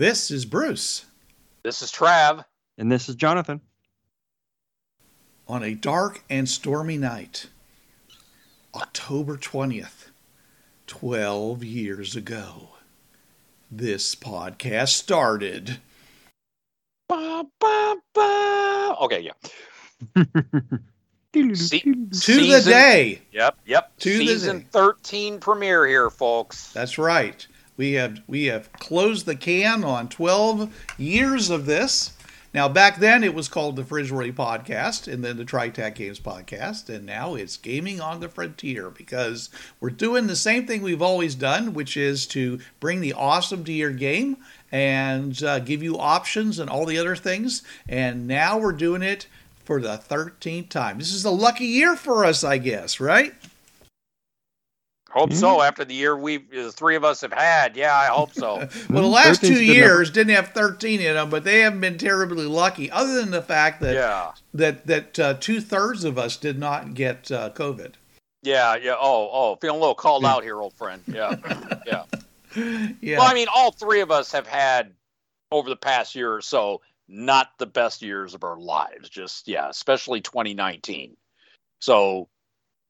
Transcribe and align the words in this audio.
This 0.00 0.30
is 0.30 0.46
Bruce. 0.46 1.04
This 1.62 1.82
is 1.82 1.92
Trav. 1.92 2.46
And 2.78 2.90
this 2.90 3.10
is 3.10 3.16
Jonathan. 3.16 3.60
On 5.46 5.62
a 5.62 5.74
dark 5.74 6.24
and 6.30 6.48
stormy 6.48 6.96
night, 6.96 7.48
October 8.74 9.36
20th, 9.36 10.06
12 10.86 11.62
years 11.62 12.16
ago, 12.16 12.70
this 13.70 14.14
podcast 14.14 14.88
started. 14.88 15.80
Ba, 17.06 17.44
ba, 17.60 17.96
ba. 18.14 18.96
Okay, 19.02 19.20
yeah. 19.20 20.24
Se- 21.54 21.80
To 21.80 22.46
the 22.46 22.62
day. 22.64 23.20
Yep, 23.32 23.58
yep. 23.66 23.92
To 23.98 24.16
the 24.16 24.26
Season 24.28 24.60
day. 24.60 24.66
13 24.70 25.40
premiere 25.40 25.86
here, 25.86 26.08
folks. 26.08 26.72
That's 26.72 26.96
right. 26.96 27.46
We 27.76 27.92
have 27.92 28.20
we 28.26 28.46
have 28.46 28.72
closed 28.74 29.26
the 29.26 29.36
can 29.36 29.84
on 29.84 30.08
12 30.08 30.94
years 30.98 31.50
of 31.50 31.66
this. 31.66 32.12
Now 32.52 32.68
back 32.68 32.98
then 32.98 33.22
it 33.22 33.34
was 33.34 33.48
called 33.48 33.76
the 33.76 33.82
Worthy 33.82 34.32
Podcast 34.32 35.10
and 35.10 35.24
then 35.24 35.36
the 35.36 35.44
TriTac 35.44 35.94
Games 35.94 36.18
Podcast 36.18 36.88
and 36.88 37.06
now 37.06 37.36
it's 37.36 37.56
Gaming 37.56 38.00
on 38.00 38.20
the 38.20 38.28
Frontier 38.28 38.90
because 38.90 39.50
we're 39.78 39.90
doing 39.90 40.26
the 40.26 40.36
same 40.36 40.66
thing 40.66 40.82
we've 40.82 41.00
always 41.00 41.34
done, 41.36 41.74
which 41.74 41.96
is 41.96 42.26
to 42.28 42.58
bring 42.80 43.00
the 43.00 43.12
awesome 43.12 43.64
to 43.64 43.72
your 43.72 43.92
game 43.92 44.36
and 44.72 45.42
uh, 45.44 45.60
give 45.60 45.82
you 45.82 45.96
options 45.96 46.58
and 46.58 46.68
all 46.68 46.86
the 46.86 46.98
other 46.98 47.16
things. 47.16 47.62
And 47.88 48.26
now 48.26 48.58
we're 48.58 48.72
doing 48.72 49.02
it 49.02 49.26
for 49.64 49.80
the 49.80 49.96
13th 49.96 50.68
time. 50.68 50.98
This 50.98 51.12
is 51.12 51.24
a 51.24 51.30
lucky 51.30 51.66
year 51.66 51.94
for 51.94 52.24
us, 52.24 52.42
I 52.42 52.58
guess, 52.58 52.98
right? 52.98 53.32
Hope 55.10 55.32
so. 55.32 55.60
After 55.60 55.84
the 55.84 55.94
year 55.94 56.16
we, 56.16 56.38
the 56.38 56.70
three 56.70 56.94
of 56.94 57.04
us 57.04 57.20
have 57.22 57.32
had, 57.32 57.76
yeah, 57.76 57.94
I 57.96 58.06
hope 58.06 58.32
so. 58.32 58.56
Well, 58.90 59.02
the 59.02 59.08
Mm, 59.08 59.12
last 59.12 59.40
two 59.40 59.54
a 59.54 59.56
good 59.56 59.66
years 59.66 60.10
didn't 60.10 60.34
have 60.34 60.48
13 60.48 61.00
in 61.00 61.14
them, 61.14 61.30
but 61.30 61.42
they 61.44 61.60
haven't 61.60 61.80
been 61.80 61.98
terribly 61.98 62.46
lucky, 62.46 62.90
other 62.90 63.14
than 63.14 63.30
the 63.30 63.42
fact 63.42 63.80
that 63.80 63.94
yeah, 63.94 64.32
that 64.54 64.86
that 64.86 65.18
uh, 65.18 65.34
two 65.34 65.60
thirds 65.60 66.04
of 66.04 66.16
us 66.18 66.36
did 66.36 66.58
not 66.58 66.94
get 66.94 67.30
uh, 67.32 67.50
COVID. 67.50 67.94
yeah, 68.42 68.76
yeah. 68.76 68.94
Oh, 68.98 69.28
oh, 69.32 69.56
feeling 69.60 69.76
a 69.76 69.80
little 69.80 69.94
called 69.94 70.24
out 70.24 70.42
here, 70.44 70.60
old 70.60 70.74
friend. 70.74 71.02
Yeah, 71.12 71.34
yeah. 71.86 72.04
Yeah, 73.00 73.18
Well, 73.18 73.28
I 73.28 73.34
mean, 73.34 73.46
all 73.54 73.70
three 73.72 74.00
of 74.00 74.10
us 74.10 74.32
have 74.32 74.46
had 74.46 74.92
over 75.52 75.68
the 75.68 75.76
past 75.76 76.14
year 76.14 76.32
or 76.34 76.40
so 76.40 76.80
not 77.08 77.48
the 77.58 77.66
best 77.66 78.02
years 78.02 78.34
of 78.34 78.44
our 78.44 78.56
lives. 78.58 79.08
Just 79.08 79.48
yeah, 79.48 79.68
especially 79.68 80.20
2019. 80.20 81.16
So 81.80 82.28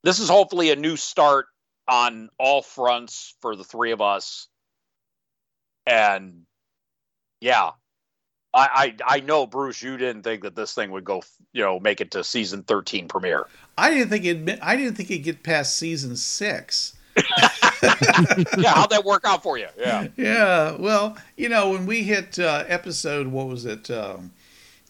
this 0.02 0.18
is 0.18 0.28
hopefully 0.28 0.70
a 0.70 0.76
new 0.76 0.96
start 0.96 1.46
on 1.88 2.30
all 2.38 2.62
fronts 2.62 3.34
for 3.40 3.56
the 3.56 3.64
three 3.64 3.92
of 3.92 4.00
us. 4.00 4.48
And 5.86 6.42
yeah, 7.40 7.70
I 8.54 8.94
I, 9.06 9.16
I 9.16 9.20
know 9.20 9.46
Bruce, 9.46 9.82
you 9.82 9.96
didn't 9.96 10.22
think 10.22 10.42
that 10.42 10.54
this 10.54 10.74
thing 10.74 10.90
would 10.90 11.04
go, 11.04 11.22
you 11.52 11.62
know, 11.62 11.80
make 11.80 12.00
it 12.00 12.10
to 12.12 12.24
season 12.24 12.62
13 12.62 13.08
premiere. 13.08 13.46
I 13.76 13.90
didn't 13.90 14.10
think 14.10 14.24
it. 14.24 14.58
I 14.62 14.76
didn't 14.76 14.94
think 14.94 15.10
it'd 15.10 15.24
get 15.24 15.42
past 15.42 15.76
season 15.76 16.16
six. 16.16 16.96
yeah, 17.16 18.72
how'd 18.72 18.90
that 18.90 19.02
work 19.04 19.24
out 19.24 19.42
for 19.42 19.58
you? 19.58 19.66
Yeah, 19.76 20.06
Yeah, 20.16 20.76
well, 20.78 21.16
you 21.36 21.48
know, 21.48 21.70
when 21.70 21.84
we 21.84 22.02
hit 22.02 22.38
uh, 22.38 22.64
episode, 22.68 23.26
what 23.26 23.48
was 23.48 23.66
it? 23.66 23.90
Um, 23.90 24.30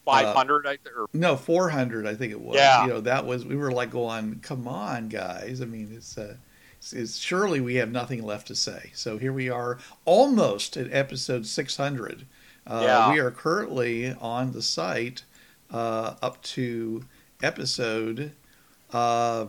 500 0.05 0.67
I, 0.67 0.77
or 0.95 1.07
no, 1.13 1.35
four 1.35 1.69
hundred, 1.69 2.07
I 2.07 2.15
think 2.15 2.31
it 2.31 2.41
was. 2.41 2.55
Yeah. 2.55 2.83
you 2.83 2.89
know, 2.89 3.01
that 3.01 3.25
was 3.25 3.45
we 3.45 3.55
were 3.55 3.71
like 3.71 3.91
going, 3.91 4.39
"Come 4.41 4.67
on, 4.67 5.09
guys!" 5.09 5.61
I 5.61 5.65
mean, 5.65 5.91
it's. 5.95 6.17
Uh, 6.17 6.35
it's 6.91 7.17
surely 7.17 7.61
we 7.61 7.75
have 7.75 7.91
nothing 7.91 8.23
left 8.23 8.47
to 8.47 8.55
say. 8.55 8.91
So 8.93 9.17
here 9.17 9.33
we 9.33 9.49
are, 9.49 9.77
almost 10.05 10.77
at 10.77 10.91
episode 10.91 11.45
600. 11.45 12.25
Uh, 12.65 12.81
Yeah. 12.83 13.13
We 13.13 13.19
are 13.19 13.31
currently 13.31 14.13
on 14.13 14.51
the 14.51 14.61
site 14.61 15.23
uh, 15.71 16.15
up 16.21 16.41
to 16.43 17.05
episode. 17.43 18.31
Uh, 18.91 19.45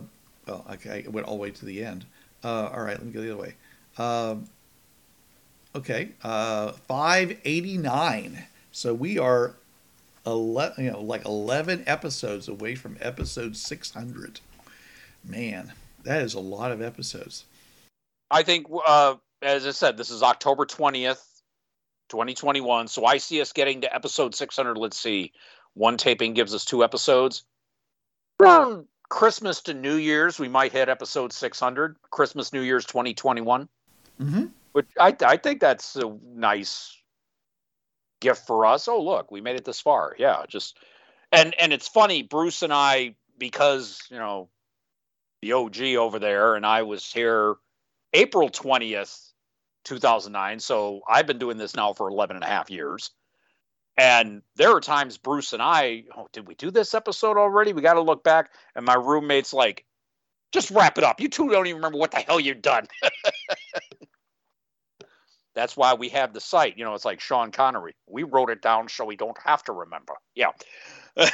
well, 0.47 0.65
okay, 0.71 1.05
I 1.05 1.09
went 1.09 1.27
all 1.27 1.35
the 1.35 1.41
way 1.41 1.51
to 1.51 1.65
the 1.65 1.83
end. 1.83 2.05
Uh, 2.43 2.69
all 2.73 2.81
right, 2.81 2.97
let 2.97 3.05
me 3.05 3.11
go 3.11 3.21
the 3.21 3.33
other 3.33 3.41
way. 3.41 3.55
Um, 3.97 4.45
okay, 5.75 6.09
uh, 6.23 6.73
589. 6.87 8.43
So 8.71 8.93
we 8.93 9.17
are 9.19 9.55
11, 10.25 10.83
you 10.85 10.91
know, 10.91 11.01
like 11.01 11.25
11 11.25 11.83
episodes 11.87 12.47
away 12.47 12.75
from 12.75 12.97
episode 13.01 13.55
600. 13.55 14.39
Man, 15.23 15.73
that 16.03 16.21
is 16.21 16.33
a 16.33 16.39
lot 16.39 16.71
of 16.71 16.81
episodes. 16.81 17.45
I 18.31 18.43
think, 18.43 18.67
uh, 18.85 19.15
as 19.41 19.65
I 19.65 19.71
said, 19.71 19.97
this 19.97 20.09
is 20.09 20.23
October 20.23 20.65
20th, 20.65 21.23
2021. 22.09 22.87
So 22.87 23.05
I 23.05 23.17
see 23.17 23.41
us 23.41 23.53
getting 23.53 23.81
to 23.81 23.93
episode 23.93 24.33
600. 24.35 24.77
Let's 24.77 24.99
see. 24.99 25.31
One 25.75 25.97
taping 25.97 26.33
gives 26.33 26.53
us 26.53 26.65
two 26.65 26.83
episodes. 26.83 27.43
Around 28.39 28.85
Christmas 29.09 29.61
to 29.61 29.73
New 29.73 29.95
Year's, 29.95 30.39
we 30.39 30.47
might 30.47 30.71
hit 30.71 30.89
episode 30.89 31.31
600. 31.31 31.95
Christmas, 32.09 32.53
New 32.53 32.61
Year's 32.61 32.85
2021. 32.85 33.67
Mm-hmm. 34.19 34.45
Which 34.71 34.87
I, 34.99 35.15
I 35.23 35.37
think 35.37 35.59
that's 35.59 35.95
a 35.95 36.17
nice 36.25 36.97
gift 38.19 38.47
for 38.47 38.65
us. 38.65 38.87
Oh, 38.87 39.01
look, 39.01 39.29
we 39.29 39.41
made 39.41 39.55
it 39.55 39.65
this 39.65 39.79
far. 39.79 40.15
Yeah, 40.17 40.43
just 40.47 40.77
and 41.31 41.53
and 41.59 41.71
it's 41.71 41.87
funny, 41.87 42.23
Bruce 42.23 42.63
and 42.63 42.73
I, 42.73 43.15
because 43.37 44.01
you 44.09 44.17
know 44.17 44.49
the 45.43 45.53
OG 45.53 45.81
over 45.97 46.19
there, 46.19 46.55
and 46.55 46.65
I 46.65 46.83
was 46.83 47.11
here 47.11 47.55
April 48.13 48.49
twentieth, 48.49 49.33
two 49.83 49.99
thousand 49.99 50.31
nine. 50.31 50.59
So 50.59 51.01
I've 51.09 51.27
been 51.27 51.39
doing 51.39 51.57
this 51.57 51.75
now 51.75 51.93
for 51.93 52.07
11 52.09 52.37
and 52.37 52.43
a 52.43 52.47
half 52.47 52.69
years. 52.69 53.11
And 53.97 54.41
there 54.55 54.71
are 54.71 54.79
times 54.79 55.17
Bruce 55.17 55.53
and 55.53 55.61
I, 55.61 56.05
oh, 56.17 56.27
did 56.33 56.47
we 56.47 56.55
do 56.55 56.71
this 56.71 56.95
episode 56.95 57.37
already? 57.37 57.73
We 57.73 57.83
got 57.83 57.93
to 57.93 58.01
look 58.01 58.23
back. 58.23 58.49
And 58.75 58.85
my 58.85 58.95
roommate's 58.95 59.53
like, 59.53 59.85
just 60.51 60.71
wrap 60.71 60.97
it 60.97 61.03
up. 61.03 61.19
You 61.19 61.29
two 61.29 61.49
don't 61.49 61.67
even 61.67 61.75
remember 61.77 61.99
what 61.99 62.09
the 62.11 62.17
hell 62.17 62.39
you've 62.39 62.63
done. 62.63 62.87
That's 65.53 65.77
why 65.77 65.93
we 65.93 66.09
have 66.09 66.33
the 66.33 66.41
site. 66.41 66.75
You 66.77 66.85
know, 66.85 66.95
it's 66.95 67.05
like 67.05 67.19
Sean 67.19 67.51
Connery. 67.51 67.93
We 68.07 68.23
wrote 68.23 68.49
it 68.49 68.63
down 68.63 68.89
so 68.89 69.05
we 69.05 69.15
don't 69.15 69.37
have 69.45 69.61
to 69.65 69.73
remember. 69.73 70.13
Yeah. 70.33 70.53
That's 71.15 71.31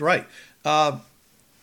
right. 0.00 0.26
Uh, 0.64 0.98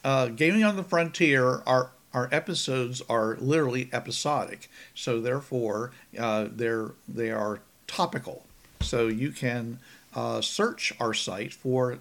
uh, 0.03 0.27
Gaming 0.27 0.63
on 0.63 0.75
the 0.75 0.83
Frontier, 0.83 1.61
our 1.65 1.91
our 2.13 2.29
episodes 2.31 3.01
are 3.09 3.37
literally 3.39 3.89
episodic, 3.91 4.69
so 4.93 5.19
therefore 5.19 5.91
uh, 6.17 6.47
they're 6.51 6.91
they 7.07 7.31
are 7.31 7.59
topical. 7.87 8.45
So 8.81 9.07
you 9.07 9.31
can 9.31 9.79
uh, 10.15 10.41
search 10.41 10.93
our 10.99 11.13
site 11.13 11.53
for 11.53 11.99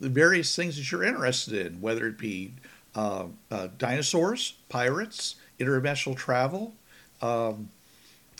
the 0.00 0.08
various 0.08 0.54
things 0.54 0.76
that 0.76 0.90
you're 0.92 1.02
interested 1.02 1.66
in, 1.66 1.80
whether 1.80 2.06
it 2.06 2.18
be 2.18 2.52
uh, 2.94 3.26
uh, 3.50 3.68
dinosaurs, 3.78 4.54
pirates, 4.68 5.36
interdimensional 5.58 6.16
travel, 6.16 6.74
um, 7.20 7.70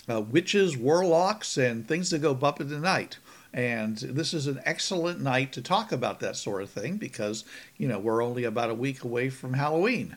uh, 0.08 0.20
witches, 0.20 0.76
warlocks, 0.76 1.56
and 1.56 1.86
things 1.86 2.10
that 2.10 2.20
go 2.20 2.34
bump 2.34 2.60
in 2.60 2.68
the 2.68 2.78
night. 2.78 3.18
And 3.52 3.96
this 3.96 4.34
is 4.34 4.46
an 4.46 4.60
excellent 4.64 5.20
night 5.20 5.52
to 5.52 5.62
talk 5.62 5.90
about 5.90 6.20
that 6.20 6.36
sort 6.36 6.62
of 6.62 6.70
thing 6.70 6.96
because, 6.96 7.44
you 7.76 7.88
know, 7.88 7.98
we're 7.98 8.22
only 8.22 8.44
about 8.44 8.70
a 8.70 8.74
week 8.74 9.02
away 9.04 9.30
from 9.30 9.54
Halloween. 9.54 10.16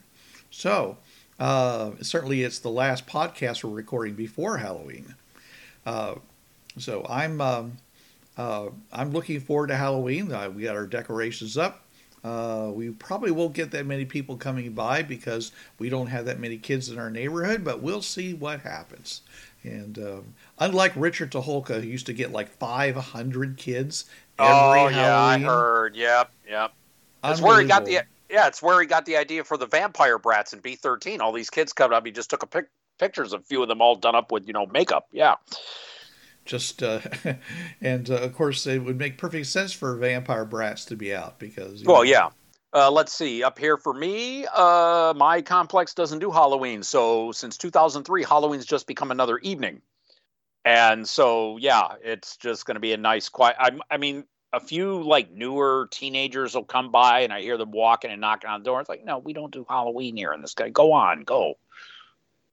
So, 0.49 0.97
uh, 1.39 1.91
certainly 2.01 2.43
it's 2.43 2.59
the 2.59 2.69
last 2.69 3.07
podcast 3.07 3.63
we're 3.63 3.71
recording 3.71 4.13
before 4.15 4.57
Halloween. 4.57 5.15
Uh, 5.85 6.15
so 6.77 7.05
I'm 7.09 7.41
um, 7.41 7.77
uh, 8.37 8.69
I'm 8.91 9.11
looking 9.11 9.39
forward 9.39 9.67
to 9.67 9.75
Halloween. 9.75 10.31
Uh, 10.31 10.49
we 10.49 10.63
got 10.63 10.75
our 10.75 10.85
decorations 10.85 11.57
up. 11.57 11.85
Uh, 12.23 12.69
we 12.73 12.91
probably 12.91 13.31
won't 13.31 13.53
get 13.53 13.71
that 13.71 13.85
many 13.85 14.05
people 14.05 14.37
coming 14.37 14.71
by 14.73 15.01
because 15.01 15.51
we 15.79 15.89
don't 15.89 16.07
have 16.07 16.25
that 16.25 16.39
many 16.39 16.57
kids 16.57 16.89
in 16.89 16.99
our 16.99 17.09
neighborhood, 17.09 17.63
but 17.63 17.81
we'll 17.81 18.01
see 18.01 18.33
what 18.33 18.59
happens. 18.61 19.21
And 19.63 19.97
um, 19.99 20.33
unlike 20.57 20.93
Richard 20.95 21.31
Tucholka, 21.31 21.81
who 21.81 21.87
used 21.87 22.07
to 22.07 22.13
get 22.13 22.31
like 22.31 22.49
500 22.49 23.57
kids 23.57 24.05
every 24.39 24.55
oh, 24.55 24.87
yeah, 24.87 25.17
I 25.17 25.37
heard. 25.37 25.95
Yep, 25.95 26.31
yep. 26.49 26.73
It's 27.23 27.41
where 27.41 27.61
he 27.61 27.67
got 27.67 27.85
the. 27.85 28.03
Yeah, 28.29 28.47
it's 28.47 28.61
where 28.61 28.79
he 28.79 28.87
got 28.87 29.05
the 29.05 29.17
idea 29.17 29.43
for 29.43 29.57
the 29.57 29.65
vampire 29.65 30.17
brats 30.17 30.53
in 30.53 30.61
B13. 30.61 31.19
All 31.19 31.33
these 31.33 31.49
kids 31.49 31.73
come 31.73 31.91
up. 31.91 32.05
He 32.05 32.13
just 32.13 32.29
took 32.29 32.43
a 32.43 32.47
pic- 32.47 32.69
pictures 32.97 33.33
of 33.33 33.41
a 33.41 33.43
few 33.43 33.61
of 33.61 33.67
them 33.67 33.81
all 33.81 33.95
done 33.95 34.15
up 34.15 34.31
with 34.31 34.47
you 34.47 34.53
know 34.53 34.65
makeup. 34.67 35.07
Yeah. 35.11 35.35
Just 36.45 36.81
uh, 36.81 37.01
and 37.81 38.09
uh, 38.09 38.15
of 38.15 38.33
course 38.33 38.65
it 38.65 38.79
would 38.79 38.97
make 38.97 39.17
perfect 39.17 39.47
sense 39.47 39.73
for 39.73 39.95
vampire 39.97 40.45
brats 40.45 40.85
to 40.85 40.95
be 40.95 41.13
out 41.13 41.39
because. 41.39 41.83
Well, 41.83 41.97
know, 41.97 42.03
yeah. 42.03 42.29
Uh, 42.73 42.89
let's 42.89 43.11
see. 43.11 43.43
Up 43.43 43.59
here 43.59 43.77
for 43.77 43.93
me, 43.93 44.45
uh, 44.45 45.13
my 45.15 45.41
complex 45.41 45.93
doesn't 45.93 46.19
do 46.19 46.31
Halloween. 46.31 46.83
So 46.83 47.31
since 47.31 47.57
2003, 47.57 48.23
Halloween's 48.23 48.65
just 48.65 48.87
become 48.87 49.11
another 49.11 49.37
evening. 49.39 49.81
And 50.63 51.07
so, 51.07 51.57
yeah, 51.57 51.95
it's 52.03 52.37
just 52.37 52.65
going 52.65 52.75
to 52.75 52.81
be 52.81 52.93
a 52.93 52.97
nice, 52.97 53.29
quiet. 53.29 53.57
I, 53.59 53.71
I 53.89 53.97
mean, 53.97 54.25
a 54.53 54.59
few 54.59 55.01
like 55.03 55.31
newer 55.31 55.87
teenagers 55.91 56.55
will 56.55 56.63
come 56.63 56.91
by 56.91 57.21
and 57.21 57.33
I 57.33 57.41
hear 57.41 57.57
them 57.57 57.71
walking 57.71 58.11
and 58.11 58.21
knocking 58.21 58.49
on 58.49 58.61
the 58.61 58.65
door. 58.65 58.79
It's 58.79 58.89
like, 58.89 59.03
no, 59.03 59.17
we 59.17 59.33
don't 59.33 59.51
do 59.51 59.65
Halloween 59.67 60.15
here 60.15 60.33
in 60.33 60.41
this 60.41 60.53
guy. 60.53 60.69
Go 60.69 60.93
on, 60.93 61.23
go. 61.23 61.55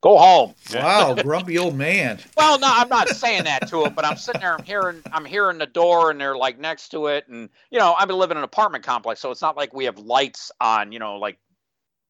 Go 0.01 0.17
home. 0.17 0.55
Wow, 0.73 1.15
grumpy 1.15 1.59
old 1.59 1.75
man. 1.75 2.21
Well, 2.37 2.59
no, 2.61 2.69
I'm 2.71 2.89
not 2.89 3.09
saying 3.09 3.45
that 3.45 3.67
to 3.69 3.85
him, 3.85 3.95
but 3.95 4.05
I'm 4.05 4.17
sitting 4.17 4.41
there, 4.41 4.55
I'm 4.55 4.63
hearing, 4.63 5.03
I'm 5.13 5.25
hearing 5.25 5.59
the 5.59 5.67
door, 5.67 6.13
and 6.13 6.21
they're 6.21 6.37
like 6.37 6.59
next 6.59 6.91
to 6.91 7.09
it, 7.09 7.27
and 7.27 7.49
you 7.71 7.81
know, 7.81 7.97
I'm 7.99 8.09
living 8.09 8.37
in 8.37 8.39
an 8.39 8.45
apartment 8.45 8.85
complex, 8.85 9.21
so 9.21 9.33
it's 9.33 9.43
not 9.43 9.57
like 9.57 9.75
we 9.75 9.87
have 9.87 9.99
lights 9.99 10.53
on, 10.61 10.93
you 10.93 11.01
know, 11.01 11.17
like 11.17 11.39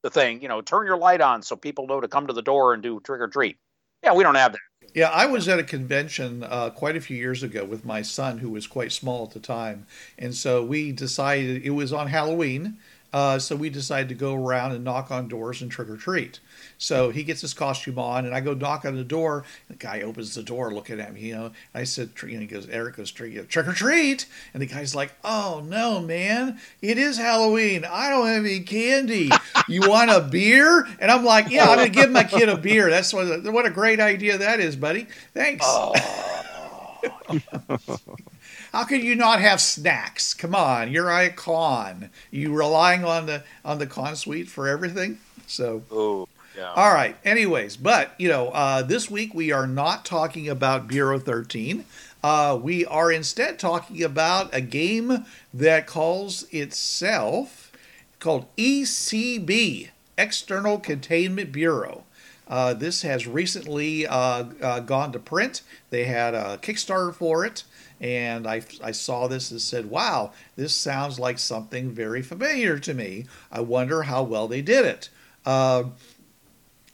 the 0.02 0.10
thing, 0.10 0.42
you 0.42 0.48
know, 0.48 0.60
turn 0.60 0.86
your 0.86 0.98
light 0.98 1.22
on 1.22 1.42
so 1.42 1.56
people 1.56 1.86
know 1.86 2.00
to 2.00 2.08
come 2.08 2.26
to 2.26 2.34
the 2.34 2.42
door 2.42 2.74
and 2.74 2.82
do 2.82 3.00
trick 3.00 3.22
or 3.22 3.28
treat. 3.28 3.56
Yeah, 4.02 4.12
we 4.12 4.22
don't 4.22 4.34
have 4.34 4.52
that. 4.52 4.60
Yeah, 4.94 5.08
I 5.08 5.26
was 5.26 5.48
at 5.48 5.58
a 5.58 5.64
convention 5.64 6.44
uh, 6.44 6.70
quite 6.70 6.96
a 6.96 7.00
few 7.00 7.16
years 7.16 7.42
ago 7.42 7.64
with 7.64 7.84
my 7.84 8.02
son, 8.02 8.38
who 8.38 8.50
was 8.50 8.66
quite 8.66 8.92
small 8.92 9.24
at 9.24 9.32
the 9.32 9.40
time, 9.40 9.86
and 10.18 10.34
so 10.34 10.62
we 10.62 10.92
decided 10.92 11.62
it 11.62 11.70
was 11.70 11.92
on 11.92 12.08
Halloween. 12.08 12.76
Uh, 13.12 13.38
so 13.38 13.56
we 13.56 13.70
decided 13.70 14.08
to 14.10 14.14
go 14.14 14.34
around 14.34 14.72
and 14.72 14.84
knock 14.84 15.10
on 15.10 15.28
doors 15.28 15.62
and 15.62 15.70
trick 15.70 15.88
or 15.88 15.96
treat. 15.96 16.40
So 16.76 17.10
he 17.10 17.24
gets 17.24 17.40
his 17.40 17.54
costume 17.54 17.98
on, 17.98 18.26
and 18.26 18.34
I 18.34 18.40
go 18.40 18.54
knock 18.54 18.84
on 18.84 18.96
the 18.96 19.04
door. 19.04 19.44
The 19.68 19.76
guy 19.76 20.02
opens 20.02 20.34
the 20.34 20.42
door, 20.42 20.72
looking 20.72 21.00
at 21.00 21.14
me. 21.14 21.22
You 21.22 21.34
know, 21.34 21.52
I 21.74 21.84
said, 21.84 22.10
you 22.22 22.34
know, 22.34 22.40
he 22.40 22.46
goes, 22.46 22.68
Eric 22.68 22.96
goes, 22.96 23.10
trick 23.10 23.48
trick 23.48 23.66
or 23.66 23.72
treat, 23.72 24.26
and 24.52 24.62
the 24.62 24.66
guy's 24.66 24.94
like, 24.94 25.12
oh 25.24 25.62
no, 25.64 26.00
man, 26.00 26.60
it 26.82 26.98
is 26.98 27.16
Halloween. 27.16 27.84
I 27.84 28.10
don't 28.10 28.26
have 28.26 28.44
any 28.44 28.60
candy. 28.60 29.30
You 29.68 29.88
want 29.88 30.10
a 30.10 30.20
beer? 30.20 30.86
And 31.00 31.10
I'm 31.10 31.24
like, 31.24 31.50
yeah, 31.50 31.64
I'm 31.64 31.78
gonna 31.78 31.88
give 31.88 32.10
my 32.10 32.24
kid 32.24 32.48
a 32.48 32.56
beer. 32.56 32.90
That's 32.90 33.12
what 33.12 33.42
what 33.52 33.66
a 33.66 33.70
great 33.70 34.00
idea 34.00 34.38
that 34.38 34.60
is, 34.60 34.76
buddy. 34.76 35.06
Thanks. 35.34 35.66
How 38.72 38.84
could 38.84 39.02
you 39.02 39.14
not 39.14 39.40
have 39.40 39.60
snacks? 39.60 40.34
Come 40.34 40.54
on, 40.54 40.90
you're 40.92 41.10
a 41.10 41.30
con. 41.30 42.10
You 42.30 42.54
relying 42.54 43.04
on 43.04 43.26
the 43.26 43.42
on 43.64 43.78
the 43.78 43.86
con 43.86 44.16
suite 44.16 44.48
for 44.48 44.68
everything. 44.68 45.18
So 45.46 45.82
Oh, 45.90 46.28
yeah. 46.56 46.72
all 46.74 46.92
right. 46.92 47.16
Anyways, 47.24 47.76
but 47.76 48.12
you 48.18 48.28
know, 48.28 48.48
uh, 48.50 48.82
this 48.82 49.10
week 49.10 49.32
we 49.34 49.52
are 49.52 49.66
not 49.66 50.04
talking 50.04 50.48
about 50.48 50.86
Bureau 50.88 51.18
13. 51.18 51.84
Uh, 52.22 52.58
we 52.60 52.84
are 52.84 53.12
instead 53.12 53.58
talking 53.58 54.02
about 54.02 54.52
a 54.54 54.60
game 54.60 55.24
that 55.54 55.86
calls 55.86 56.42
itself 56.50 57.70
called 58.18 58.46
ECB, 58.56 59.88
External 60.18 60.78
Containment 60.78 61.52
Bureau. 61.52 62.02
Uh, 62.48 62.74
this 62.74 63.02
has 63.02 63.26
recently 63.26 64.06
uh, 64.06 64.44
uh, 64.62 64.80
gone 64.80 65.12
to 65.12 65.18
print. 65.18 65.62
They 65.90 66.04
had 66.04 66.34
a 66.34 66.58
Kickstarter 66.60 67.14
for 67.14 67.44
it, 67.44 67.62
and 68.00 68.46
I, 68.46 68.62
I 68.82 68.92
saw 68.92 69.26
this 69.26 69.50
and 69.50 69.60
said, 69.60 69.90
wow, 69.90 70.32
this 70.56 70.74
sounds 70.74 71.18
like 71.18 71.38
something 71.38 71.90
very 71.90 72.22
familiar 72.22 72.78
to 72.78 72.94
me. 72.94 73.26
I 73.50 73.60
wonder 73.60 74.02
how 74.02 74.22
well 74.22 74.48
they 74.48 74.62
did 74.62 74.84
it. 74.84 75.08
Uh, 75.44 75.84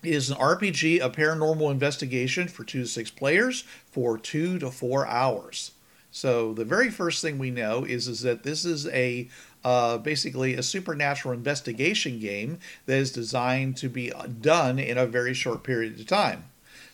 it 0.03 0.15
is 0.15 0.31
an 0.31 0.37
RPG, 0.37 1.03
a 1.03 1.11
paranormal 1.11 1.71
investigation 1.71 2.49
for 2.49 2.65
two 2.65 2.83
to 2.83 2.89
six 2.89 3.11
players 3.11 3.65
for 3.91 4.19
two 4.19 4.59
to 4.59 4.71
four 4.71 5.07
hours. 5.07 5.73
So 6.11 6.53
the 6.53 6.65
very 6.65 6.91
first 6.91 7.23
thing 7.23 7.39
we 7.39 7.51
know 7.51 7.85
is 7.85 8.07
is 8.07 8.21
that 8.21 8.45
this 8.45 8.65
is 8.65 8.87
a 8.89 9.29
uh, 9.65 9.99
basically 9.99 10.55
a 10.55 10.63
supernatural 10.63 11.35
investigation 11.35 12.21
game 12.21 12.59
that 12.87 12.99
is 12.99 13.11
designed 13.11 13.77
to 13.79 13.89
be 13.89 14.13
done 14.41 14.79
in 14.79 14.99
a 14.99 15.07
very 15.07 15.35
short 15.35 15.65
period 15.65 15.99
of 15.99 16.07
time. 16.07 16.45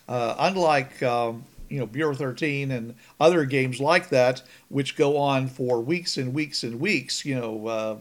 Uh, 0.07 0.35
unlike 0.39 1.03
um, 1.03 1.43
you 1.71 1.79
know 1.79 1.85
Bureau 1.85 2.13
13 2.13 2.69
and 2.69 2.95
other 3.19 3.45
games 3.45 3.79
like 3.79 4.09
that, 4.09 4.43
which 4.69 4.97
go 4.97 5.17
on 5.17 5.47
for 5.47 5.79
weeks 5.79 6.17
and 6.17 6.33
weeks 6.33 6.63
and 6.63 6.79
weeks, 6.79 7.25
you 7.25 7.39
know, 7.39 7.67
uh, 7.67 7.97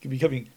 becoming 0.00 0.48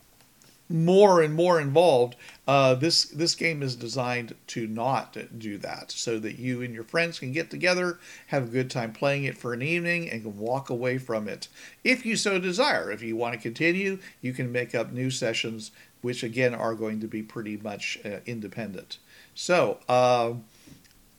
more 0.69 1.21
and 1.21 1.35
more 1.35 1.61
involved. 1.61 2.15
Uh, 2.47 2.73
this 2.73 3.05
this 3.05 3.35
game 3.35 3.61
is 3.61 3.75
designed 3.75 4.33
to 4.47 4.65
not 4.65 5.15
do 5.37 5.57
that, 5.59 5.91
so 5.91 6.17
that 6.19 6.39
you 6.39 6.63
and 6.63 6.73
your 6.73 6.83
friends 6.83 7.19
can 7.19 7.31
get 7.31 7.51
together, 7.51 7.99
have 8.27 8.43
a 8.43 8.51
good 8.51 8.71
time 8.71 8.91
playing 8.91 9.25
it 9.25 9.37
for 9.37 9.53
an 9.53 9.61
evening, 9.61 10.09
and 10.09 10.23
can 10.23 10.37
walk 10.37 10.69
away 10.69 10.97
from 10.97 11.27
it 11.27 11.47
if 11.83 12.05
you 12.05 12.15
so 12.15 12.39
desire. 12.39 12.91
If 12.91 13.03
you 13.03 13.15
want 13.15 13.35
to 13.35 13.39
continue, 13.39 13.99
you 14.21 14.33
can 14.33 14.51
make 14.51 14.73
up 14.73 14.91
new 14.91 15.11
sessions, 15.11 15.71
which 16.01 16.23
again 16.23 16.55
are 16.55 16.73
going 16.73 16.99
to 17.01 17.07
be 17.07 17.21
pretty 17.21 17.57
much 17.57 17.99
uh, 18.03 18.19
independent. 18.25 18.97
So. 19.35 19.79
Uh, 19.87 20.33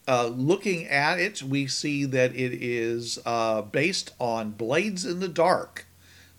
uh, 0.06 0.26
looking 0.26 0.86
at 0.86 1.18
it, 1.18 1.42
we 1.42 1.66
see 1.66 2.04
that 2.04 2.34
it 2.34 2.62
is 2.62 3.18
uh, 3.24 3.62
based 3.62 4.12
on 4.18 4.50
Blades 4.50 5.04
in 5.04 5.20
the 5.20 5.28
Dark, 5.28 5.86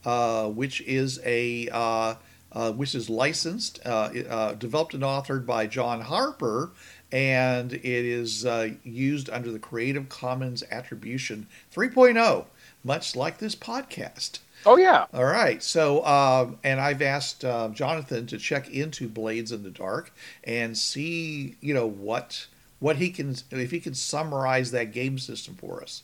uh, 0.06 0.48
which 0.50 0.82
is 0.82 1.20
a 1.26 1.70
uh, 1.72 2.16
uh, 2.56 2.72
which 2.72 2.96
is 2.96 3.10
licensed, 3.10 3.80
uh, 3.86 4.10
uh, 4.30 4.54
developed 4.54 4.94
and 4.94 5.04
authored 5.04 5.46
by 5.46 5.68
John 5.68 6.02
Harper, 6.02 6.72
and 7.12 7.74
it 7.74 7.84
is 7.84 8.46
uh, 8.46 8.70
used 8.84 9.30
under 9.30 9.52
the 9.52 9.60
Creative 9.60 10.08
Commons 10.08 10.64
Attribution 10.72 11.48
3.0, 11.76 12.46
much 12.84 13.16
like 13.16 13.40
this 13.40 13.56
podcast. 13.56 14.40
Oh, 14.66 14.78
yeah. 14.78 15.06
All 15.14 15.26
right. 15.26 15.62
So, 15.62 16.04
um, 16.06 16.58
and 16.64 16.80
I've 16.80 17.02
asked 17.02 17.46
uh, 17.46 17.70
Jonathan 17.70 18.26
to 18.28 18.38
check 18.38 18.70
into 18.70 19.08
Blades 19.08 19.52
in 19.52 19.62
the 19.62 19.70
Dark 19.70 20.12
and 20.44 20.78
see, 20.78 21.56
you 21.62 21.74
know, 21.74 21.86
what 21.86 22.48
what 22.86 22.98
he 22.98 23.10
can 23.10 23.36
if 23.50 23.72
he 23.72 23.80
can 23.80 23.96
summarize 23.96 24.70
that 24.70 24.94
game 24.94 25.18
system 25.18 25.56
for 25.56 25.82
us. 25.82 26.04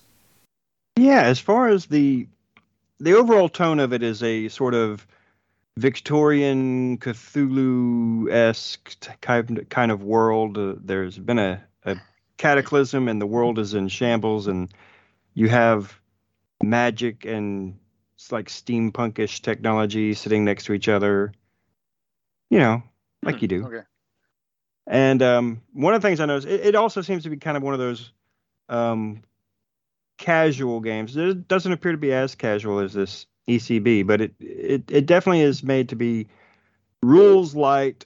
Yeah, 0.97 1.21
as 1.21 1.37
far 1.37 1.67
as 1.67 1.85
the 1.85 2.27
the 2.99 3.13
overall 3.13 3.49
tone 3.49 3.79
of 3.79 3.93
it 3.93 4.01
is 4.01 4.23
a 4.23 4.47
sort 4.47 4.73
of 4.73 5.05
Victorian 5.77 6.97
Cthulhu 6.97 8.31
esque 8.31 8.97
kind 9.21 9.69
kind 9.69 9.91
of 9.91 10.01
world. 10.01 10.57
Uh, 10.57 10.73
there's 10.83 11.19
been 11.19 11.37
a, 11.37 11.63
a 11.85 11.97
cataclysm 12.37 13.07
and 13.07 13.21
the 13.21 13.27
world 13.27 13.59
is 13.59 13.75
in 13.75 13.87
shambles, 13.87 14.47
and 14.47 14.73
you 15.35 15.49
have 15.49 16.01
magic 16.63 17.25
and 17.25 17.77
it's 18.15 18.31
like 18.31 18.47
steampunkish 18.47 19.43
technology 19.43 20.15
sitting 20.15 20.45
next 20.45 20.65
to 20.65 20.73
each 20.73 20.89
other. 20.89 21.31
You 22.49 22.57
know, 22.57 22.83
like 23.21 23.43
you 23.43 23.47
do. 23.47 23.67
Okay. 23.67 23.85
And 24.91 25.23
um, 25.23 25.61
one 25.71 25.93
of 25.93 26.01
the 26.01 26.07
things 26.07 26.19
I 26.19 26.25
noticed, 26.25 26.49
it, 26.49 26.65
it 26.65 26.75
also 26.75 27.01
seems 27.01 27.23
to 27.23 27.29
be 27.29 27.37
kind 27.37 27.55
of 27.55 27.63
one 27.63 27.73
of 27.73 27.79
those 27.79 28.11
um, 28.67 29.23
casual 30.17 30.81
games. 30.81 31.15
It 31.15 31.47
doesn't 31.47 31.71
appear 31.71 31.93
to 31.93 31.97
be 31.97 32.11
as 32.11 32.35
casual 32.35 32.79
as 32.79 32.91
this 32.93 33.25
ECB, 33.47 34.05
but 34.05 34.19
it 34.19 34.33
it, 34.41 34.83
it 34.91 35.05
definitely 35.05 35.41
is 35.41 35.63
made 35.63 35.89
to 35.89 35.95
be 35.95 36.27
rules 37.01 37.55
light. 37.55 38.05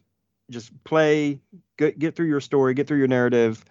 Just 0.51 0.72
play, 0.84 1.39
get 1.75 1.98
get 1.98 2.15
through 2.15 2.27
your 2.27 2.39
story, 2.39 2.75
get 2.75 2.86
through 2.86 3.00
your 3.00 3.08
narrative, 3.08 3.65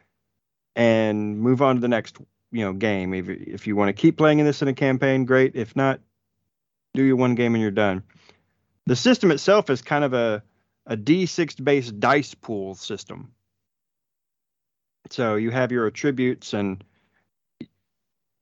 and 0.74 1.38
move 1.38 1.62
on 1.62 1.76
to 1.76 1.80
the 1.80 1.86
next 1.86 2.18
you 2.50 2.64
know 2.64 2.72
game. 2.72 3.14
If 3.14 3.28
if 3.28 3.68
you 3.68 3.76
want 3.76 3.90
to 3.90 3.92
keep 3.92 4.16
playing 4.16 4.40
in 4.40 4.44
this 4.44 4.60
in 4.60 4.66
a 4.66 4.74
campaign, 4.74 5.24
great. 5.24 5.54
If 5.54 5.76
not, 5.76 6.00
do 6.94 7.02
your 7.04 7.14
one 7.14 7.36
game 7.36 7.54
and 7.54 7.62
you're 7.62 7.70
done. 7.70 8.02
The 8.86 8.96
system 8.96 9.30
itself 9.30 9.70
is 9.70 9.82
kind 9.82 10.02
of 10.02 10.14
a 10.14 10.42
a 10.86 10.96
D6 10.96 11.62
based 11.64 11.98
dice 12.00 12.34
pool 12.34 12.74
system. 12.74 13.32
So 15.10 15.36
you 15.36 15.50
have 15.50 15.72
your 15.72 15.86
attributes 15.86 16.52
and 16.54 16.82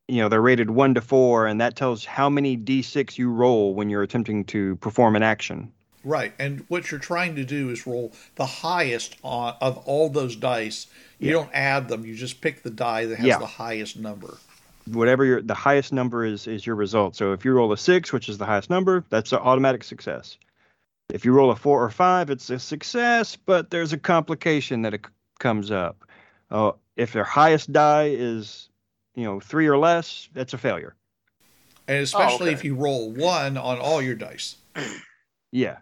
you 0.08 0.20
know 0.22 0.28
they're 0.28 0.42
rated 0.42 0.70
1 0.70 0.94
to 0.94 1.00
4 1.00 1.46
and 1.46 1.60
that 1.60 1.76
tells 1.76 2.04
how 2.04 2.28
many 2.28 2.56
D6 2.56 3.18
you 3.18 3.30
roll 3.30 3.74
when 3.74 3.90
you're 3.90 4.02
attempting 4.02 4.44
to 4.46 4.76
perform 4.76 5.16
an 5.16 5.22
action. 5.22 5.72
Right, 6.04 6.32
and 6.38 6.64
what 6.68 6.90
you're 6.90 6.98
trying 6.98 7.36
to 7.36 7.44
do 7.44 7.70
is 7.70 7.86
roll 7.86 8.12
the 8.34 8.46
highest 8.46 9.16
on, 9.22 9.54
of 9.60 9.78
all 9.86 10.08
those 10.08 10.34
dice. 10.34 10.88
You 11.20 11.28
Yeah. 11.28 11.32
don't 11.34 11.50
add 11.54 11.88
them; 11.88 12.04
you 12.04 12.16
just 12.16 12.40
pick 12.40 12.64
the 12.64 12.70
die 12.70 13.06
that 13.06 13.18
has 13.18 13.26
Yeah. 13.26 13.38
the 13.38 13.46
highest 13.46 13.96
number. 13.96 14.38
Whatever 14.86 15.24
your 15.24 15.40
the 15.40 15.54
highest 15.54 15.92
number 15.92 16.24
is 16.24 16.48
is 16.48 16.66
your 16.66 16.74
result. 16.74 17.14
So 17.14 17.32
if 17.32 17.44
you 17.44 17.52
roll 17.52 17.70
a 17.70 17.76
6, 17.76 18.12
which 18.12 18.28
is 18.28 18.38
the 18.38 18.46
highest 18.46 18.68
number, 18.68 19.04
that's 19.10 19.30
an 19.32 19.38
automatic 19.38 19.84
success. 19.84 20.38
If 21.12 21.26
you 21.26 21.32
roll 21.32 21.50
a 21.50 21.56
4 21.56 21.84
or 21.84 21.90
5, 21.90 22.30
it's 22.30 22.48
a 22.48 22.58
success, 22.58 23.36
but 23.36 23.70
there's 23.70 23.92
a 23.92 23.98
complication 23.98 24.82
that 24.82 24.94
it 24.94 25.04
comes 25.38 25.70
up. 25.70 26.06
Uh, 26.50 26.72
if 26.96 27.12
their 27.12 27.24
highest 27.24 27.70
die 27.70 28.14
is, 28.16 28.70
you 29.14 29.24
know, 29.24 29.38
3 29.38 29.66
or 29.66 29.76
less, 29.76 30.30
that's 30.32 30.54
a 30.54 30.58
failure. 30.58 30.94
And 31.86 31.98
especially 31.98 32.46
okay. 32.46 32.54
if 32.54 32.64
you 32.64 32.76
roll 32.76 33.10
one 33.10 33.58
on 33.58 33.78
all 33.78 34.00
your 34.00 34.14
dice. 34.14 34.56
Yeah. 35.54 35.76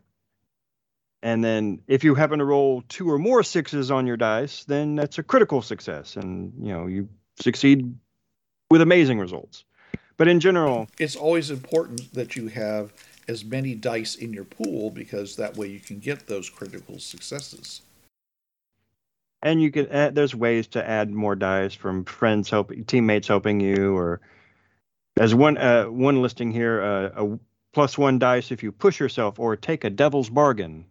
And 1.22 1.44
then 1.44 1.80
if 1.87 2.02
you 2.02 2.16
happen 2.16 2.40
to 2.40 2.44
roll 2.44 2.82
two 2.88 3.08
or 3.08 3.18
more 3.18 3.44
sixes 3.44 3.92
on 3.92 4.04
your 4.04 4.16
dice, 4.16 4.64
then 4.64 4.96
that's 4.96 5.18
a 5.18 5.22
critical 5.22 5.62
success, 5.62 6.16
and 6.16 6.52
you 6.60 6.72
know 6.72 6.87
you 6.88 7.08
succeed 7.40 7.94
with 8.68 8.80
amazing 8.80 9.20
results. 9.20 9.64
But 10.16 10.26
in 10.26 10.40
general, 10.40 10.88
it's 10.99 11.14
always 11.14 11.50
important 11.50 12.12
that 12.14 12.34
you 12.34 12.49
have 12.49 12.92
as 13.30 13.44
many 13.44 13.75
dice 13.75 14.16
in 14.16 14.32
your 14.32 14.44
pool 14.44 14.90
because 14.90 15.37
that 15.37 15.56
way 15.56 15.68
you 15.68 15.78
can 15.78 16.00
get 16.00 16.26
those 16.26 16.50
critical 16.50 16.99
successes. 16.99 17.82
And 19.42 19.62
you 19.62 19.70
can 19.70 20.14
there's 20.14 20.34
ways 20.34 20.66
to 20.68 20.87
add 20.87 21.10
more 21.10 21.34
dice 21.34 21.72
from 21.72 22.04
friends 22.04 22.50
helping, 22.50 22.84
teammates 22.84 23.28
helping 23.28 23.58
you, 23.60 23.96
or 23.96 24.20
as 25.18 25.34
one 25.34 25.56
uh, 25.56 25.84
one 25.84 26.20
listing 26.20 26.50
here, 26.50 26.82
uh, 26.82 27.25
a 27.25 27.38
plus 27.72 27.96
one 27.96 28.18
dice 28.18 28.50
if 28.50 28.62
you 28.62 28.70
push 28.70 29.00
yourself, 29.00 29.38
or 29.38 29.56
take 29.56 29.84
a 29.84 29.90
devil's 29.90 30.28
bargain. 30.28 30.84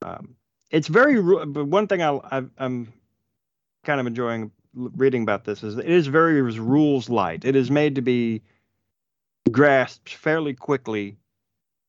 Um, 0.00 0.36
it's 0.70 0.88
very, 0.88 1.20
but 1.20 1.66
one 1.66 1.86
thing 1.86 2.00
I, 2.00 2.18
I 2.30 2.42
I'm 2.56 2.90
kind 3.84 4.00
of 4.00 4.06
enjoying 4.06 4.50
reading 4.72 5.22
about 5.22 5.44
this 5.44 5.62
is 5.62 5.76
it 5.76 5.84
is 5.84 6.06
very 6.06 6.40
rules 6.40 7.10
light. 7.10 7.44
It 7.44 7.56
is 7.56 7.70
made 7.70 7.96
to 7.96 8.00
be 8.00 8.40
grasped 9.50 10.14
fairly 10.14 10.54
quickly 10.54 11.16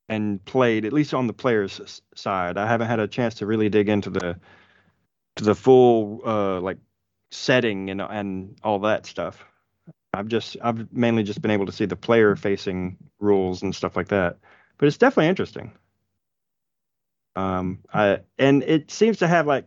and 0.09 0.43
played 0.45 0.85
at 0.85 0.93
least 0.93 1.13
on 1.13 1.27
the 1.27 1.33
player's 1.33 2.01
side. 2.15 2.57
I 2.57 2.67
haven't 2.67 2.87
had 2.87 2.99
a 2.99 3.07
chance 3.07 3.35
to 3.35 3.45
really 3.45 3.69
dig 3.69 3.89
into 3.89 4.09
the 4.09 4.39
to 5.37 5.43
the 5.43 5.55
full 5.55 6.21
uh, 6.25 6.59
like 6.59 6.77
setting 7.31 7.89
and 7.89 8.01
and 8.01 8.57
all 8.63 8.79
that 8.79 9.05
stuff. 9.05 9.43
I've 10.13 10.27
just 10.27 10.57
I've 10.61 10.91
mainly 10.91 11.23
just 11.23 11.41
been 11.41 11.51
able 11.51 11.65
to 11.65 11.71
see 11.71 11.85
the 11.85 11.95
player 11.95 12.35
facing 12.35 12.97
rules 13.19 13.61
and 13.61 13.73
stuff 13.73 13.95
like 13.95 14.09
that. 14.09 14.37
But 14.77 14.87
it's 14.87 14.97
definitely 14.97 15.29
interesting. 15.29 15.71
Um, 17.35 17.79
I, 17.93 18.19
and 18.37 18.63
it 18.63 18.91
seems 18.91 19.19
to 19.19 19.27
have 19.27 19.47
like 19.47 19.65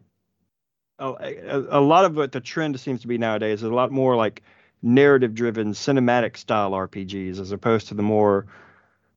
a, 0.99 1.07
a, 1.07 1.79
a 1.79 1.81
lot 1.81 2.05
of 2.05 2.17
what 2.17 2.33
the 2.33 2.41
trend 2.41 2.79
seems 2.79 3.01
to 3.03 3.09
be 3.09 3.17
nowadays 3.17 3.63
is 3.63 3.71
a 3.71 3.75
lot 3.75 3.91
more 3.91 4.17
like 4.17 4.43
narrative 4.85 5.35
driven 5.35 5.73
cinematic 5.73 6.37
style 6.37 6.73
RPGs 6.73 7.41
as 7.41 7.51
opposed 7.51 7.89
to 7.89 7.95
the 7.95 8.03
more 8.03 8.47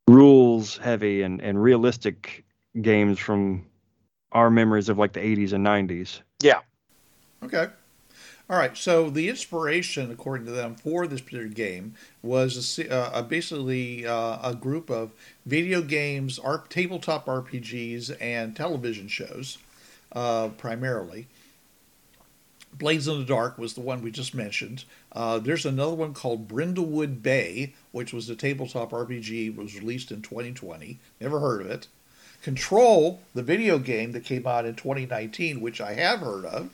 rules 0.07 0.77
heavy 0.77 1.21
and, 1.21 1.41
and 1.41 1.61
realistic 1.61 2.45
games 2.81 3.19
from 3.19 3.65
our 4.31 4.49
memories 4.49 4.87
of 4.87 4.97
like 4.97 5.13
the 5.13 5.19
80s 5.19 5.53
and 5.53 5.65
90s. 5.65 6.21
Yeah. 6.41 6.61
Okay. 7.43 7.67
All 8.49 8.57
right. 8.57 8.77
So 8.77 9.09
the 9.09 9.27
inspiration, 9.27 10.09
according 10.09 10.45
to 10.45 10.53
them, 10.53 10.75
for 10.75 11.05
this 11.05 11.19
particular 11.19 11.49
game 11.49 11.95
was 12.21 12.79
a, 12.79 12.89
uh, 12.89 13.21
basically 13.23 14.05
uh, 14.05 14.51
a 14.51 14.55
group 14.55 14.89
of 14.89 15.11
video 15.45 15.81
games, 15.81 16.39
art, 16.39 16.69
tabletop 16.69 17.25
RPGs, 17.25 18.15
and 18.21 18.55
television 18.55 19.09
shows, 19.09 19.57
uh, 20.13 20.47
primarily. 20.49 21.27
Blades 22.77 23.07
in 23.07 23.19
the 23.19 23.25
Dark 23.25 23.57
was 23.57 23.73
the 23.73 23.81
one 23.81 24.01
we 24.01 24.11
just 24.11 24.35
mentioned. 24.35 24.83
Uh, 25.11 25.39
there's 25.39 25.65
another 25.65 25.95
one 25.95 26.13
called 26.13 26.47
Brindlewood 26.47 27.21
Bay, 27.21 27.73
which 27.91 28.13
was 28.13 28.29
a 28.29 28.35
tabletop 28.35 28.91
RPG, 28.91 29.55
was 29.55 29.75
released 29.75 30.11
in 30.11 30.21
2020. 30.21 30.99
Never 31.19 31.39
heard 31.39 31.61
of 31.61 31.71
it. 31.71 31.87
Control, 32.41 33.19
the 33.33 33.43
video 33.43 33.79
game 33.79 34.11
that 34.11 34.23
came 34.23 34.45
out 34.45 34.65
in 34.65 34.75
2019, 34.75 35.59
which 35.59 35.81
I 35.81 35.93
have 35.93 36.19
heard 36.19 36.45
of. 36.45 36.69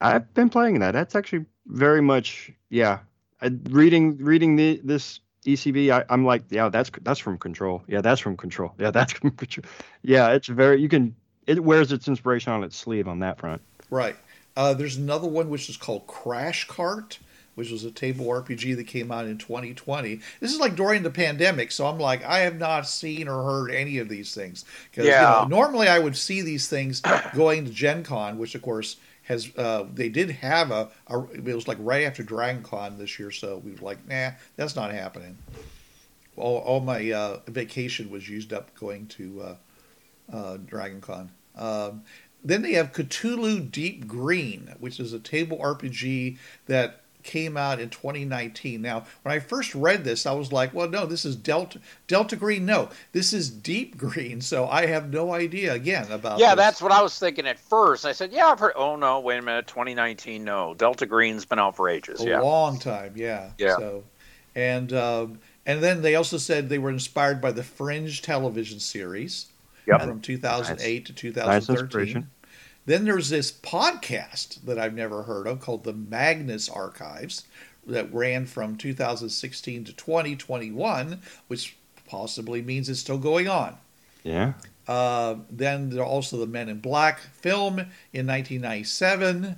I've 0.00 0.32
been 0.34 0.48
playing 0.48 0.80
that. 0.80 0.92
That's 0.92 1.14
actually 1.14 1.46
very 1.66 2.00
much, 2.00 2.52
yeah. 2.70 3.00
I, 3.40 3.50
reading 3.70 4.18
reading 4.18 4.56
the, 4.56 4.80
this 4.84 5.20
ECB, 5.44 5.90
I, 5.90 6.12
am 6.12 6.24
like, 6.24 6.44
yeah, 6.50 6.68
that's 6.68 6.90
that's 7.02 7.20
from 7.20 7.38
Control. 7.38 7.82
Yeah, 7.88 8.00
that's 8.00 8.20
from 8.20 8.36
Control. 8.36 8.72
Yeah, 8.78 8.90
that's 8.92 9.12
from 9.12 9.32
Control. 9.32 9.64
Yeah, 10.02 10.30
it's 10.30 10.48
very. 10.48 10.80
You 10.80 10.88
can. 10.88 11.14
It 11.46 11.62
wears 11.62 11.90
its 11.90 12.06
inspiration 12.06 12.52
on 12.52 12.62
its 12.62 12.76
sleeve 12.76 13.08
on 13.08 13.18
that 13.18 13.38
front. 13.38 13.60
Right. 13.90 14.16
Uh, 14.56 14.74
there's 14.74 14.96
another 14.96 15.28
one 15.28 15.48
which 15.48 15.68
is 15.68 15.76
called 15.76 16.06
Crash 16.06 16.66
Cart, 16.66 17.18
which 17.54 17.70
was 17.70 17.84
a 17.84 17.90
table 17.90 18.26
RPG 18.26 18.76
that 18.76 18.86
came 18.86 19.10
out 19.10 19.26
in 19.26 19.38
2020. 19.38 20.20
This 20.40 20.52
is 20.52 20.60
like 20.60 20.74
during 20.74 21.02
the 21.02 21.10
pandemic, 21.10 21.72
so 21.72 21.86
I'm 21.86 21.98
like, 21.98 22.24
I 22.24 22.40
have 22.40 22.58
not 22.58 22.86
seen 22.86 23.28
or 23.28 23.42
heard 23.42 23.70
any 23.70 23.98
of 23.98 24.08
these 24.08 24.34
things. 24.34 24.64
Yeah. 24.94 25.04
You 25.04 25.48
know, 25.48 25.56
normally 25.56 25.88
I 25.88 25.98
would 25.98 26.16
see 26.16 26.42
these 26.42 26.68
things 26.68 27.00
going 27.34 27.64
to 27.64 27.70
Gen 27.70 28.04
Con, 28.04 28.38
which 28.38 28.54
of 28.54 28.62
course 28.62 28.96
has 29.24 29.56
uh, 29.56 29.84
they 29.94 30.08
did 30.08 30.30
have 30.30 30.70
a, 30.70 30.88
a, 31.08 31.22
it 31.30 31.44
was 31.44 31.68
like 31.68 31.78
right 31.80 32.04
after 32.04 32.22
Dragon 32.22 32.62
Con 32.62 32.98
this 32.98 33.18
year, 33.18 33.30
so 33.30 33.58
we 33.58 33.72
were 33.72 33.78
like, 33.78 34.06
nah, 34.08 34.30
that's 34.56 34.76
not 34.76 34.92
happening. 34.92 35.36
All, 36.36 36.58
all 36.58 36.80
my 36.80 37.10
uh, 37.10 37.40
vacation 37.46 38.10
was 38.10 38.28
used 38.28 38.52
up 38.52 38.74
going 38.74 39.06
to 39.08 39.42
uh, 39.42 39.56
uh 40.32 40.56
Dragon 40.56 41.00
Con. 41.00 41.30
Um, 41.56 42.02
then 42.44 42.62
they 42.62 42.72
have 42.72 42.92
Cthulhu 42.92 43.70
Deep 43.70 44.06
Green, 44.06 44.74
which 44.80 44.98
is 44.98 45.12
a 45.12 45.18
table 45.18 45.58
RPG 45.58 46.38
that 46.66 47.02
came 47.22 47.56
out 47.56 47.80
in 47.80 47.88
2019. 47.88 48.82
Now, 48.82 49.04
when 49.22 49.34
I 49.34 49.38
first 49.38 49.74
read 49.74 50.04
this, 50.04 50.26
I 50.26 50.32
was 50.32 50.52
like, 50.52 50.74
well, 50.74 50.88
no, 50.88 51.06
this 51.06 51.24
is 51.24 51.36
Delta 51.36 51.80
Delta 52.06 52.36
Green. 52.36 52.66
No, 52.66 52.90
this 53.12 53.32
is 53.32 53.50
Deep 53.50 53.96
Green. 54.04 54.40
So 54.40 54.66
I 54.66 54.86
have 54.86 55.12
no 55.12 55.32
idea 55.32 55.72
again 55.74 56.10
about 56.10 56.38
Yeah, 56.38 56.54
this. 56.54 56.64
that's 56.64 56.82
what 56.82 56.92
I 56.92 57.02
was 57.02 57.18
thinking 57.18 57.46
at 57.46 57.58
first. 57.58 58.04
I 58.04 58.12
said, 58.12 58.32
yeah, 58.32 58.46
I've 58.46 58.58
heard 58.58 58.72
Oh 58.76 58.96
no, 58.96 59.20
wait 59.20 59.38
a 59.38 59.42
minute, 59.42 59.66
2019. 59.66 60.44
No. 60.44 60.74
Delta 60.74 61.06
Green's 61.06 61.44
been 61.44 61.58
out 61.58 61.76
for 61.76 61.88
ages. 61.88 62.20
A 62.22 62.28
yeah. 62.28 62.40
long 62.40 62.78
time, 62.78 63.12
yeah. 63.16 63.50
Yeah. 63.58 63.76
So 63.76 64.04
and 64.54 64.92
um, 64.92 65.38
and 65.64 65.82
then 65.82 66.02
they 66.02 66.16
also 66.16 66.38
said 66.38 66.68
they 66.68 66.78
were 66.78 66.90
inspired 66.90 67.40
by 67.40 67.52
the 67.52 67.62
Fringe 67.62 68.20
television 68.22 68.80
series 68.80 69.46
yep. 69.86 70.02
from 70.02 70.20
2008 70.20 70.98
nice. 70.98 71.06
to 71.06 71.12
2013. 71.12 72.14
Nice 72.14 72.24
then 72.84 73.04
there's 73.04 73.28
this 73.28 73.52
podcast 73.52 74.62
that 74.64 74.78
I've 74.78 74.94
never 74.94 75.22
heard 75.22 75.46
of 75.46 75.60
called 75.60 75.84
the 75.84 75.92
Magnus 75.92 76.68
Archives 76.68 77.44
that 77.86 78.12
ran 78.12 78.46
from 78.46 78.76
2016 78.76 79.84
to 79.84 79.92
2021, 79.92 81.20
which 81.46 81.76
possibly 82.08 82.62
means 82.62 82.88
it's 82.88 83.00
still 83.00 83.18
going 83.18 83.48
on. 83.48 83.76
Yeah. 84.24 84.54
Uh, 84.88 85.36
then 85.50 85.90
there 85.90 86.02
are 86.02 86.06
also 86.06 86.38
the 86.38 86.46
Men 86.46 86.68
in 86.68 86.80
Black 86.80 87.20
film 87.20 87.78
in 88.12 88.26
1997. 88.26 89.56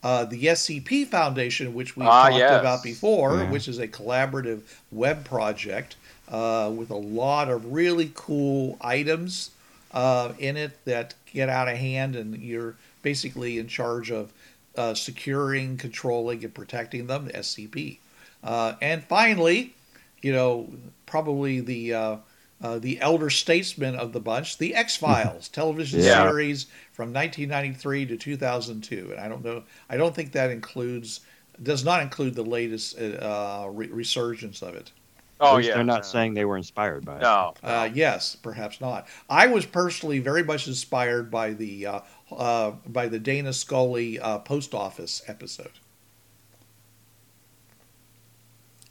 Uh, 0.00 0.24
the 0.26 0.44
SCP 0.44 1.06
Foundation, 1.06 1.74
which 1.74 1.96
we 1.96 2.04
ah, 2.04 2.24
talked 2.24 2.36
yes. 2.36 2.60
about 2.60 2.82
before, 2.82 3.38
yeah. 3.38 3.50
which 3.50 3.66
is 3.66 3.78
a 3.78 3.88
collaborative 3.88 4.60
web 4.92 5.24
project 5.24 5.96
uh, 6.28 6.70
with 6.74 6.90
a 6.90 6.96
lot 6.96 7.48
of 7.48 7.72
really 7.72 8.12
cool 8.14 8.76
items 8.80 9.50
uh, 9.92 10.32
in 10.38 10.56
it 10.56 10.84
that 10.84 11.14
get 11.26 11.48
out 11.48 11.68
of 11.68 11.76
hand, 11.76 12.16
and 12.16 12.36
you're 12.36 12.76
basically 13.02 13.58
in 13.58 13.68
charge 13.68 14.10
of 14.10 14.32
uh, 14.76 14.94
securing, 14.94 15.76
controlling, 15.76 16.44
and 16.44 16.54
protecting 16.54 17.06
them. 17.06 17.26
The 17.26 17.32
SCP, 17.32 17.98
uh, 18.44 18.74
and 18.80 19.02
finally, 19.04 19.74
you 20.22 20.32
know, 20.32 20.68
probably 21.06 21.60
the 21.60 21.94
uh, 21.94 22.16
uh, 22.60 22.78
the 22.78 23.00
elder 23.00 23.30
statesman 23.30 23.94
of 23.94 24.12
the 24.12 24.20
bunch, 24.20 24.58
the 24.58 24.74
X 24.74 24.96
Files 24.96 25.48
television 25.52 26.00
yeah. 26.00 26.28
series 26.28 26.64
from 26.92 27.12
1993 27.12 28.06
to 28.06 28.16
2002, 28.16 29.10
and 29.12 29.20
I 29.20 29.28
don't 29.28 29.44
know, 29.44 29.62
I 29.88 29.96
don't 29.96 30.14
think 30.14 30.32
that 30.32 30.50
includes 30.50 31.20
does 31.62 31.84
not 31.84 32.02
include 32.02 32.34
the 32.34 32.44
latest 32.44 32.98
uh, 32.98 33.66
re- 33.70 33.88
resurgence 33.88 34.62
of 34.62 34.74
it. 34.74 34.92
Oh 35.40 35.58
yeah, 35.58 35.74
they're 35.74 35.84
not 35.84 36.04
saying 36.04 36.34
they 36.34 36.44
were 36.44 36.56
inspired 36.56 37.04
by 37.04 37.16
it. 37.16 37.22
No. 37.22 37.54
Uh, 37.62 37.88
yes, 37.92 38.36
perhaps 38.36 38.80
not. 38.80 39.06
I 39.30 39.46
was 39.46 39.64
personally 39.64 40.18
very 40.18 40.42
much 40.42 40.66
inspired 40.66 41.30
by 41.30 41.52
the 41.52 41.86
uh, 41.86 42.00
uh, 42.32 42.72
by 42.86 43.08
the 43.08 43.18
Dana 43.18 43.52
Scully 43.52 44.18
uh, 44.18 44.38
post 44.38 44.74
office 44.74 45.22
episode. 45.28 45.72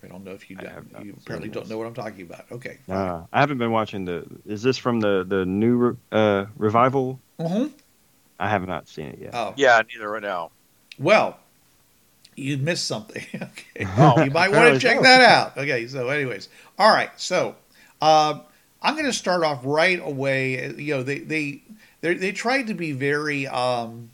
I 0.03 0.07
don't 0.07 0.23
know 0.23 0.31
if 0.31 0.49
you, 0.49 0.55
don't, 0.55 0.87
you 1.03 1.15
apparently 1.21 1.49
don't 1.49 1.67
know 1.67 1.77
what 1.77 1.87
I'm 1.87 1.93
talking 1.93 2.21
about. 2.21 2.45
Okay. 2.51 2.77
Uh, 2.87 3.23
I 3.33 3.39
haven't 3.39 3.57
been 3.57 3.71
watching 3.71 4.05
the. 4.05 4.25
Is 4.45 4.61
this 4.61 4.77
from 4.77 4.99
the 4.99 5.25
the 5.27 5.45
new 5.45 5.97
uh, 6.11 6.45
revival? 6.55 7.19
Mm-hmm. 7.39 7.73
I 8.39 8.49
have 8.49 8.67
not 8.67 8.87
seen 8.87 9.07
it 9.07 9.19
yet. 9.19 9.31
Oh. 9.33 9.53
Yeah, 9.57 9.81
neither 9.91 10.09
right 10.09 10.21
now. 10.21 10.51
Well, 10.99 11.39
you 12.37 12.57
missed 12.57 12.87
something. 12.87 13.25
okay. 13.35 13.87
Oh, 13.97 14.23
you 14.23 14.31
might 14.31 14.51
want 14.51 14.73
to 14.73 14.79
check 14.79 15.01
that 15.01 15.21
out. 15.29 15.57
Okay. 15.57 15.87
So, 15.87 16.07
anyways, 16.09 16.47
all 16.79 16.89
right. 16.89 17.09
So, 17.17 17.55
uh, 18.01 18.39
I'm 18.81 18.93
going 18.93 19.05
to 19.05 19.13
start 19.13 19.43
off 19.43 19.61
right 19.63 19.99
away. 20.01 20.73
You 20.77 20.95
know, 20.95 21.03
they 21.03 21.19
they 21.19 21.61
they 22.01 22.31
tried 22.31 22.67
to 22.67 22.73
be 22.73 22.91
very, 22.91 23.47
um, 23.47 24.09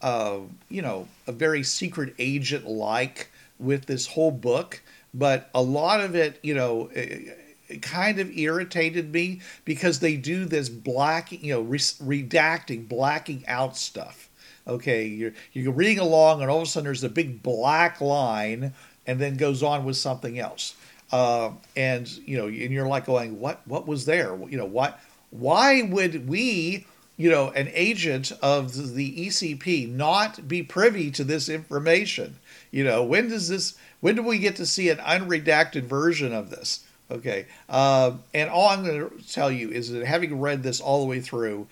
uh, 0.00 0.38
you 0.68 0.82
know, 0.82 1.08
a 1.26 1.32
very 1.32 1.62
secret 1.62 2.14
agent 2.18 2.66
like 2.66 3.30
with 3.58 3.86
this 3.86 4.06
whole 4.06 4.30
book, 4.30 4.82
but 5.14 5.50
a 5.54 5.62
lot 5.62 6.00
of 6.00 6.14
it, 6.14 6.38
you 6.42 6.54
know. 6.54 6.90
It, 6.94 7.38
it 7.68 7.80
kind 7.80 8.18
of 8.18 8.36
irritated 8.36 9.14
me 9.14 9.40
because 9.64 10.00
they 10.00 10.18
do 10.18 10.44
this 10.44 10.68
black, 10.68 11.32
you 11.32 11.54
know, 11.54 11.62
re- 11.62 11.78
redacting, 11.78 12.86
blacking 12.86 13.44
out 13.48 13.78
stuff 13.78 14.28
okay, 14.66 15.06
you're 15.06 15.32
you're 15.52 15.72
reading 15.72 15.98
along, 15.98 16.42
and 16.42 16.50
all 16.50 16.58
of 16.58 16.64
a 16.64 16.66
sudden 16.66 16.84
there's 16.84 17.04
a 17.04 17.08
big 17.08 17.42
black 17.42 18.00
line, 18.00 18.72
and 19.06 19.20
then 19.20 19.36
goes 19.36 19.62
on 19.62 19.84
with 19.84 19.96
something 19.96 20.38
else. 20.38 20.74
Uh, 21.10 21.50
and 21.76 22.08
you 22.26 22.38
know, 22.38 22.46
and 22.46 22.70
you're 22.70 22.86
like 22.86 23.06
going, 23.06 23.38
what 23.38 23.60
what 23.66 23.86
was 23.86 24.04
there? 24.04 24.36
You 24.48 24.58
know, 24.58 24.64
what 24.64 24.98
why 25.30 25.82
would 25.82 26.28
we, 26.28 26.86
you 27.16 27.30
know, 27.30 27.50
an 27.50 27.70
agent 27.72 28.32
of 28.42 28.94
the 28.94 29.26
ECB, 29.26 29.90
not 29.90 30.46
be 30.46 30.62
privy 30.62 31.10
to 31.10 31.24
this 31.24 31.48
information? 31.48 32.36
You 32.70 32.84
know, 32.84 33.02
when 33.02 33.28
does 33.28 33.48
this? 33.48 33.74
When 34.00 34.14
do 34.14 34.22
we 34.22 34.38
get 34.38 34.56
to 34.56 34.66
see 34.66 34.90
an 34.90 34.98
unredacted 34.98 35.82
version 35.82 36.32
of 36.32 36.50
this? 36.50 36.84
Okay, 37.10 37.46
uh, 37.68 38.12
and 38.32 38.48
all 38.48 38.68
I'm 38.68 38.84
going 38.84 39.08
to 39.08 39.32
tell 39.32 39.50
you 39.50 39.70
is 39.70 39.90
that 39.90 40.06
having 40.06 40.40
read 40.40 40.62
this 40.62 40.80
all 40.80 41.00
the 41.00 41.06
way 41.06 41.20
through, 41.20 41.66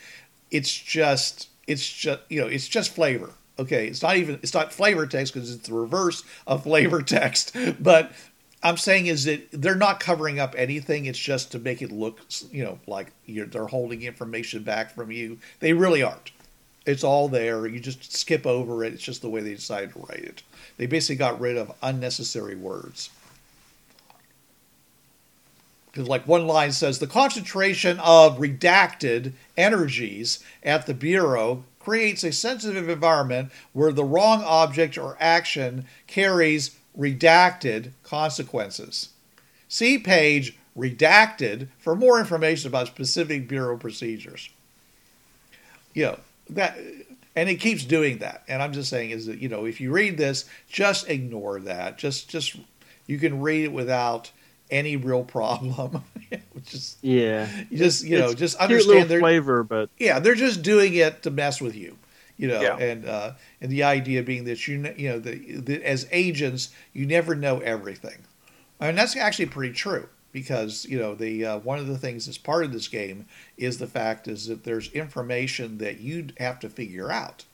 it's 0.50 0.70
just, 0.70 1.48
it's 1.70 1.88
just, 1.88 2.20
you 2.28 2.40
know, 2.40 2.48
it's 2.48 2.68
just 2.68 2.94
flavor. 2.94 3.30
Okay, 3.58 3.86
it's 3.86 4.02
not 4.02 4.16
even, 4.16 4.40
it's 4.42 4.54
not 4.54 4.72
flavor 4.72 5.06
text 5.06 5.34
because 5.34 5.54
it's 5.54 5.68
the 5.68 5.74
reverse 5.74 6.24
of 6.46 6.62
flavor 6.64 7.02
text, 7.16 7.54
but 7.78 8.12
I'm 8.62 8.76
saying 8.76 9.06
is 9.06 9.24
that 9.24 9.48
they're 9.52 9.74
not 9.74 10.00
covering 10.00 10.38
up 10.38 10.54
anything. 10.56 11.06
It's 11.06 11.18
just 11.18 11.52
to 11.52 11.58
make 11.58 11.80
it 11.80 11.92
look, 11.92 12.20
you 12.50 12.64
know, 12.64 12.78
like 12.86 13.12
they're 13.26 13.66
holding 13.66 14.02
information 14.02 14.62
back 14.62 14.94
from 14.94 15.10
you. 15.10 15.38
They 15.60 15.72
really 15.72 16.02
aren't. 16.02 16.32
It's 16.86 17.04
all 17.04 17.28
there. 17.28 17.66
You 17.66 17.78
just 17.78 18.12
skip 18.14 18.46
over 18.46 18.82
it. 18.84 18.94
It's 18.94 19.02
just 19.02 19.22
the 19.22 19.28
way 19.28 19.40
they 19.40 19.54
decided 19.54 19.92
to 19.92 20.00
write 20.00 20.24
it. 20.24 20.42
They 20.76 20.86
basically 20.86 21.16
got 21.16 21.40
rid 21.40 21.56
of 21.56 21.72
unnecessary 21.82 22.56
words. 22.56 23.10
Because, 25.90 26.08
like 26.08 26.26
one 26.26 26.46
line 26.46 26.72
says, 26.72 26.98
the 26.98 27.06
concentration 27.06 27.98
of 28.00 28.38
redacted 28.38 29.32
energies 29.56 30.38
at 30.62 30.86
the 30.86 30.94
Bureau 30.94 31.64
creates 31.80 32.22
a 32.22 32.30
sensitive 32.30 32.88
environment 32.88 33.50
where 33.72 33.92
the 33.92 34.04
wrong 34.04 34.42
object 34.44 34.96
or 34.96 35.16
action 35.18 35.86
carries 36.06 36.76
redacted 36.96 37.90
consequences. 38.04 39.08
See 39.68 39.98
page 39.98 40.56
redacted 40.76 41.68
for 41.78 41.96
more 41.96 42.20
information 42.20 42.68
about 42.68 42.86
specific 42.86 43.48
bureau 43.48 43.76
procedures. 43.76 44.50
You 45.94 46.04
know, 46.04 46.18
that 46.50 46.78
and 47.36 47.48
it 47.48 47.56
keeps 47.56 47.84
doing 47.84 48.18
that. 48.18 48.42
And 48.48 48.62
I'm 48.62 48.72
just 48.72 48.90
saying 48.90 49.10
is 49.10 49.26
that, 49.26 49.38
you 49.38 49.48
know, 49.48 49.64
if 49.64 49.80
you 49.80 49.92
read 49.92 50.18
this, 50.18 50.44
just 50.68 51.08
ignore 51.08 51.60
that. 51.60 51.98
Just 51.98 52.28
just 52.28 52.56
you 53.06 53.18
can 53.18 53.40
read 53.40 53.64
it 53.64 53.72
without 53.72 54.30
any 54.70 54.96
real 54.96 55.24
problem. 55.24 56.02
just 56.64 56.98
yeah, 57.02 57.48
you 57.70 57.78
just 57.78 58.04
you 58.04 58.18
know 58.18 58.34
just 58.34 58.56
understand 58.56 59.08
their 59.08 59.20
flavor, 59.20 59.62
but 59.62 59.90
yeah, 59.98 60.18
they're 60.18 60.34
just 60.34 60.62
doing 60.62 60.94
it 60.94 61.22
to 61.22 61.30
mess 61.30 61.60
with 61.60 61.74
you 61.74 61.96
you 62.40 62.48
know, 62.48 62.62
yeah. 62.62 62.76
and 62.78 63.04
uh, 63.04 63.32
and 63.60 63.70
the 63.70 63.82
idea 63.82 64.22
being 64.22 64.44
that 64.44 64.66
you 64.66 64.94
you 64.96 65.10
know 65.10 65.18
that 65.18 65.82
as 65.82 66.08
agents 66.10 66.70
you 66.94 67.04
never 67.04 67.34
know 67.34 67.60
everything. 67.60 68.16
I 68.80 68.86
mean 68.86 68.96
that's 68.96 69.14
actually 69.14 69.46
pretty 69.46 69.74
true 69.74 70.08
because 70.32 70.86
you 70.86 70.98
know 70.98 71.14
the 71.14 71.44
uh, 71.44 71.58
one 71.58 71.78
of 71.78 71.86
the 71.86 71.98
things 71.98 72.24
that's 72.24 72.38
part 72.38 72.64
of 72.64 72.72
this 72.72 72.88
game 72.88 73.26
is 73.58 73.76
the 73.76 73.86
fact 73.86 74.26
is 74.26 74.46
that 74.46 74.64
there's 74.64 74.90
information 74.92 75.76
that 75.78 76.00
you 76.00 76.28
have 76.38 76.58
to 76.60 76.70
figure 76.70 77.12
out, 77.12 77.44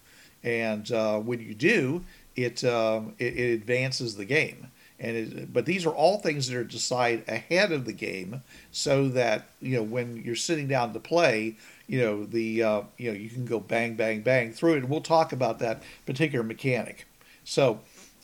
and 0.45 0.93
uh, 0.93 1.19
when 1.19 1.41
you 1.41 1.53
do, 1.53 2.05
it, 2.37 2.63
um, 2.63 3.15
it, 3.19 3.37
it 3.37 3.55
advances 3.55 4.15
the 4.15 4.25
game. 4.25 4.69
And 4.99 5.17
it, 5.17 5.53
but 5.53 5.67
these 5.67 5.85
are 5.85 5.95
all 5.95 6.19
things 6.19 6.49
that 6.49 6.57
are 6.57 6.65
decided 6.65 7.29
ahead 7.29 7.71
of 7.71 7.85
the 7.85 7.93
game, 7.93 8.43
so 8.71 9.09
that 9.11 9.47
you 9.61 9.77
know 9.77 9.83
when 9.83 10.17
you're 10.17 10.35
sitting 10.35 10.69
down 10.69 10.95
to 10.95 11.01
play, 11.01 11.57
you 11.87 12.01
know 12.01 12.25
the 12.25 12.63
uh, 12.63 12.83
you 12.97 13.13
know 13.13 13.19
you 13.19 13.29
can 13.29 13.45
go 13.45 13.61
bang 13.61 13.95
bang 13.95 14.23
bang 14.23 14.53
through 14.53 14.75
it. 14.75 14.79
And 14.79 14.89
we'll 14.89 15.03
talk 15.03 15.33
about 15.33 15.59
that 15.59 15.83
particular 16.07 16.43
mechanic. 16.43 17.07
So 17.45 17.81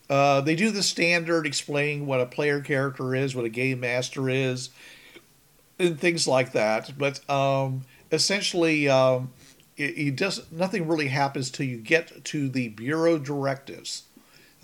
uh, 0.09 0.41
they 0.41 0.55
do 0.55 0.71
the 0.71 0.83
standard 0.83 1.47
explaining 1.47 2.07
what 2.07 2.21
a 2.21 2.27
player 2.27 2.61
character 2.61 3.15
is, 3.15 3.35
what 3.35 3.45
a 3.45 3.51
game 3.51 3.81
master 3.81 4.29
is, 4.29 4.71
and 5.79 5.99
things 5.99 6.27
like 6.27 6.53
that. 6.53 6.93
But 6.99 7.29
um, 7.31 7.83
essentially, 8.11 8.89
um, 8.89 9.33
it, 9.77 9.99
it 9.99 10.17
does 10.17 10.51
nothing 10.51 10.89
really 10.89 11.09
happens 11.09 11.51
till 11.51 11.67
you 11.67 11.77
get 11.77 12.25
to 12.27 12.49
the 12.49 12.69
bureau 12.69 13.19
directives. 13.19 14.05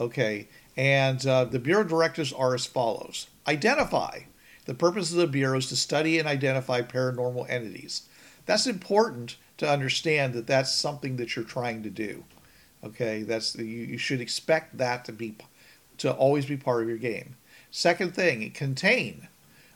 Okay, 0.01 0.49
and 0.79 1.27
uh, 1.27 1.45
the 1.45 1.59
bureau 1.59 1.83
directives 1.83 2.33
are 2.33 2.55
as 2.55 2.65
follows: 2.65 3.27
identify. 3.47 4.21
The 4.65 4.75
purpose 4.75 5.11
of 5.11 5.17
the 5.17 5.27
bureau 5.27 5.59
is 5.59 5.69
to 5.71 5.77
study 5.77 6.19
and 6.19 6.29
identify 6.29 6.83
paranormal 6.83 7.51
entities. 7.51 8.03
That's 8.47 8.67
important 8.67 9.37
to 9.59 9.69
understand 9.69 10.35
that 10.35 10.47
that's 10.47 10.73
something 10.73 11.17
that 11.17 11.35
you're 11.35 11.45
trying 11.45 11.83
to 11.83 11.91
do. 11.91 12.25
Okay, 12.85 13.23
that's 13.25 13.57
you, 13.57 13.65
you 13.65 13.99
should 13.99 14.21
expect 14.21 14.79
that 14.79 15.05
to 15.07 15.13
be 15.13 15.37
to 15.99 16.13
always 16.13 16.47
be 16.47 16.57
part 16.57 16.83
of 16.83 16.89
your 16.89 16.97
game. 16.97 17.35
Second 17.71 18.15
thing, 18.15 18.49
contain. 18.53 19.27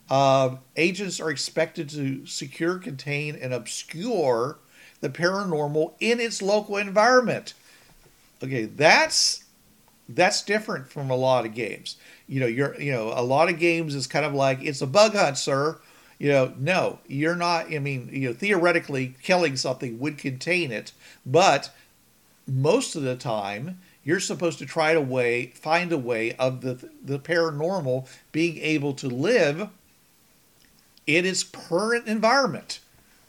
Uh, 0.09 0.57
agents 0.77 1.21
are 1.21 1.31
expected 1.31 1.88
to 1.91 2.25
secure, 2.27 2.79
contain, 2.79 3.35
and 3.35 3.53
obscure 3.53 4.59
the 5.01 5.09
paranormal 5.09 5.95
in 5.99 6.21
its 6.21 6.41
local 6.41 6.77
environment. 6.77 7.55
Okay, 8.43 8.67
that's 8.67 9.41
that's 10.14 10.42
different 10.42 10.88
from 10.88 11.11
a 11.11 11.16
lot 11.16 11.44
of 11.46 11.55
games. 11.55 11.96
You 12.27 12.40
know, 12.40 12.46
you're 12.46 12.81
you 12.81 12.92
know 12.92 13.12
a 13.14 13.22
lot 13.22 13.48
of 13.48 13.59
games 13.59 13.94
is 13.94 14.07
kind 14.07 14.25
of 14.25 14.35
like 14.35 14.62
it's 14.62 14.83
a 14.83 14.87
bug 14.87 15.14
hunt, 15.14 15.38
sir 15.38 15.79
you 16.22 16.29
know, 16.29 16.55
no, 16.57 17.01
you're 17.09 17.35
not. 17.35 17.75
I 17.75 17.81
mean, 17.81 18.09
you 18.12 18.29
know, 18.29 18.33
theoretically, 18.33 19.16
killing 19.25 19.57
something 19.57 19.98
would 19.98 20.18
contain 20.18 20.70
it, 20.70 20.92
but 21.27 21.75
most 22.46 22.94
of 22.94 23.03
the 23.03 23.16
time, 23.16 23.81
you're 24.05 24.20
supposed 24.20 24.61
to 24.61 24.66
try 24.66 24.94
to 24.94 25.01
way 25.01 25.46
find 25.46 25.90
a 25.90 25.98
way 25.98 26.31
of 26.35 26.61
the 26.61 26.88
the 27.05 27.18
paranormal 27.18 28.07
being 28.31 28.59
able 28.59 28.94
to 28.94 29.09
live 29.09 29.68
in 31.09 31.27
its 31.27 31.42
current 31.42 32.07
environment. 32.07 32.79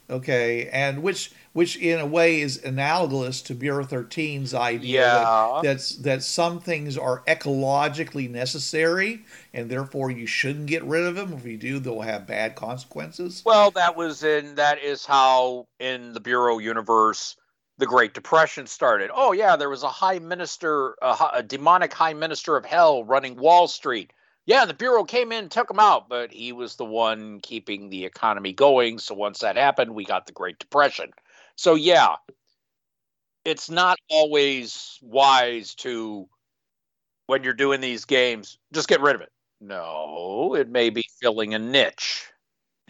Okay, 0.07 0.69
and 0.69 1.01
which 1.01 1.31
which 1.53 1.77
in 1.77 1.99
a 1.99 2.05
way 2.05 2.41
is 2.41 2.63
analogous 2.63 3.41
to 3.43 3.53
Bureau 3.53 3.85
13's 3.85 4.53
idea 4.53 5.01
yeah. 5.01 5.19
that, 5.19 5.63
that's 5.63 5.95
that 5.97 6.23
some 6.23 6.59
things 6.59 6.97
are 6.97 7.23
ecologically 7.27 8.29
necessary 8.29 9.23
and 9.53 9.69
therefore 9.69 10.11
you 10.11 10.25
shouldn't 10.25 10.65
get 10.65 10.83
rid 10.83 11.05
of 11.05 11.15
them. 11.15 11.33
If 11.33 11.45
you 11.45 11.57
do, 11.57 11.79
they'll 11.79 12.01
have 12.01 12.27
bad 12.27 12.55
consequences. 12.55 13.43
Well, 13.45 13.71
that 13.71 13.95
was 13.95 14.23
in 14.23 14.55
that 14.55 14.79
is 14.83 15.05
how 15.05 15.67
in 15.79 16.13
the 16.13 16.19
Bureau 16.19 16.57
universe 16.57 17.37
the 17.77 17.85
Great 17.85 18.13
Depression 18.13 18.67
started. 18.67 19.09
Oh 19.13 19.31
yeah, 19.31 19.55
there 19.55 19.69
was 19.69 19.83
a 19.83 19.89
high 19.89 20.19
minister, 20.19 20.95
a, 21.01 21.15
a 21.35 21.43
demonic 21.43 21.93
high 21.93 22.13
minister 22.13 22.57
of 22.57 22.65
hell 22.65 23.03
running 23.03 23.35
Wall 23.35 23.67
Street. 23.67 24.11
Yeah, 24.45 24.65
the 24.65 24.73
Bureau 24.73 25.05
came 25.05 25.31
in, 25.31 25.47
took 25.47 25.71
him 25.71 25.79
out, 25.79 26.09
but 26.09 26.33
he 26.33 26.51
was 26.51 26.75
the 26.75 26.83
one 26.85 27.39
keeping 27.39 27.89
the 27.89 28.03
economy 28.03 28.51
going. 28.51 28.99
So 28.99 29.15
once 29.15 29.39
that 29.39 29.55
happened, 29.55 29.95
we 29.95 30.03
got 30.03 30.25
the 30.25 30.33
Great 30.33 30.59
Depression. 30.59 31.13
So 31.55 31.75
yeah, 31.75 32.15
it's 33.45 33.69
not 33.69 33.97
always 34.09 34.99
wise 35.01 35.75
to 35.75 36.27
when 37.27 37.43
you're 37.43 37.53
doing 37.53 37.81
these 37.81 38.05
games 38.05 38.57
just 38.73 38.87
get 38.87 39.01
rid 39.01 39.15
of 39.15 39.21
it. 39.21 39.31
No, 39.61 40.55
it 40.55 40.69
may 40.69 40.89
be 40.89 41.05
filling 41.21 41.53
a 41.53 41.59
niche. 41.59 42.27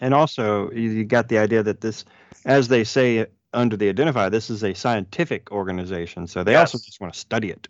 And 0.00 0.12
also, 0.12 0.70
you 0.72 1.04
got 1.04 1.28
the 1.28 1.38
idea 1.38 1.62
that 1.62 1.80
this, 1.80 2.04
as 2.44 2.66
they 2.68 2.82
say 2.82 3.26
under 3.52 3.76
the 3.76 3.92
identifier, 3.92 4.30
this 4.30 4.50
is 4.50 4.64
a 4.64 4.74
scientific 4.74 5.52
organization. 5.52 6.26
So 6.26 6.42
they 6.42 6.52
yes. 6.52 6.74
also 6.74 6.84
just 6.84 7.00
want 7.00 7.12
to 7.12 7.18
study 7.18 7.50
it. 7.50 7.68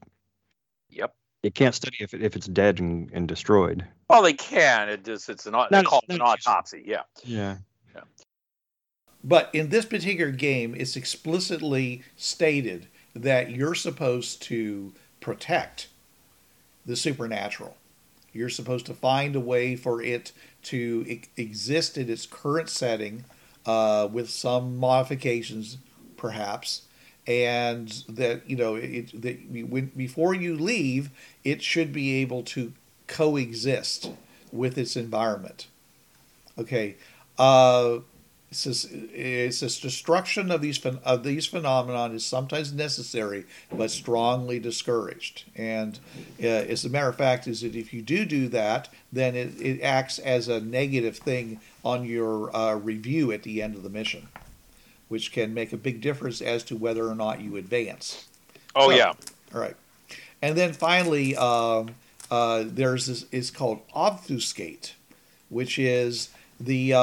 Yep. 0.89 1.15
You 1.43 1.51
can't 1.51 1.75
study 1.75 1.99
if, 2.01 2.15
it, 2.15 2.23
if 2.23 2.35
it's 2.35 2.47
dead 2.47 2.81
and, 2.81 3.11
and 3.13 3.29
destroyed. 3.29 3.85
Well, 4.09 4.23
they 4.23 4.33
can. 4.33 4.89
It 4.89 5.05
just 5.05 5.29
it's 5.29 5.45
an, 5.45 5.53
not, 5.53 5.71
they 5.71 5.83
call 5.83 6.01
it 6.09 6.15
an 6.15 6.23
autopsy. 6.23 6.83
Yeah. 6.87 7.03
Yeah. 7.23 7.59
Yeah. 7.95 8.01
But 9.25 9.49
in 9.55 9.71
this 9.71 9.87
particular 9.87 10.31
game, 10.31 10.75
it's 10.77 10.97
explicitly 10.97 12.03
stated 12.17 12.87
that 13.15 13.51
you're 13.51 13.75
supposed 13.75 14.43
to 14.43 14.93
protect 15.21 15.89
the 16.85 16.95
supernatural. 16.95 17.77
You're 18.35 18.51
supposed 18.51 18.85
to 18.87 18.95
find 18.95 19.35
a 19.35 19.41
way 19.41 19.77
for 19.77 20.03
it 20.03 20.33
to 20.65 21.21
exist 21.37 21.97
in 21.97 22.11
its 22.11 22.27
current 22.27 22.69
setting 22.69 23.25
uh, 23.65 24.09
with 24.13 24.29
some 24.29 24.77
modifications, 24.77 25.79
perhaps, 26.19 26.83
and 27.27 27.89
that 28.09 28.49
you 28.51 28.57
know 28.57 28.75
it, 28.75 29.23
that 29.23 29.39
when, 29.51 29.87
before 29.97 30.35
you 30.35 30.55
leave, 30.55 31.09
it 31.45 31.63
should 31.63 31.93
be 31.93 32.17
able 32.17 32.43
to 32.43 32.75
coexist 33.07 34.11
with 34.53 34.77
its 34.77 34.97
environment. 34.97 35.69
Okay. 36.59 36.97
Uh, 37.39 38.01
it 38.55 38.59
says, 38.59 38.89
it 38.93 39.53
says 39.53 39.81
destruction 39.81 40.53
of 40.53 40.63
these 40.63 40.85
of 40.87 41.25
these 41.25 41.45
phenomenon 41.45 42.15
is 42.15 42.25
sometimes 42.25 42.73
necessary, 42.73 43.47
but 43.73 43.91
strongly 43.91 44.61
discouraged. 44.61 45.43
And 45.57 45.99
uh, 46.41 46.47
as 46.47 46.85
a 46.85 46.89
matter 46.89 47.09
of 47.09 47.17
fact, 47.17 47.49
is 47.49 47.63
that 47.63 47.75
if 47.75 47.93
you 47.93 48.01
do 48.01 48.25
do 48.25 48.49
that, 48.49 48.89
then 49.13 49.35
it, 49.35 49.61
it 49.61 49.83
acts 49.83 50.21
as 50.21 50.47
a 50.47 50.61
negative 50.61 51.19
thing 51.19 51.61
on 51.85 52.05
your 52.05 52.55
uh, 52.55 52.77
review 52.77 53.33
at 53.33 53.43
the 53.43 53.61
end 53.61 53.75
of 53.75 53.83
the 53.83 53.91
mission, 53.91 54.29
which 55.09 55.33
can 55.33 55.53
make 55.53 55.73
a 55.73 55.77
big 55.77 56.01
difference 56.01 56.41
as 56.41 56.63
to 56.65 56.77
whether 56.77 57.09
or 57.09 57.17
not 57.17 57.41
you 57.41 57.57
advance. 57.57 58.29
Oh 58.77 58.91
so, 58.91 58.97
yeah. 58.97 59.13
All 59.53 59.61
right. 59.61 59.77
And 60.41 60.57
then 60.57 60.73
finally, 60.75 61.35
um, 61.37 61.97
uh, 62.31 62.63
there's 62.67 63.07
this 63.07 63.27
is 63.33 63.51
called 63.51 63.81
obfuscate, 63.95 64.95
which 65.49 65.77
is 65.77 66.29
the 66.61 66.95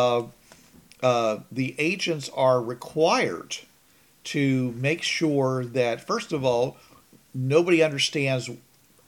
uh, 1.01 1.39
the 1.51 1.75
agents 1.77 2.29
are 2.35 2.61
required 2.61 3.57
to 4.23 4.71
make 4.73 5.01
sure 5.01 5.65
that, 5.65 6.05
first 6.05 6.31
of 6.31 6.45
all, 6.45 6.77
nobody 7.33 7.81
understands 7.81 8.49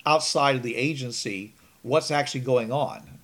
outside 0.06 0.56
of 0.56 0.64
the 0.64 0.76
agency 0.76 1.54
what's 1.82 2.12
actually 2.12 2.42
going 2.42 2.72
on. 2.72 3.20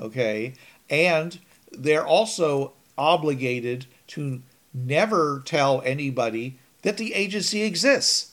Okay. 0.00 0.54
And 0.88 1.38
they're 1.70 2.06
also 2.06 2.72
obligated 2.96 3.86
to 4.08 4.42
never 4.72 5.42
tell 5.44 5.82
anybody 5.84 6.58
that 6.82 6.96
the 6.96 7.14
agency 7.14 7.62
exists. 7.62 8.30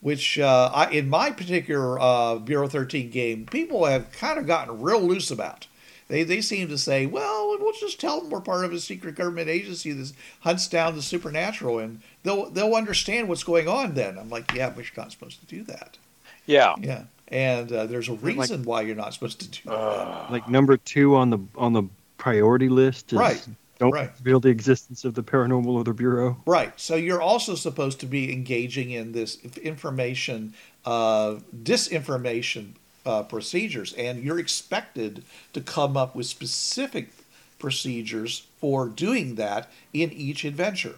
Which, 0.00 0.36
uh, 0.36 0.70
I, 0.74 0.90
in 0.90 1.08
my 1.08 1.30
particular 1.30 2.00
uh, 2.00 2.36
Bureau 2.36 2.66
13 2.66 3.10
game, 3.10 3.46
people 3.46 3.84
have 3.84 4.10
kind 4.10 4.36
of 4.36 4.48
gotten 4.48 4.82
real 4.82 5.00
loose 5.00 5.30
about. 5.30 5.68
They, 6.08 6.24
they 6.24 6.40
seem 6.40 6.68
to 6.68 6.78
say, 6.78 7.06
well, 7.06 7.56
we'll 7.58 7.72
just 7.72 8.00
tell 8.00 8.20
them 8.20 8.30
we're 8.30 8.40
part 8.40 8.64
of 8.64 8.72
a 8.72 8.80
secret 8.80 9.14
government 9.14 9.48
agency 9.48 9.92
that 9.92 10.12
hunts 10.40 10.68
down 10.68 10.94
the 10.94 11.02
supernatural, 11.02 11.78
and 11.78 12.02
they'll 12.22 12.50
they'll 12.50 12.74
understand 12.74 13.28
what's 13.28 13.44
going 13.44 13.68
on. 13.68 13.94
Then 13.94 14.18
I'm 14.18 14.30
like, 14.30 14.52
yeah, 14.52 14.70
but 14.70 14.84
you're 14.84 15.04
not 15.04 15.12
supposed 15.12 15.40
to 15.40 15.46
do 15.46 15.62
that. 15.64 15.98
Yeah, 16.46 16.74
yeah, 16.80 17.04
and 17.28 17.72
uh, 17.72 17.86
there's 17.86 18.08
a 18.08 18.14
reason 18.14 18.60
like, 18.60 18.68
why 18.68 18.80
you're 18.82 18.96
not 18.96 19.14
supposed 19.14 19.40
to 19.40 19.48
do 19.48 19.70
that. 19.70 20.30
Like 20.30 20.48
number 20.48 20.76
two 20.76 21.16
on 21.16 21.30
the 21.30 21.38
on 21.56 21.72
the 21.72 21.84
priority 22.18 22.68
list, 22.68 23.12
is 23.12 23.18
right? 23.18 23.46
Don't 23.78 23.90
right. 23.90 24.10
reveal 24.18 24.38
the 24.38 24.48
existence 24.48 25.04
of 25.04 25.14
the 25.14 25.24
paranormal 25.24 25.66
or 25.66 25.82
the 25.82 25.92
bureau. 25.92 26.36
Right. 26.46 26.72
So 26.78 26.94
you're 26.94 27.20
also 27.20 27.56
supposed 27.56 27.98
to 28.00 28.06
be 28.06 28.32
engaging 28.32 28.92
in 28.92 29.10
this 29.10 29.38
information, 29.56 30.54
uh, 30.84 31.40
disinformation 31.64 32.74
uh, 33.04 33.22
procedures, 33.24 33.92
and 33.94 34.22
you're 34.22 34.38
expected 34.38 35.24
to 35.52 35.60
come 35.60 35.96
up 35.96 36.14
with 36.14 36.26
specific 36.26 37.10
procedures 37.58 38.46
for 38.58 38.88
doing 38.88 39.36
that 39.36 39.70
in 39.92 40.12
each 40.12 40.44
adventure. 40.44 40.96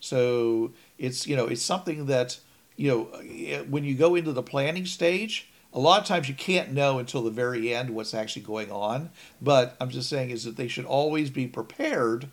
So 0.00 0.72
it's 0.98 1.26
you 1.26 1.36
know 1.36 1.46
it's 1.46 1.62
something 1.62 2.06
that 2.06 2.38
you 2.76 2.90
know 2.90 3.62
when 3.68 3.84
you 3.84 3.94
go 3.94 4.14
into 4.14 4.32
the 4.32 4.42
planning 4.42 4.86
stage, 4.86 5.48
a 5.72 5.78
lot 5.78 6.00
of 6.00 6.06
times 6.06 6.28
you 6.28 6.34
can't 6.34 6.72
know 6.72 6.98
until 6.98 7.22
the 7.22 7.30
very 7.30 7.72
end 7.72 7.90
what's 7.90 8.14
actually 8.14 8.42
going 8.42 8.70
on. 8.72 9.10
But 9.40 9.76
I'm 9.80 9.90
just 9.90 10.08
saying 10.08 10.30
is 10.30 10.44
that 10.44 10.56
they 10.56 10.68
should 10.68 10.86
always 10.86 11.30
be 11.30 11.46
prepared, 11.46 12.28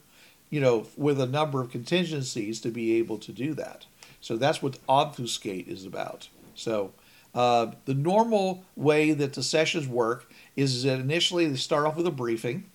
you 0.49 0.59
know, 0.59 0.87
with 0.95 1.19
a 1.19 1.27
number 1.27 1.61
of 1.61 1.69
contingencies 1.69 2.59
to 2.61 2.69
be 2.69 2.97
able 2.97 3.17
to 3.19 3.31
do 3.31 3.53
that. 3.55 3.85
So 4.21 4.37
that's 4.37 4.61
what 4.61 4.79
obfuscate 4.89 5.67
is 5.67 5.85
about. 5.85 6.29
So 6.55 6.93
uh, 7.33 7.71
the 7.85 7.93
normal 7.93 8.63
way 8.75 9.11
that 9.11 9.33
the 9.33 9.43
sessions 9.43 9.87
work 9.87 10.31
is 10.55 10.83
that 10.83 10.99
initially 10.99 11.45
they 11.45 11.55
start 11.55 11.85
off 11.85 11.95
with 11.95 12.07
a 12.07 12.11
briefing, 12.11 12.69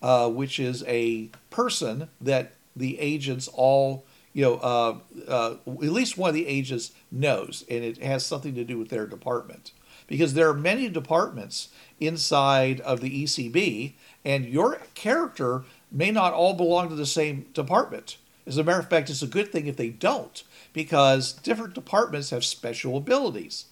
uh, 0.00 0.28
which 0.28 0.60
is 0.60 0.84
a 0.86 1.30
person 1.50 2.08
that 2.20 2.52
the 2.76 2.98
agents 2.98 3.48
all, 3.48 4.04
you 4.32 4.42
know, 4.42 4.54
uh, 4.56 4.98
uh, 5.28 5.54
at 5.66 5.92
least 5.92 6.16
one 6.16 6.28
of 6.28 6.34
the 6.34 6.46
agents 6.46 6.92
knows, 7.10 7.64
and 7.68 7.84
it 7.84 8.02
has 8.02 8.24
something 8.24 8.54
to 8.54 8.64
do 8.64 8.78
with 8.78 8.88
their 8.88 9.06
department. 9.06 9.72
Because 10.06 10.34
there 10.34 10.48
are 10.48 10.54
many 10.54 10.88
departments 10.88 11.68
inside 12.00 12.80
of 12.80 13.00
the 13.00 13.24
ECB, 13.24 13.94
and 14.24 14.44
your 14.46 14.80
character 14.94 15.64
may 15.90 16.10
not 16.10 16.32
all 16.32 16.54
belong 16.54 16.88
to 16.88 16.94
the 16.94 17.06
same 17.06 17.46
department. 17.52 18.16
As 18.46 18.58
a 18.58 18.64
matter 18.64 18.80
of 18.80 18.88
fact, 18.88 19.10
it's 19.10 19.22
a 19.22 19.28
good 19.28 19.52
thing 19.52 19.66
if 19.66 19.76
they 19.76 19.90
don't, 19.90 20.42
because 20.72 21.32
different 21.32 21.74
departments 21.74 22.30
have 22.30 22.44
special 22.44 22.96
abilities. 22.96 23.66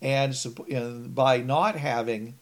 And 0.00 0.34
by 1.14 1.38
not 1.38 1.76
having 1.76 2.34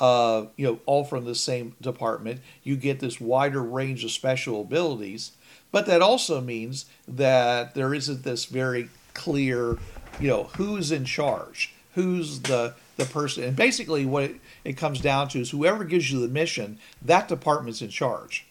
uh, 0.00 0.46
you 0.56 0.66
know 0.66 0.80
all 0.86 1.04
from 1.04 1.24
the 1.24 1.34
same 1.36 1.76
department 1.80 2.40
you 2.64 2.76
get 2.76 2.98
this 2.98 3.20
wider 3.20 3.62
range 3.62 4.04
of 4.04 4.10
special 4.10 4.60
abilities. 4.60 5.32
But 5.70 5.86
that 5.86 6.02
also 6.02 6.40
means 6.40 6.86
that 7.08 7.74
there 7.74 7.94
isn't 7.94 8.22
this 8.22 8.44
very 8.44 8.90
clear 9.12 9.78
you 10.20 10.28
know 10.28 10.44
who's 10.56 10.90
in 10.92 11.04
charge 11.04 11.74
who's 11.94 12.40
the 12.40 12.74
the 12.96 13.04
person. 13.04 13.44
And 13.44 13.56
basically 13.56 14.04
what 14.04 14.24
it, 14.24 14.40
it 14.64 14.76
comes 14.76 15.00
down 15.00 15.28
to 15.28 15.40
is 15.40 15.50
whoever 15.50 15.84
gives 15.84 16.12
you 16.12 16.20
the 16.20 16.28
mission 16.28 16.78
that 17.02 17.28
department's 17.28 17.82
in 17.82 17.90
charge. 17.90 18.46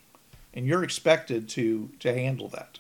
And 0.54 0.66
you're 0.66 0.84
expected 0.84 1.50
to 1.50 1.90
to 2.00 2.14
handle 2.14 2.50
that 2.50 2.80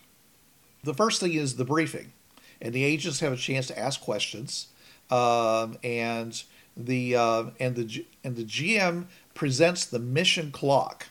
the 0.84 0.94
first 0.94 1.20
thing 1.20 1.34
is 1.34 1.56
the 1.56 1.66
briefing 1.66 2.14
and 2.62 2.74
the 2.74 2.84
agents 2.84 3.20
have 3.20 3.34
a 3.34 3.38
chance 3.38 3.68
to 3.68 3.80
ask 3.80 4.02
questions 4.02 4.68
um, 5.12 5.78
and 5.84 6.44
the 6.76 7.16
uh, 7.16 7.46
and 7.60 7.76
the 7.76 8.06
and 8.24 8.36
the 8.36 8.44
GM 8.44 9.06
presents 9.34 9.86
the 9.86 10.00
mission 10.00 10.52
clock, 10.52 11.08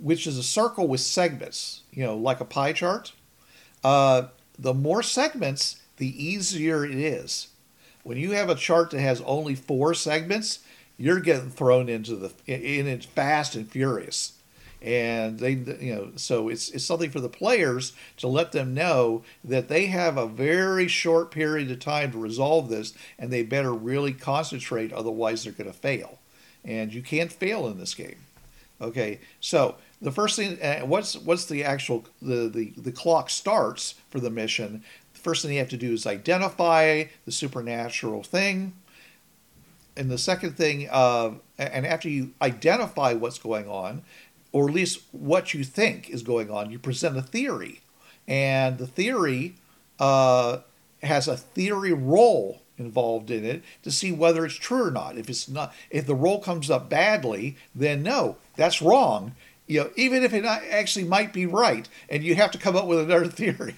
which 0.00 0.26
is 0.26 0.38
a 0.38 0.42
circle 0.42 0.88
with 0.88 1.00
segments, 1.00 1.82
you 1.90 2.04
know, 2.04 2.16
like 2.16 2.40
a 2.40 2.44
pie 2.44 2.72
chart. 2.72 3.12
Uh, 3.84 4.28
the 4.58 4.72
more 4.72 5.02
segments, 5.02 5.82
the 5.98 6.24
easier 6.24 6.84
it 6.84 6.94
is. 6.94 7.48
When 8.04 8.16
you 8.16 8.32
have 8.32 8.48
a 8.48 8.54
chart 8.54 8.92
that 8.92 9.00
has 9.00 9.20
only 9.22 9.54
four 9.54 9.92
segments, 9.92 10.60
you're 10.96 11.20
getting 11.20 11.50
thrown 11.50 11.88
into 11.88 12.16
the 12.16 12.32
in 12.46 12.86
it 12.86 13.04
fast 13.04 13.54
and 13.54 13.68
furious 13.68 14.35
and 14.86 15.40
they 15.40 15.50
you 15.80 15.94
know 15.94 16.12
so 16.14 16.48
it's 16.48 16.70
it's 16.70 16.84
something 16.84 17.10
for 17.10 17.20
the 17.20 17.28
players 17.28 17.92
to 18.16 18.28
let 18.28 18.52
them 18.52 18.72
know 18.72 19.24
that 19.42 19.68
they 19.68 19.86
have 19.86 20.16
a 20.16 20.28
very 20.28 20.86
short 20.86 21.32
period 21.32 21.68
of 21.70 21.80
time 21.80 22.12
to 22.12 22.18
resolve 22.18 22.68
this 22.68 22.94
and 23.18 23.32
they 23.32 23.42
better 23.42 23.72
really 23.72 24.12
concentrate 24.12 24.92
otherwise 24.92 25.42
they're 25.42 25.52
going 25.52 25.70
to 25.70 25.76
fail. 25.76 26.20
And 26.64 26.94
you 26.94 27.02
can't 27.02 27.32
fail 27.32 27.66
in 27.66 27.78
this 27.78 27.94
game. 27.94 28.18
Okay 28.80 29.18
so 29.40 29.74
the 30.00 30.12
first 30.12 30.36
thing 30.36 30.62
uh, 30.62 30.80
what's 30.80 31.16
what's 31.16 31.46
the 31.46 31.64
actual 31.64 32.04
the, 32.22 32.48
the 32.48 32.72
the 32.76 32.92
clock 32.92 33.28
starts 33.28 33.96
for 34.08 34.20
the 34.20 34.30
mission? 34.30 34.84
The 35.14 35.20
first 35.20 35.42
thing 35.42 35.52
you 35.52 35.58
have 35.58 35.68
to 35.70 35.76
do 35.76 35.94
is 35.94 36.06
identify 36.06 37.04
the 37.24 37.32
supernatural 37.32 38.22
thing. 38.22 38.74
And 39.96 40.10
the 40.10 40.18
second 40.18 40.56
thing 40.56 40.88
uh, 40.92 41.32
and 41.58 41.86
after 41.86 42.08
you 42.08 42.32
identify 42.40 43.14
what's 43.14 43.38
going 43.38 43.66
on 43.66 44.02
or 44.56 44.70
at 44.70 44.74
least 44.74 45.02
what 45.12 45.52
you 45.52 45.62
think 45.62 46.08
is 46.08 46.22
going 46.22 46.50
on. 46.50 46.70
You 46.70 46.78
present 46.78 47.14
a 47.14 47.20
theory, 47.20 47.82
and 48.26 48.78
the 48.78 48.86
theory 48.86 49.56
uh, 49.98 50.60
has 51.02 51.28
a 51.28 51.36
theory 51.36 51.92
roll 51.92 52.62
involved 52.78 53.30
in 53.30 53.44
it 53.44 53.62
to 53.82 53.90
see 53.90 54.12
whether 54.12 54.46
it's 54.46 54.54
true 54.54 54.86
or 54.86 54.90
not. 54.90 55.18
If 55.18 55.28
it's 55.28 55.46
not, 55.46 55.74
if 55.90 56.06
the 56.06 56.14
roll 56.14 56.40
comes 56.40 56.70
up 56.70 56.88
badly, 56.88 57.58
then 57.74 58.02
no, 58.02 58.38
that's 58.56 58.80
wrong. 58.80 59.34
You 59.66 59.80
know, 59.80 59.90
even 59.94 60.22
if 60.22 60.32
it 60.32 60.46
actually 60.46 61.04
might 61.04 61.34
be 61.34 61.44
right, 61.44 61.86
and 62.08 62.24
you 62.24 62.34
have 62.36 62.50
to 62.52 62.58
come 62.58 62.76
up 62.76 62.86
with 62.86 63.00
another 63.00 63.26
theory. 63.42 63.74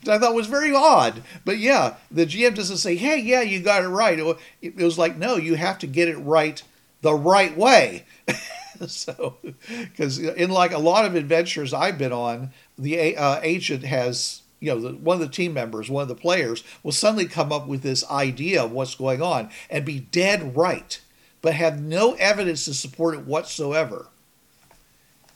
Which 0.00 0.08
I 0.08 0.18
thought 0.18 0.34
was 0.34 0.48
very 0.48 0.74
odd, 0.74 1.22
but 1.44 1.58
yeah, 1.58 1.94
the 2.10 2.26
GM 2.26 2.56
doesn't 2.56 2.78
say, 2.78 2.96
"Hey, 2.96 3.20
yeah, 3.20 3.42
you 3.42 3.60
got 3.60 3.84
it 3.84 3.88
right." 3.88 4.18
It 4.60 4.74
was 4.74 4.98
like, 4.98 5.16
"No, 5.16 5.36
you 5.36 5.54
have 5.54 5.78
to 5.78 5.86
get 5.86 6.08
it 6.08 6.16
right 6.16 6.60
the 7.02 7.14
right 7.14 7.56
way." 7.56 8.04
so, 8.88 9.36
because 9.68 10.18
in 10.18 10.50
like 10.50 10.72
a 10.72 10.78
lot 10.78 11.04
of 11.04 11.14
adventures 11.14 11.72
I've 11.72 11.98
been 11.98 12.12
on, 12.12 12.52
the 12.78 13.16
uh, 13.16 13.40
agent 13.42 13.84
has, 13.84 14.42
you 14.60 14.72
know, 14.74 14.80
the, 14.80 14.96
one 14.96 15.16
of 15.16 15.20
the 15.20 15.34
team 15.34 15.54
members, 15.54 15.90
one 15.90 16.02
of 16.02 16.08
the 16.08 16.14
players, 16.14 16.64
will 16.82 16.92
suddenly 16.92 17.26
come 17.26 17.52
up 17.52 17.66
with 17.66 17.82
this 17.82 18.08
idea 18.10 18.62
of 18.62 18.72
what's 18.72 18.94
going 18.94 19.22
on 19.22 19.50
and 19.70 19.84
be 19.84 20.00
dead 20.00 20.56
right, 20.56 21.00
but 21.40 21.54
have 21.54 21.80
no 21.80 22.14
evidence 22.14 22.64
to 22.64 22.74
support 22.74 23.14
it 23.14 23.26
whatsoever. 23.26 24.08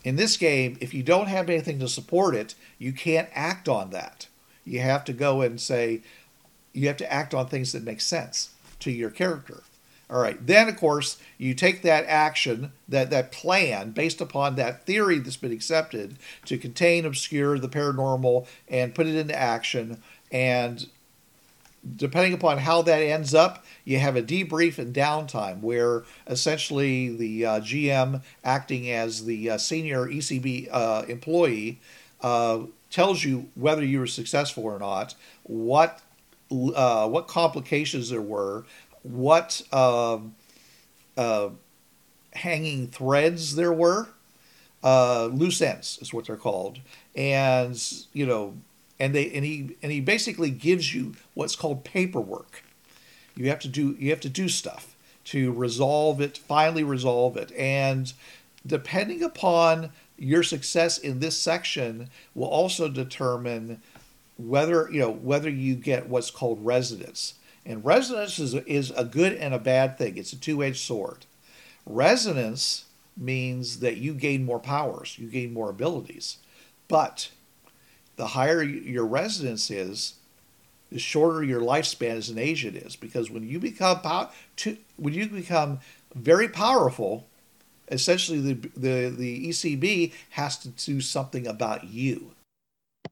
In 0.05 0.17
this 0.17 0.37
game, 0.37 0.77
if 0.81 0.95
you 0.95 1.03
don't 1.03 1.29
have 1.29 1.51
anything 1.51 1.81
to 1.81 1.89
support 1.89 2.35
it, 2.35 2.55
you 2.79 2.93
can't 2.93 3.29
act 3.33 3.69
on 3.69 3.91
that. 3.91 4.29
You 4.65 4.81
have 4.81 5.05
to 5.07 5.13
go 5.13 5.43
and 5.43 5.61
say, 5.61 6.03
you 6.73 6.87
have 6.89 6.97
to 6.99 7.13
act 7.13 7.35
on 7.35 7.49
things 7.49 7.73
that 7.73 7.83
make 7.83 8.01
sense 8.01 8.51
to 8.81 8.91
your 8.91 9.11
character. 9.11 9.63
All 10.09 10.21
right. 10.21 10.45
Then, 10.45 10.69
of 10.69 10.77
course, 10.77 11.19
you 11.37 11.53
take 11.53 11.83
that 11.83 12.05
action, 12.07 12.73
that, 12.89 13.11
that 13.11 13.33
plan 13.33 13.91
based 13.91 14.21
upon 14.21 14.55
that 14.55 14.87
theory 14.87 15.19
that's 15.19 15.37
been 15.37 15.53
accepted 15.53 16.17
to 16.45 16.59
contain, 16.59 17.05
obscure 17.05 17.59
the 17.59 17.69
paranormal, 17.69 18.47
and 18.69 18.95
put 18.95 19.09
it 19.09 19.17
into 19.17 19.37
action. 19.37 20.01
And 20.31 20.87
depending 21.97 22.33
upon 22.33 22.59
how 22.59 22.83
that 22.83 22.99
ends 23.01 23.35
up, 23.35 23.65
you 23.85 23.99
have 23.99 24.15
a 24.15 24.23
debrief 24.23 24.79
and 24.79 24.95
downtime 24.95 25.61
where 25.61 26.05
essentially 26.29 27.15
the 27.15 27.45
uh, 27.45 27.61
GM, 27.61 28.23
acting 28.45 28.91
as 28.91 29.25
the 29.25 29.51
uh, 29.51 29.59
senior 29.59 30.07
ECB 30.07 30.69
uh, 30.71 31.05
employee, 31.09 31.81
uh, 32.21 32.61
tells 32.91 33.25
you 33.25 33.49
whether 33.57 33.85
you 33.85 33.99
were 33.99 34.07
successful 34.07 34.65
or 34.65 34.79
not, 34.79 35.17
what 35.43 36.01
uh, 36.51 37.09
what 37.09 37.27
complications 37.27 38.11
there 38.11 38.23
were, 38.23 38.65
what 39.07 39.63
uh, 39.73 40.19
uh, 41.17 41.51
hanging 42.33 42.89
threads 42.89 43.57
there 43.57 43.73
were. 43.73 44.09
Uh, 44.83 45.27
loose 45.27 45.61
ends 45.63 45.99
is 46.01 46.13
what 46.13 46.27
they're 46.27 46.37
called, 46.37 46.79
and 47.17 47.83
you 48.13 48.25
know, 48.25 48.55
and 49.01 49.15
they 49.15 49.31
and 49.33 49.45
he 49.45 49.77
and 49.83 49.91
he 49.91 50.01
basically 50.01 50.51
gives 50.51 50.95
you 50.95 51.15
what's 51.35 51.57
called 51.57 51.83
paperwork. 51.83 52.63
You 53.35 53.49
have 53.49 53.59
to 53.61 53.69
do 53.69 53.97
you 53.99 54.11
have 54.11 54.21
to 54.21 54.29
do 54.29 54.49
stuff 54.49 54.95
to 55.25 55.53
resolve 55.53 56.21
it, 56.21 56.39
finally 56.39 56.85
resolve 56.85 57.37
it, 57.37 57.51
and 57.53 58.13
depending 58.65 59.23
upon 59.23 59.91
your 60.19 60.43
success 60.43 60.99
in 60.99 61.21
this 61.21 61.39
section 61.39 62.09
will 62.35 62.47
also 62.49 62.89
determine 62.89 63.83
whether 64.37 64.89
you 64.93 65.01
know 65.01 65.11
whether 65.11 65.51
you 65.51 65.75
get 65.75 66.09
what's 66.09 66.31
called 66.31 66.65
resonance. 66.65 67.35
And 67.67 67.85
resonance 67.85 68.39
is 68.39 68.55
is 68.55 68.93
a 68.93 69.05
good 69.05 69.33
and 69.33 69.53
a 69.53 69.59
bad 69.59 69.99
thing. 69.99 70.17
It's 70.17 70.33
a 70.33 70.41
two-edged 70.41 70.79
sword. 70.79 71.27
Resonance 71.85 72.85
means 73.17 73.81
that 73.81 73.97
you 73.97 74.15
gain 74.15 74.45
more 74.45 74.61
powers, 74.61 75.19
you 75.19 75.29
gain 75.29 75.53
more 75.53 75.71
abilities. 75.71 76.39
But 76.89 77.31
the 78.17 78.29
higher 78.29 78.63
your 78.63 79.07
resonance 79.07 79.71
is, 79.71 80.15
the 80.91 80.99
shorter 80.99 81.43
your 81.43 81.61
lifespan 81.61 82.17
as 82.17 82.31
an 82.31 82.39
agent 82.39 82.77
is. 82.77 82.95
Because 82.95 83.31
when 83.31 83.49
you 83.49 83.59
become 83.59 84.01
pow- 84.01 84.31
to, 84.57 84.77
when 84.97 85.15
you 85.15 85.27
become 85.27 85.81
very 86.15 86.49
powerful, 86.49 87.27
essentially 87.91 88.41
the, 88.41 88.55
the 88.77 89.09
the 89.11 89.49
ECB 89.49 90.13
has 90.31 90.57
to 90.59 90.69
do 90.69 91.01
something 91.01 91.47
about 91.47 91.85
you. 91.85 92.33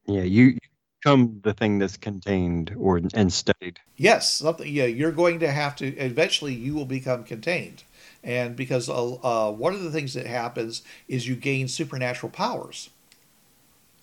Yeah, 0.06 0.22
you 0.22 0.58
become 1.04 1.40
the 1.42 1.52
thing 1.52 1.78
that's 1.78 1.96
contained 1.96 2.74
or 2.78 3.00
and 3.12 3.32
studied. 3.32 3.78
Yes, 3.96 4.32
something. 4.32 4.66
Yeah, 4.66 4.86
you're 4.86 5.12
going 5.12 5.40
to 5.40 5.50
have 5.50 5.76
to 5.76 5.86
eventually. 5.96 6.54
You 6.54 6.74
will 6.74 6.86
become 6.86 7.24
contained, 7.24 7.82
and 8.22 8.56
because 8.56 8.88
uh, 8.88 9.14
uh, 9.14 9.50
one 9.52 9.74
of 9.74 9.82
the 9.82 9.90
things 9.90 10.14
that 10.14 10.26
happens 10.26 10.82
is 11.06 11.28
you 11.28 11.36
gain 11.36 11.68
supernatural 11.68 12.30
powers, 12.30 12.88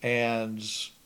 and 0.03 0.63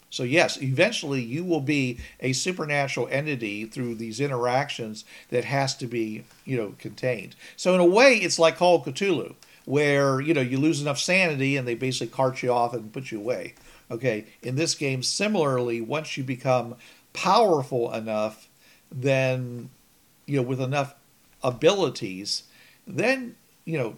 so 0.09 0.23
yes, 0.23 0.61
eventually 0.61 1.21
you 1.21 1.45
will 1.45 1.61
be 1.61 1.99
a 2.19 2.33
supernatural 2.33 3.07
entity 3.09 3.65
through 3.65 3.95
these 3.95 4.19
interactions 4.19 5.05
that 5.29 5.45
has 5.45 5.75
to 5.77 5.87
be 5.87 6.25
you 6.43 6.57
know 6.57 6.75
contained. 6.77 7.35
So 7.55 7.73
in 7.73 7.79
a 7.79 7.85
way, 7.85 8.15
it's 8.15 8.37
like 8.37 8.57
Call 8.57 8.83
Cthulhu 8.83 9.35
where 9.65 10.21
you 10.21 10.33
know 10.33 10.41
you 10.41 10.57
lose 10.57 10.81
enough 10.81 10.99
sanity 10.99 11.57
and 11.57 11.67
they 11.67 11.75
basically 11.75 12.07
cart 12.07 12.43
you 12.43 12.51
off 12.51 12.73
and 12.73 12.93
put 12.93 13.11
you 13.11 13.19
away. 13.19 13.55
Okay, 13.91 14.25
in 14.41 14.55
this 14.55 14.75
game, 14.75 15.03
similarly, 15.03 15.79
once 15.81 16.17
you 16.17 16.23
become 16.23 16.75
powerful 17.13 17.93
enough, 17.93 18.49
then 18.91 19.69
you 20.25 20.37
know 20.37 20.41
with 20.41 20.61
enough 20.61 20.95
abilities, 21.43 22.43
then 22.87 23.35
you 23.63 23.77
know 23.77 23.95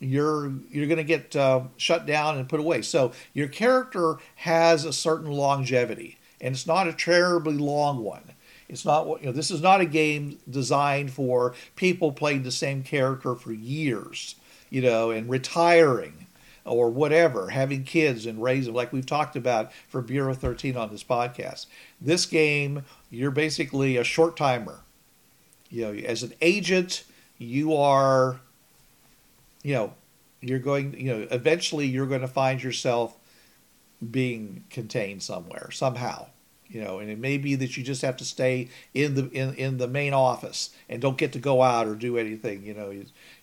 you're 0.00 0.52
you're 0.70 0.86
going 0.86 0.96
to 0.96 1.04
get 1.04 1.36
uh, 1.36 1.62
shut 1.76 2.06
down 2.06 2.38
and 2.38 2.48
put 2.48 2.60
away. 2.60 2.82
So 2.82 3.12
your 3.32 3.48
character 3.48 4.16
has 4.36 4.84
a 4.84 4.92
certain 4.92 5.30
longevity, 5.30 6.18
and 6.40 6.54
it's 6.54 6.66
not 6.66 6.88
a 6.88 6.92
terribly 6.92 7.56
long 7.56 8.02
one. 8.02 8.32
It's 8.68 8.84
not 8.84 9.06
you 9.20 9.26
know 9.26 9.32
this 9.32 9.50
is 9.50 9.60
not 9.60 9.80
a 9.80 9.86
game 9.86 10.38
designed 10.50 11.12
for 11.12 11.54
people 11.76 12.10
playing 12.10 12.42
the 12.42 12.50
same 12.50 12.82
character 12.82 13.34
for 13.34 13.52
years 13.52 14.34
you 14.72 14.80
know, 14.80 15.10
and 15.10 15.28
retiring 15.28 16.26
or 16.64 16.90
whatever, 16.90 17.50
having 17.50 17.84
kids 17.84 18.26
and 18.26 18.42
raising, 18.42 18.74
like 18.74 18.92
we've 18.92 19.06
talked 19.06 19.36
about 19.36 19.72
for 19.88 20.00
Bureau 20.00 20.34
13 20.34 20.76
on 20.76 20.90
this 20.90 21.02
podcast. 21.02 21.66
This 22.00 22.26
game, 22.26 22.84
you're 23.10 23.30
basically 23.30 23.96
a 23.96 24.04
short 24.04 24.36
timer. 24.36 24.80
You 25.70 25.82
know, 25.82 25.92
as 25.92 26.22
an 26.22 26.34
agent, 26.40 27.04
you 27.38 27.74
are, 27.74 28.40
you 29.62 29.74
know, 29.74 29.94
you're 30.40 30.58
going, 30.58 30.98
you 30.98 31.16
know, 31.16 31.26
eventually 31.30 31.86
you're 31.86 32.06
going 32.06 32.20
to 32.20 32.28
find 32.28 32.62
yourself 32.62 33.16
being 34.10 34.64
contained 34.70 35.22
somewhere, 35.22 35.70
somehow 35.70 36.26
you 36.72 36.82
know 36.82 36.98
and 36.98 37.10
it 37.10 37.18
may 37.18 37.38
be 37.38 37.54
that 37.54 37.76
you 37.76 37.82
just 37.82 38.02
have 38.02 38.16
to 38.16 38.24
stay 38.24 38.68
in 38.94 39.14
the 39.14 39.28
in, 39.30 39.54
in 39.54 39.78
the 39.78 39.88
main 39.88 40.12
office 40.12 40.70
and 40.88 41.00
don't 41.02 41.18
get 41.18 41.32
to 41.32 41.38
go 41.38 41.62
out 41.62 41.86
or 41.86 41.94
do 41.94 42.18
anything 42.18 42.62
you 42.62 42.74
know 42.74 42.92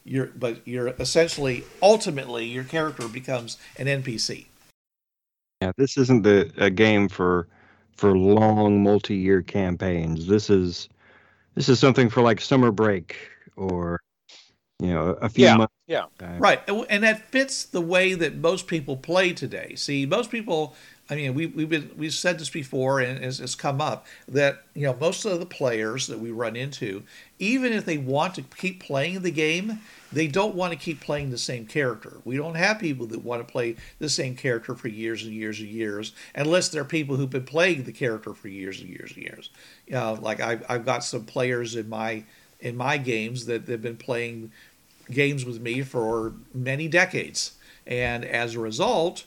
you're 0.03 0.27
but 0.27 0.65
you're 0.65 0.89
essentially 0.99 1.63
ultimately 1.81 2.45
your 2.45 2.63
character 2.63 3.07
becomes 3.07 3.57
an 3.77 3.87
npc 3.87 4.45
yeah 5.61 5.71
this 5.77 5.97
isn't 5.97 6.23
the 6.23 6.51
a 6.57 6.69
game 6.69 7.07
for 7.07 7.47
for 7.99 8.17
long 8.17 8.81
multi-year 8.81 9.41
campaigns. 9.41 10.25
This 10.25 10.49
is 10.49 10.87
this 11.55 11.67
is 11.67 11.79
something 11.79 12.09
for 12.09 12.21
like 12.21 12.39
summer 12.39 12.71
break 12.71 13.17
or 13.57 13.99
you 14.79 14.93
know 14.93 15.09
a 15.21 15.27
few 15.27 15.45
yeah, 15.45 15.57
months. 15.57 15.73
yeah. 15.85 16.05
Right 16.39 16.61
and 16.89 17.03
that 17.03 17.29
fits 17.29 17.65
the 17.65 17.81
way 17.81 18.13
that 18.13 18.35
most 18.35 18.67
people 18.67 18.95
play 18.95 19.33
today. 19.33 19.75
See 19.75 20.05
most 20.05 20.31
people 20.31 20.75
I 21.09 21.15
mean, 21.15 21.33
we, 21.33 21.47
we've 21.47 21.69
been 21.69 21.89
we've 21.97 22.13
said 22.13 22.37
this 22.37 22.49
before, 22.49 22.99
and 22.99 23.23
it's, 23.23 23.39
it's 23.39 23.55
come 23.55 23.81
up 23.81 24.05
that 24.27 24.63
you 24.75 24.83
know 24.83 24.95
most 24.99 25.25
of 25.25 25.39
the 25.39 25.45
players 25.45 26.05
that 26.07 26.19
we 26.19 26.29
run 26.29 26.55
into, 26.55 27.03
even 27.39 27.73
if 27.73 27.85
they 27.85 27.97
want 27.97 28.35
to 28.35 28.43
keep 28.43 28.83
playing 28.83 29.21
the 29.21 29.31
game, 29.31 29.79
they 30.13 30.27
don't 30.27 30.53
want 30.53 30.71
to 30.71 30.77
keep 30.77 31.01
playing 31.01 31.31
the 31.31 31.37
same 31.37 31.65
character. 31.65 32.17
We 32.25 32.37
don't 32.37 32.55
have 32.55 32.79
people 32.79 33.07
that 33.07 33.23
want 33.23 33.45
to 33.45 33.51
play 33.51 33.75
the 33.97 34.09
same 34.09 34.35
character 34.35 34.75
for 34.75 34.87
years 34.87 35.23
and 35.23 35.33
years 35.33 35.59
and 35.59 35.69
years, 35.69 36.13
unless 36.35 36.69
they're 36.69 36.85
people 36.85 37.15
who've 37.15 37.29
been 37.29 37.43
playing 37.43 37.83
the 37.83 37.91
character 37.91 38.35
for 38.35 38.47
years 38.47 38.79
and 38.79 38.89
years 38.89 39.11
and 39.15 39.23
years. 39.23 39.49
You 39.87 39.93
know, 39.93 40.19
like 40.21 40.39
I've 40.39 40.63
I've 40.69 40.85
got 40.85 41.03
some 41.03 41.25
players 41.25 41.75
in 41.75 41.89
my 41.89 42.23
in 42.59 42.77
my 42.77 42.97
games 42.97 43.47
that 43.47 43.65
they've 43.65 43.81
been 43.81 43.97
playing 43.97 44.51
games 45.09 45.43
with 45.43 45.59
me 45.59 45.81
for 45.81 46.33
many 46.53 46.87
decades, 46.87 47.53
and 47.87 48.23
as 48.23 48.53
a 48.53 48.59
result 48.59 49.25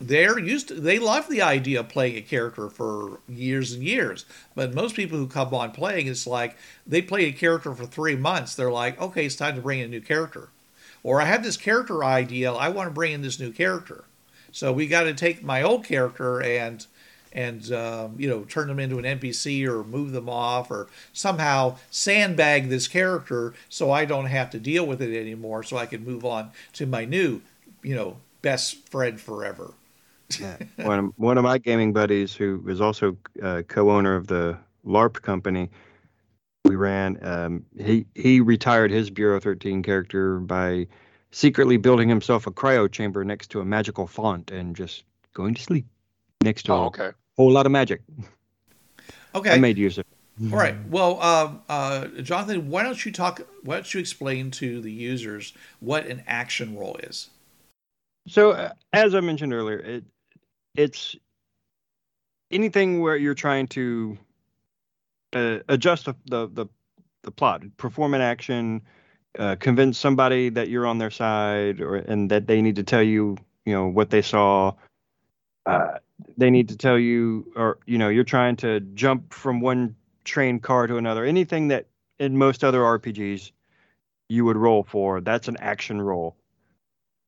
they're 0.00 0.38
used 0.38 0.68
to, 0.68 0.74
they 0.74 0.98
love 0.98 1.28
the 1.28 1.42
idea 1.42 1.80
of 1.80 1.88
playing 1.88 2.16
a 2.16 2.22
character 2.22 2.68
for 2.68 3.20
years 3.28 3.72
and 3.72 3.82
years. 3.82 4.24
But 4.54 4.74
most 4.74 4.94
people 4.94 5.18
who 5.18 5.26
come 5.26 5.52
on 5.52 5.72
playing 5.72 6.06
it's 6.06 6.26
like 6.26 6.56
they 6.86 7.02
play 7.02 7.24
a 7.24 7.32
character 7.32 7.74
for 7.74 7.86
three 7.86 8.16
months. 8.16 8.54
They're 8.54 8.70
like 8.70 9.00
okay 9.00 9.26
it's 9.26 9.36
time 9.36 9.56
to 9.56 9.62
bring 9.62 9.80
in 9.80 9.86
a 9.86 9.88
new 9.88 10.00
character. 10.00 10.50
Or 11.02 11.20
i 11.20 11.24
have 11.24 11.42
this 11.42 11.56
character 11.56 12.04
idea. 12.04 12.52
I 12.52 12.68
want 12.68 12.88
to 12.88 12.94
bring 12.94 13.12
in 13.12 13.22
this 13.22 13.40
new 13.40 13.52
character. 13.52 14.04
So 14.52 14.72
we 14.72 14.86
got 14.86 15.02
to 15.02 15.14
take 15.14 15.42
my 15.42 15.62
old 15.62 15.84
character 15.84 16.40
and 16.42 16.86
and 17.32 17.70
um, 17.72 18.14
you 18.18 18.28
know 18.28 18.44
turn 18.44 18.68
them 18.68 18.78
into 18.78 18.98
an 18.98 19.04
npc 19.04 19.66
or 19.66 19.84
move 19.84 20.12
them 20.12 20.28
off 20.28 20.70
or 20.70 20.88
somehow 21.12 21.76
sandbag 21.90 22.68
this 22.68 22.88
character 22.88 23.52
so 23.68 23.90
i 23.90 24.04
don't 24.06 24.26
have 24.26 24.48
to 24.48 24.58
deal 24.58 24.86
with 24.86 25.02
it 25.02 25.14
anymore 25.14 25.62
so 25.62 25.76
i 25.76 25.84
can 25.84 26.02
move 26.02 26.24
on 26.24 26.50
to 26.72 26.86
my 26.86 27.04
new 27.04 27.42
you 27.82 27.94
know 27.94 28.16
best 28.40 28.88
friend 28.88 29.20
forever 29.20 29.74
yeah. 30.38 30.56
one 30.76 30.98
of 30.98 31.12
one 31.16 31.38
of 31.38 31.44
my 31.44 31.58
gaming 31.58 31.92
buddies, 31.92 32.34
who 32.34 32.62
is 32.68 32.80
also 32.80 33.16
uh, 33.42 33.62
co-owner 33.68 34.14
of 34.14 34.26
the 34.26 34.58
LARP 34.84 35.22
company, 35.22 35.70
we 36.64 36.76
ran. 36.76 37.18
Um, 37.22 37.64
he 37.78 38.06
he 38.14 38.40
retired 38.40 38.90
his 38.90 39.10
Bureau 39.10 39.40
13 39.40 39.82
character 39.82 40.38
by 40.38 40.86
secretly 41.30 41.76
building 41.76 42.08
himself 42.08 42.46
a 42.46 42.50
cryo 42.50 42.90
chamber 42.90 43.24
next 43.24 43.48
to 43.48 43.60
a 43.60 43.64
magical 43.64 44.06
font 44.06 44.50
and 44.50 44.74
just 44.74 45.04
going 45.34 45.54
to 45.54 45.62
sleep 45.62 45.86
next 46.42 46.64
to 46.64 46.72
oh, 46.72 46.76
a 46.76 46.86
okay. 46.86 47.10
whole 47.36 47.50
lot 47.50 47.66
of 47.66 47.72
magic. 47.72 48.02
Okay. 49.34 49.50
I 49.50 49.58
made 49.58 49.76
use 49.76 49.98
of 49.98 50.06
it. 50.10 50.52
All 50.52 50.58
right. 50.58 50.76
Well, 50.88 51.18
uh, 51.20 51.52
uh, 51.68 52.06
Jonathan, 52.22 52.70
why 52.70 52.84
don't 52.84 53.04
you 53.04 53.10
talk? 53.10 53.40
Why 53.64 53.74
don't 53.74 53.92
you 53.92 54.00
explain 54.00 54.50
to 54.52 54.80
the 54.80 54.92
users 54.92 55.52
what 55.80 56.06
an 56.06 56.22
action 56.26 56.78
roll 56.78 56.96
is? 57.02 57.30
So, 58.28 58.52
uh, 58.52 58.72
as 58.92 59.14
I 59.14 59.20
mentioned 59.20 59.52
earlier, 59.52 59.78
it, 59.78 60.04
it's 60.76 61.16
anything 62.50 63.00
where 63.00 63.16
you're 63.16 63.34
trying 63.34 63.66
to 63.68 64.18
uh, 65.32 65.58
adjust 65.68 66.06
the, 66.06 66.14
the, 66.26 66.48
the 66.48 66.66
the 67.22 67.30
plot, 67.30 67.62
perform 67.76 68.14
an 68.14 68.20
action, 68.20 68.80
uh, 69.38 69.56
convince 69.56 69.98
somebody 69.98 70.48
that 70.48 70.68
you're 70.68 70.86
on 70.86 70.98
their 70.98 71.10
side, 71.10 71.80
or 71.80 71.96
and 71.96 72.30
that 72.30 72.46
they 72.46 72.62
need 72.62 72.76
to 72.76 72.82
tell 72.82 73.02
you, 73.02 73.36
you 73.66 73.74
know, 73.74 73.86
what 73.86 74.10
they 74.10 74.22
saw. 74.22 74.72
Uh, 75.66 75.98
they 76.36 76.50
need 76.50 76.68
to 76.68 76.76
tell 76.76 76.98
you, 76.98 77.52
or 77.54 77.78
you 77.86 77.98
know, 77.98 78.08
you're 78.08 78.24
trying 78.24 78.56
to 78.56 78.80
jump 78.80 79.34
from 79.34 79.60
one 79.60 79.94
train 80.24 80.58
car 80.58 80.86
to 80.86 80.96
another. 80.96 81.24
Anything 81.24 81.68
that 81.68 81.86
in 82.18 82.38
most 82.38 82.64
other 82.64 82.80
RPGs 82.80 83.52
you 84.28 84.44
would 84.44 84.56
roll 84.56 84.84
for, 84.84 85.20
that's 85.20 85.48
an 85.48 85.56
action 85.60 86.00
roll. 86.00 86.36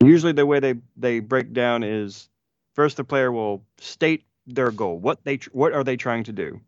Usually, 0.03 0.33
the 0.33 0.45
way 0.45 0.59
they 0.59 0.75
they 0.97 1.19
break 1.19 1.53
down 1.53 1.83
is 1.83 2.29
First, 2.73 2.97
the 2.97 3.03
player 3.03 3.31
will 3.31 3.63
state 3.79 4.23
their 4.47 4.71
goal. 4.71 4.97
What 4.97 5.23
they 5.23 5.39
what 5.51 5.73
are 5.73 5.83
they 5.83 5.97
trying 5.97 6.23
to 6.25 6.31
do? 6.31 6.61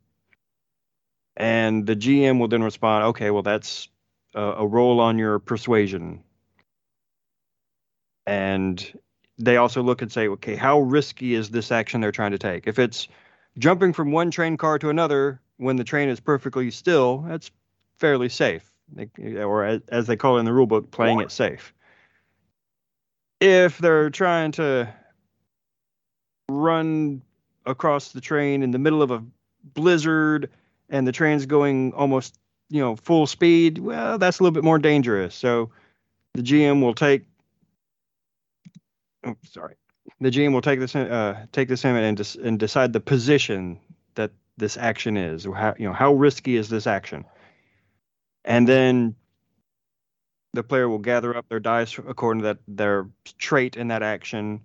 And 1.35 1.85
the 1.85 1.95
GM 1.95 2.39
will 2.39 2.47
then 2.47 2.63
respond, 2.63 3.05
okay, 3.05 3.31
well 3.31 3.41
that's 3.41 3.89
a, 4.35 4.41
a 4.41 4.67
roll 4.67 4.99
on 4.99 5.17
your 5.17 5.39
persuasion. 5.39 6.23
And 8.25 8.99
they 9.37 9.57
also 9.57 9.81
look 9.81 10.01
and 10.01 10.11
say, 10.11 10.27
okay, 10.27 10.55
how 10.55 10.79
risky 10.79 11.33
is 11.33 11.49
this 11.49 11.71
action 11.71 12.01
they're 12.01 12.11
trying 12.11 12.31
to 12.31 12.37
take? 12.37 12.67
If 12.67 12.79
it's 12.79 13.07
jumping 13.57 13.93
from 13.93 14.11
one 14.11 14.31
train 14.31 14.57
car 14.57 14.79
to 14.79 14.89
another 14.89 15.41
when 15.57 15.75
the 15.75 15.83
train 15.83 16.09
is 16.09 16.19
perfectly 16.19 16.71
still, 16.71 17.19
that's 17.27 17.51
fairly 17.97 18.29
safe. 18.29 18.71
Or 19.19 19.81
as 19.89 20.07
they 20.07 20.15
call 20.15 20.37
it 20.37 20.41
in 20.41 20.45
the 20.45 20.51
rulebook, 20.51 20.91
playing 20.91 21.19
it 21.21 21.31
safe. 21.31 21.73
If 23.39 23.79
they're 23.79 24.09
trying 24.09 24.51
to 24.53 24.93
run 26.61 27.21
across 27.65 28.11
the 28.11 28.21
train 28.21 28.63
in 28.63 28.71
the 28.71 28.79
middle 28.79 29.01
of 29.01 29.11
a 29.11 29.23
blizzard 29.73 30.49
and 30.89 31.07
the 31.07 31.11
train's 31.11 31.45
going 31.45 31.93
almost 31.93 32.37
you 32.69 32.81
know 32.81 32.95
full 32.95 33.25
speed 33.25 33.77
well 33.77 34.17
that's 34.17 34.39
a 34.39 34.43
little 34.43 34.53
bit 34.53 34.63
more 34.63 34.79
dangerous 34.79 35.33
so 35.33 35.69
the 36.33 36.41
gm 36.41 36.81
will 36.81 36.93
take 36.93 37.23
oh, 39.25 39.35
sorry. 39.43 39.75
The 40.19 40.29
GM 40.29 40.53
will 40.53 40.61
take 40.61 40.79
this 40.79 40.95
uh, 40.95 41.45
take 41.51 41.67
this 41.67 41.85
in 41.85 41.95
and, 41.95 42.17
des- 42.17 42.39
and 42.41 42.59
decide 42.59 42.93
the 42.93 42.99
position 42.99 43.79
that 44.15 44.31
this 44.57 44.77
action 44.77 45.17
is. 45.17 45.45
How 45.45 45.75
you 45.77 45.87
know 45.87 45.93
how 45.93 46.13
risky 46.13 46.55
is 46.55 46.69
this 46.69 46.87
action, 46.87 47.25
and 48.45 48.67
then 48.67 49.15
the 50.53 50.63
player 50.63 50.87
will 50.87 50.99
gather 50.99 51.35
up 51.35 51.49
their 51.49 51.59
dice 51.59 51.97
according 51.97 52.41
to 52.41 52.47
that 52.47 52.57
their 52.67 53.07
trait 53.37 53.75
in 53.75 53.89
that 53.89 54.03
action. 54.03 54.61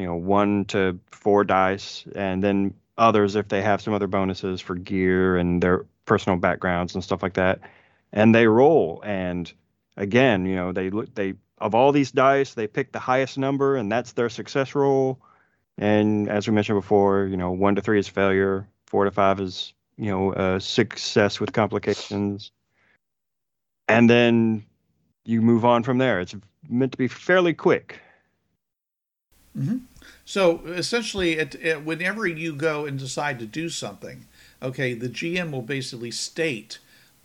You 0.00 0.06
know, 0.06 0.16
one 0.16 0.64
to 0.66 0.98
four 1.10 1.44
dice, 1.44 2.04
and 2.14 2.42
then 2.42 2.74
others 2.96 3.36
if 3.36 3.48
they 3.48 3.62
have 3.62 3.80
some 3.80 3.94
other 3.94 4.06
bonuses 4.06 4.60
for 4.60 4.74
gear 4.74 5.36
and 5.36 5.62
their 5.62 5.86
personal 6.04 6.38
backgrounds 6.38 6.94
and 6.94 7.04
stuff 7.04 7.22
like 7.22 7.34
that. 7.34 7.60
And 8.12 8.34
they 8.34 8.46
roll, 8.46 9.02
and 9.04 9.52
again, 9.96 10.46
you 10.46 10.56
know, 10.56 10.72
they 10.72 10.90
look 10.90 11.14
they 11.14 11.34
of 11.58 11.74
all 11.74 11.92
these 11.92 12.10
dice, 12.10 12.54
they 12.54 12.66
pick 12.66 12.92
the 12.92 12.98
highest 12.98 13.38
number, 13.38 13.76
and 13.76 13.92
that's 13.92 14.12
their 14.12 14.28
success 14.28 14.74
roll. 14.74 15.20
And 15.78 16.28
as 16.28 16.48
we 16.48 16.54
mentioned 16.54 16.78
before, 16.78 17.26
you 17.26 17.36
know, 17.36 17.52
one 17.52 17.74
to 17.74 17.82
three 17.82 17.98
is 17.98 18.08
failure, 18.08 18.66
four 18.86 19.04
to 19.04 19.10
five 19.10 19.40
is 19.40 19.72
you 19.96 20.10
know 20.10 20.32
uh, 20.32 20.58
success 20.58 21.38
with 21.38 21.52
complications, 21.52 22.50
and 23.86 24.08
then 24.08 24.64
you 25.24 25.42
move 25.42 25.64
on 25.64 25.82
from 25.82 25.98
there. 25.98 26.20
It's 26.20 26.34
meant 26.68 26.92
to 26.92 26.98
be 26.98 27.08
fairly 27.08 27.54
quick. 27.54 28.00
Mm-hmm. 29.58 29.78
So 30.24 30.60
essentially, 30.66 31.32
it, 31.32 31.54
it, 31.60 31.84
whenever 31.84 32.26
you 32.26 32.54
go 32.54 32.86
and 32.86 32.98
decide 32.98 33.38
to 33.40 33.46
do 33.46 33.68
something, 33.68 34.26
okay, 34.62 34.94
the 34.94 35.08
GM 35.08 35.50
will 35.50 35.62
basically 35.62 36.10
state, 36.10 36.78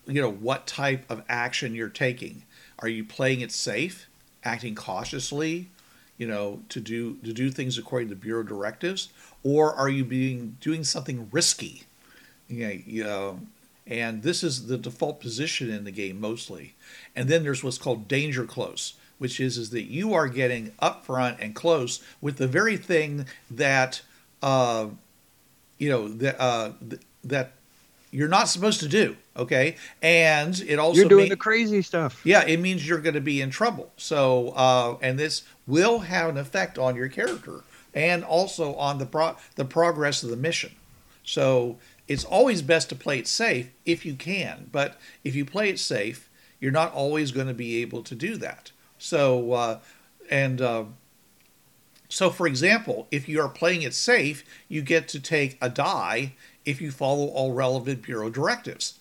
you 0.08 0.22
know, 0.22 0.32
what 0.32 0.68
type 0.68 1.10
of 1.10 1.24
action 1.30 1.76
you're 1.76 1.90
taking. 1.90 2.44
Are 2.80 2.88
you 2.88 3.04
playing 3.04 3.42
it 3.42 3.52
safe, 3.52 4.08
acting 4.44 4.76
cautiously, 4.76 5.70
you 6.18 6.28
know, 6.28 6.62
to 6.70 6.80
do 6.80 7.16
to 7.18 7.34
do 7.34 7.52
things 7.52 7.78
according 7.78 8.10
to 8.10 8.16
bureau 8.16 8.44
directives, 8.44 9.10
or 9.44 9.74
are 9.74 9.90
you 9.90 10.06
being 10.06 10.58
doing 10.62 10.84
something 10.84 11.30
risky? 11.32 11.84
Know, 12.50 12.70
you 12.86 13.04
know, 13.04 13.40
and 13.88 14.24
this 14.24 14.44
is 14.44 14.68
the 14.68 14.78
default 14.78 15.20
position 15.20 15.70
in 15.70 15.84
the 15.84 15.92
game 15.92 16.20
mostly. 16.20 16.76
And 17.16 17.30
then 17.30 17.44
there's 17.44 17.64
what's 17.64 17.78
called 17.78 18.08
danger 18.08 18.46
close, 18.46 18.94
which 19.18 19.40
is 19.40 19.58
is 19.58 19.70
that 19.72 19.84
you 19.84 20.14
are 20.14 20.28
getting 20.28 20.72
up 20.80 21.06
front 21.06 21.40
and 21.40 21.56
close 21.56 22.02
with 22.22 22.38
the 22.38 22.48
very 22.48 22.78
thing 22.78 23.26
that 23.50 24.02
uh, 24.42 24.88
you 25.78 25.90
know 25.90 26.08
that 26.08 26.40
uh, 26.40 26.72
that 27.24 27.54
you're 28.12 28.30
not 28.30 28.48
supposed 28.48 28.80
to 28.80 28.88
do. 28.88 29.18
Okay, 29.38 29.76
and 30.02 30.58
it 30.68 30.80
also 30.80 31.02
you're 31.02 31.10
doing 31.10 31.30
the 31.30 31.36
crazy 31.36 31.82
stuff. 31.82 32.22
Yeah, 32.24 32.46
it 32.46 32.60
means 32.60 32.88
you're 32.88 33.00
going 33.00 33.16
to 33.16 33.22
be 33.22 33.42
in 33.42 33.50
trouble. 33.50 33.92
So, 33.98 34.50
uh, 34.50 34.98
and 35.02 35.20
this 35.20 35.44
will 35.68 36.00
have 36.00 36.30
an 36.30 36.38
effect 36.38 36.78
on 36.78 36.96
your 36.96 37.10
character 37.10 37.62
and 37.94 38.24
also 38.24 38.76
on 38.76 38.98
the 38.98 39.06
pro- 39.06 39.36
the 39.56 39.66
progress 39.66 40.24
of 40.24 40.30
the 40.30 40.38
mission. 40.38 40.72
So 41.24 41.78
it's 42.08 42.24
always 42.24 42.62
best 42.62 42.90
to 42.90 42.96
play 42.96 43.20
it 43.20 43.28
safe 43.28 43.70
if 43.86 44.06
you 44.06 44.14
can. 44.16 44.70
But 44.72 44.98
if 45.24 45.36
you 45.36 45.44
play 45.44 45.70
it 45.70 45.80
safe, 45.80 46.30
you're 46.60 46.72
not 46.72 46.94
always 46.94 47.32
going 47.32 47.48
to 47.48 47.54
be 47.54 47.82
able 47.82 48.04
to 48.04 48.16
do 48.16 48.38
that. 48.38 48.72
So, 49.06 49.52
uh, 49.52 49.80
and 50.32 50.60
uh, 50.60 50.86
so, 52.10 52.32
for 52.32 52.48
example, 52.48 53.08
if 53.12 53.30
you 53.30 53.40
are 53.40 53.48
playing 53.48 53.84
it 53.84 53.94
safe, 53.94 54.44
you 54.68 54.82
get 54.82 55.08
to 55.10 55.20
take 55.20 55.60
a 55.62 55.70
die 55.70 56.34
if 56.66 56.82
you 56.82 56.90
follow 56.90 57.28
all 57.28 57.54
relevant 57.54 58.02
bureau 58.02 58.32
directives. 58.32 58.98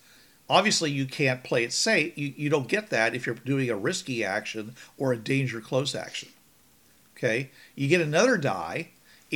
Obviously, 0.46 0.90
you 0.90 1.06
can't 1.06 1.42
play 1.42 1.64
it 1.64 1.72
safe. 1.72 2.18
You, 2.18 2.34
you 2.36 2.50
don't 2.50 2.68
get 2.68 2.90
that 2.90 3.14
if 3.14 3.24
you're 3.24 3.34
doing 3.34 3.70
a 3.70 3.76
risky 3.76 4.22
action 4.22 4.74
or 4.98 5.14
a 5.14 5.16
danger 5.16 5.62
close 5.62 5.94
action. 5.94 6.28
Okay, 7.16 7.50
you 7.74 7.88
get 7.88 8.02
another 8.02 8.36
die 8.36 8.88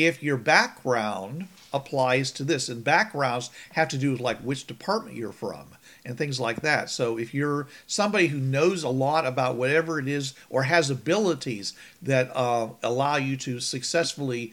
if 0.06 0.22
your 0.22 0.36
background 0.36 1.48
applies 1.72 2.30
to 2.32 2.44
this, 2.44 2.68
and 2.68 2.84
backgrounds 2.84 3.50
have 3.72 3.88
to 3.88 3.98
do 3.98 4.12
with 4.12 4.20
like 4.20 4.38
which 4.38 4.66
department 4.66 5.16
you're 5.16 5.32
from 5.32 5.66
and 6.04 6.16
things 6.16 6.40
like 6.40 6.62
that. 6.62 6.88
So 6.88 7.18
if 7.18 7.34
you're 7.34 7.66
somebody 7.86 8.28
who 8.28 8.38
knows 8.38 8.82
a 8.82 8.88
lot 8.88 9.26
about 9.26 9.56
whatever 9.56 9.98
it 9.98 10.08
is 10.08 10.34
or 10.48 10.62
has 10.62 10.88
abilities 10.88 11.74
that 12.00 12.30
uh, 12.34 12.68
allow 12.82 13.16
you 13.16 13.36
to 13.38 13.60
successfully 13.60 14.52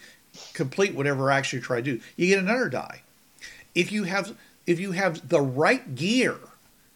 complete 0.53 0.93
whatever 0.95 1.31
action 1.31 1.60
you 1.60 1.63
try 1.63 1.77
to 1.77 1.97
do, 1.97 2.01
you 2.17 2.27
get 2.27 2.39
another 2.39 2.69
die. 2.69 3.01
If 3.73 3.91
you 3.91 4.03
have 4.03 4.36
if 4.65 4.79
you 4.79 4.93
have 4.93 5.29
the 5.29 5.41
right 5.41 5.95
gear 5.95 6.38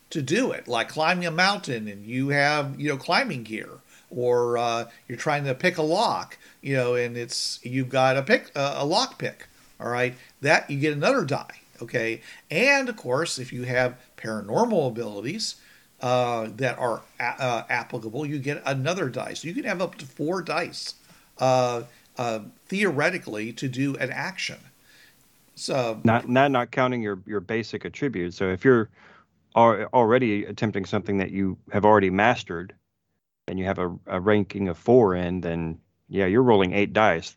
to 0.09 0.21
do 0.23 0.51
it, 0.51 0.67
like 0.67 0.89
climbing 0.89 1.27
a 1.27 1.31
mountain 1.31 1.87
and 1.87 2.05
you 2.05 2.29
have 2.29 2.79
you 2.79 2.89
know 2.89 2.97
climbing 2.97 3.43
gear, 3.43 3.69
or 4.09 4.57
uh, 4.57 4.89
you're 5.07 5.17
trying 5.17 5.45
to 5.45 5.53
pick 5.53 5.77
a 5.77 5.81
lock, 5.81 6.37
you 6.61 6.75
know, 6.75 6.95
and 6.95 7.17
it's 7.17 7.59
you've 7.63 7.89
got 7.89 8.17
a 8.17 8.23
pick 8.23 8.51
uh, 8.55 8.75
a 8.77 8.85
lock 8.85 9.17
pick. 9.17 9.47
All 9.79 9.89
right, 9.89 10.15
that 10.41 10.69
you 10.69 10.79
get 10.79 10.93
another 10.93 11.23
die. 11.23 11.61
Okay, 11.81 12.21
and 12.51 12.89
of 12.89 12.97
course, 12.97 13.39
if 13.39 13.53
you 13.53 13.63
have 13.63 13.97
paranormal 14.17 14.89
abilities 14.89 15.55
uh, 16.01 16.49
that 16.55 16.77
are 16.77 17.01
a- 17.19 17.23
uh, 17.23 17.65
applicable, 17.69 18.25
you 18.25 18.39
get 18.39 18.61
another 18.65 19.09
dice. 19.09 19.41
So 19.41 19.47
you 19.47 19.53
can 19.53 19.63
have 19.63 19.81
up 19.81 19.95
to 19.95 20.05
four 20.05 20.41
dice 20.41 20.95
uh, 21.37 21.83
uh, 22.17 22.39
theoretically 22.67 23.53
to 23.53 23.69
do 23.69 23.95
an 23.97 24.11
action. 24.11 24.57
So 25.55 26.01
not 26.03 26.27
not 26.27 26.51
not 26.51 26.71
counting 26.71 27.01
your 27.01 27.19
your 27.25 27.39
basic 27.39 27.85
attributes. 27.85 28.37
So 28.37 28.49
if 28.49 28.65
you're 28.65 28.89
already 29.55 30.45
attempting 30.45 30.85
something 30.85 31.17
that 31.17 31.31
you 31.31 31.57
have 31.71 31.85
already 31.85 32.09
mastered, 32.09 32.73
and 33.49 33.59
you 33.59 33.65
have 33.65 33.79
a, 33.79 33.93
a 34.07 34.19
ranking 34.19 34.69
of 34.69 34.77
four 34.77 35.15
in, 35.15 35.41
then 35.41 35.79
yeah, 36.07 36.25
you're 36.25 36.43
rolling 36.43 36.73
eight 36.73 36.93
dice. 36.93 37.33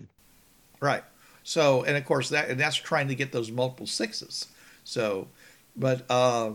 Right. 0.81 1.03
So, 1.42 1.83
and 1.83 1.96
of 1.96 2.05
course 2.05 2.29
that 2.29 2.48
and 2.48 2.61
that's 2.61 2.77
trying 2.77 3.09
to 3.09 3.14
get 3.14 3.33
those 3.33 3.51
multiple 3.51 3.87
sixes. 3.87 4.46
So, 4.85 5.29
but 5.77 6.05
uh, 6.11 6.53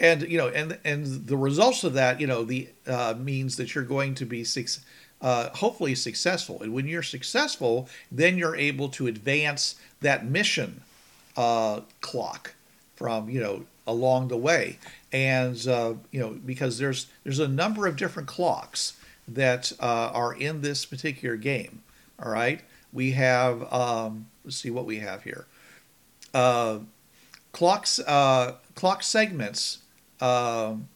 and 0.00 0.22
you 0.22 0.38
know, 0.38 0.48
and 0.48 0.78
and 0.84 1.26
the 1.26 1.36
results 1.36 1.84
of 1.84 1.94
that, 1.94 2.20
you 2.20 2.26
know, 2.26 2.44
the 2.44 2.68
uh, 2.86 3.14
means 3.18 3.56
that 3.56 3.74
you're 3.74 3.84
going 3.84 4.14
to 4.16 4.24
be 4.24 4.42
six, 4.42 4.80
uh, 5.20 5.50
hopefully 5.50 5.94
successful. 5.94 6.62
And 6.62 6.72
when 6.72 6.88
you're 6.88 7.02
successful, 7.02 7.88
then 8.10 8.36
you're 8.36 8.56
able 8.56 8.88
to 8.90 9.06
advance 9.06 9.76
that 10.00 10.24
mission 10.24 10.82
uh, 11.36 11.80
clock 12.00 12.54
from 12.96 13.28
you 13.28 13.40
know 13.40 13.64
along 13.86 14.28
the 14.28 14.36
way, 14.36 14.78
and 15.14 15.68
uh, 15.68 15.94
you 16.10 16.18
know 16.18 16.30
because 16.44 16.76
there's 16.78 17.06
there's 17.22 17.38
a 17.38 17.46
number 17.46 17.86
of 17.86 17.96
different 17.96 18.28
clocks 18.28 18.94
that 19.28 19.72
uh, 19.80 20.10
are 20.12 20.34
in 20.34 20.60
this 20.60 20.84
particular 20.84 21.36
game. 21.36 21.82
All 22.20 22.30
right, 22.30 22.60
we 22.92 23.12
have 23.12 23.72
um, 23.72 24.26
let's 24.44 24.56
see 24.56 24.70
what 24.70 24.84
we 24.84 24.98
have 24.98 25.22
here. 25.22 25.46
Uh, 26.34 26.80
clocks 27.52 28.00
uh, 28.00 28.56
clock 28.74 29.04
segments. 29.04 29.78
Um, 30.20 30.88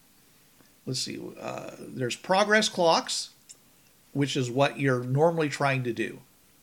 let's 0.85 0.99
see. 0.99 1.21
Uh, 1.41 1.71
there's 1.79 2.17
progress 2.17 2.69
clocks, 2.69 3.31
which 4.13 4.37
is 4.37 4.51
what 4.51 4.81
you're 4.81 5.05
normally 5.05 5.49
trying 5.49 5.85
to 5.85 5.93
do. 5.93 6.19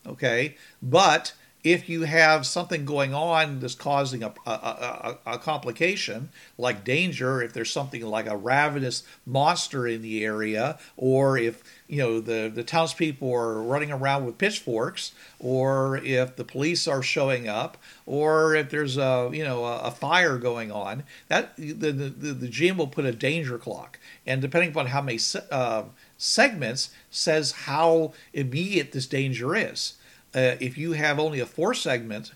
Okay, 0.05 0.57
but 0.83 1.33
if 1.65 1.89
you 1.89 2.03
have 2.03 2.45
something 2.45 2.85
going 2.85 3.15
on 3.15 3.59
that's 3.59 3.73
causing 3.73 4.21
a, 4.21 4.31
a, 4.45 4.51
a, 4.51 5.17
a, 5.25 5.39
complication, 5.39 6.29
like 6.59 6.83
danger, 6.83 7.41
if 7.41 7.53
there's 7.53 7.71
something 7.71 8.05
like 8.05 8.27
a 8.27 8.37
ravenous 8.37 9.01
monster 9.25 9.87
in 9.87 10.03
the 10.03 10.23
area, 10.23 10.77
or 10.95 11.39
if 11.39 11.63
you 11.87 11.97
know 11.97 12.19
the 12.19 12.51
the 12.53 12.63
townspeople 12.63 13.33
are 13.33 13.63
running 13.63 13.91
around 13.91 14.27
with 14.27 14.37
pitchforks, 14.37 15.13
or 15.39 15.97
if 15.97 16.35
the 16.35 16.43
police 16.43 16.87
are 16.87 17.01
showing 17.01 17.47
up, 17.47 17.77
or 18.05 18.53
if 18.53 18.69
there's 18.69 18.95
a 18.95 19.31
you 19.33 19.43
know 19.43 19.65
a, 19.65 19.89
fire 19.89 20.37
going 20.37 20.71
on, 20.71 21.01
that 21.29 21.55
the, 21.57 21.73
the 21.73 22.09
the 22.09 22.47
GM 22.47 22.77
will 22.77 22.85
put 22.85 23.05
a 23.05 23.11
danger 23.11 23.57
clock, 23.57 23.97
and 24.27 24.39
depending 24.39 24.69
upon 24.69 24.85
how 24.85 25.01
many 25.01 25.17
uh, 25.49 25.81
segments, 26.15 26.91
says 27.09 27.51
how 27.51 28.13
immediate 28.33 28.91
this 28.91 29.07
danger 29.07 29.55
is 29.55 29.95
uh, 30.35 30.57
if 30.59 30.77
you 30.77 30.91
have 30.91 31.17
only 31.17 31.39
a 31.39 31.45
four 31.45 31.73
segment 31.73 32.33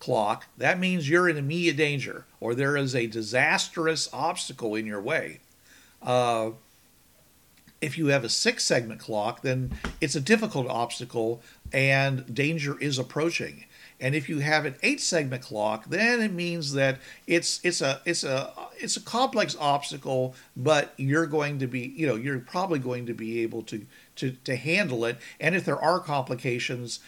clock, 0.00 0.46
that 0.58 0.78
means 0.78 1.08
you're 1.08 1.28
in 1.28 1.36
immediate 1.36 1.76
danger 1.76 2.26
or 2.40 2.54
there 2.54 2.76
is 2.76 2.94
a 2.94 3.06
disastrous 3.06 4.08
obstacle 4.12 4.74
in 4.74 4.84
your 4.84 5.00
way. 5.00 5.40
Uh, 6.02 6.50
if 7.80 7.96
you 7.96 8.06
have 8.08 8.24
a 8.24 8.28
six 8.28 8.64
segment 8.64 9.00
clock, 9.00 9.42
then 9.42 9.72
it's 10.00 10.14
a 10.14 10.20
difficult 10.20 10.66
obstacle 10.68 11.40
and 11.72 12.34
danger 12.34 12.78
is 12.80 12.98
approaching. 12.98 13.64
And 13.98 14.14
if 14.14 14.28
you 14.28 14.40
have 14.40 14.66
an 14.66 14.76
eight 14.82 15.00
segment 15.00 15.42
clock, 15.42 15.86
then 15.86 16.20
it 16.20 16.32
means 16.32 16.72
that 16.72 16.98
it's 17.26 17.60
it's 17.62 17.80
a 17.80 18.02
it's 18.04 18.24
a 18.24 18.52
it's 18.76 18.96
a 18.96 19.00
complex 19.00 19.56
obstacle, 19.58 20.34
but 20.54 20.92
you're 20.98 21.26
going 21.26 21.58
to 21.60 21.66
be 21.66 21.94
you 21.96 22.06
know 22.06 22.14
you're 22.14 22.38
probably 22.40 22.78
going 22.78 23.06
to 23.06 23.14
be 23.14 23.40
able 23.40 23.62
to 23.62 23.86
to 24.16 24.32
to 24.44 24.56
handle 24.56 25.06
it. 25.06 25.16
And 25.40 25.54
if 25.54 25.64
there 25.64 25.80
are 25.80 25.98
complications, 25.98 27.00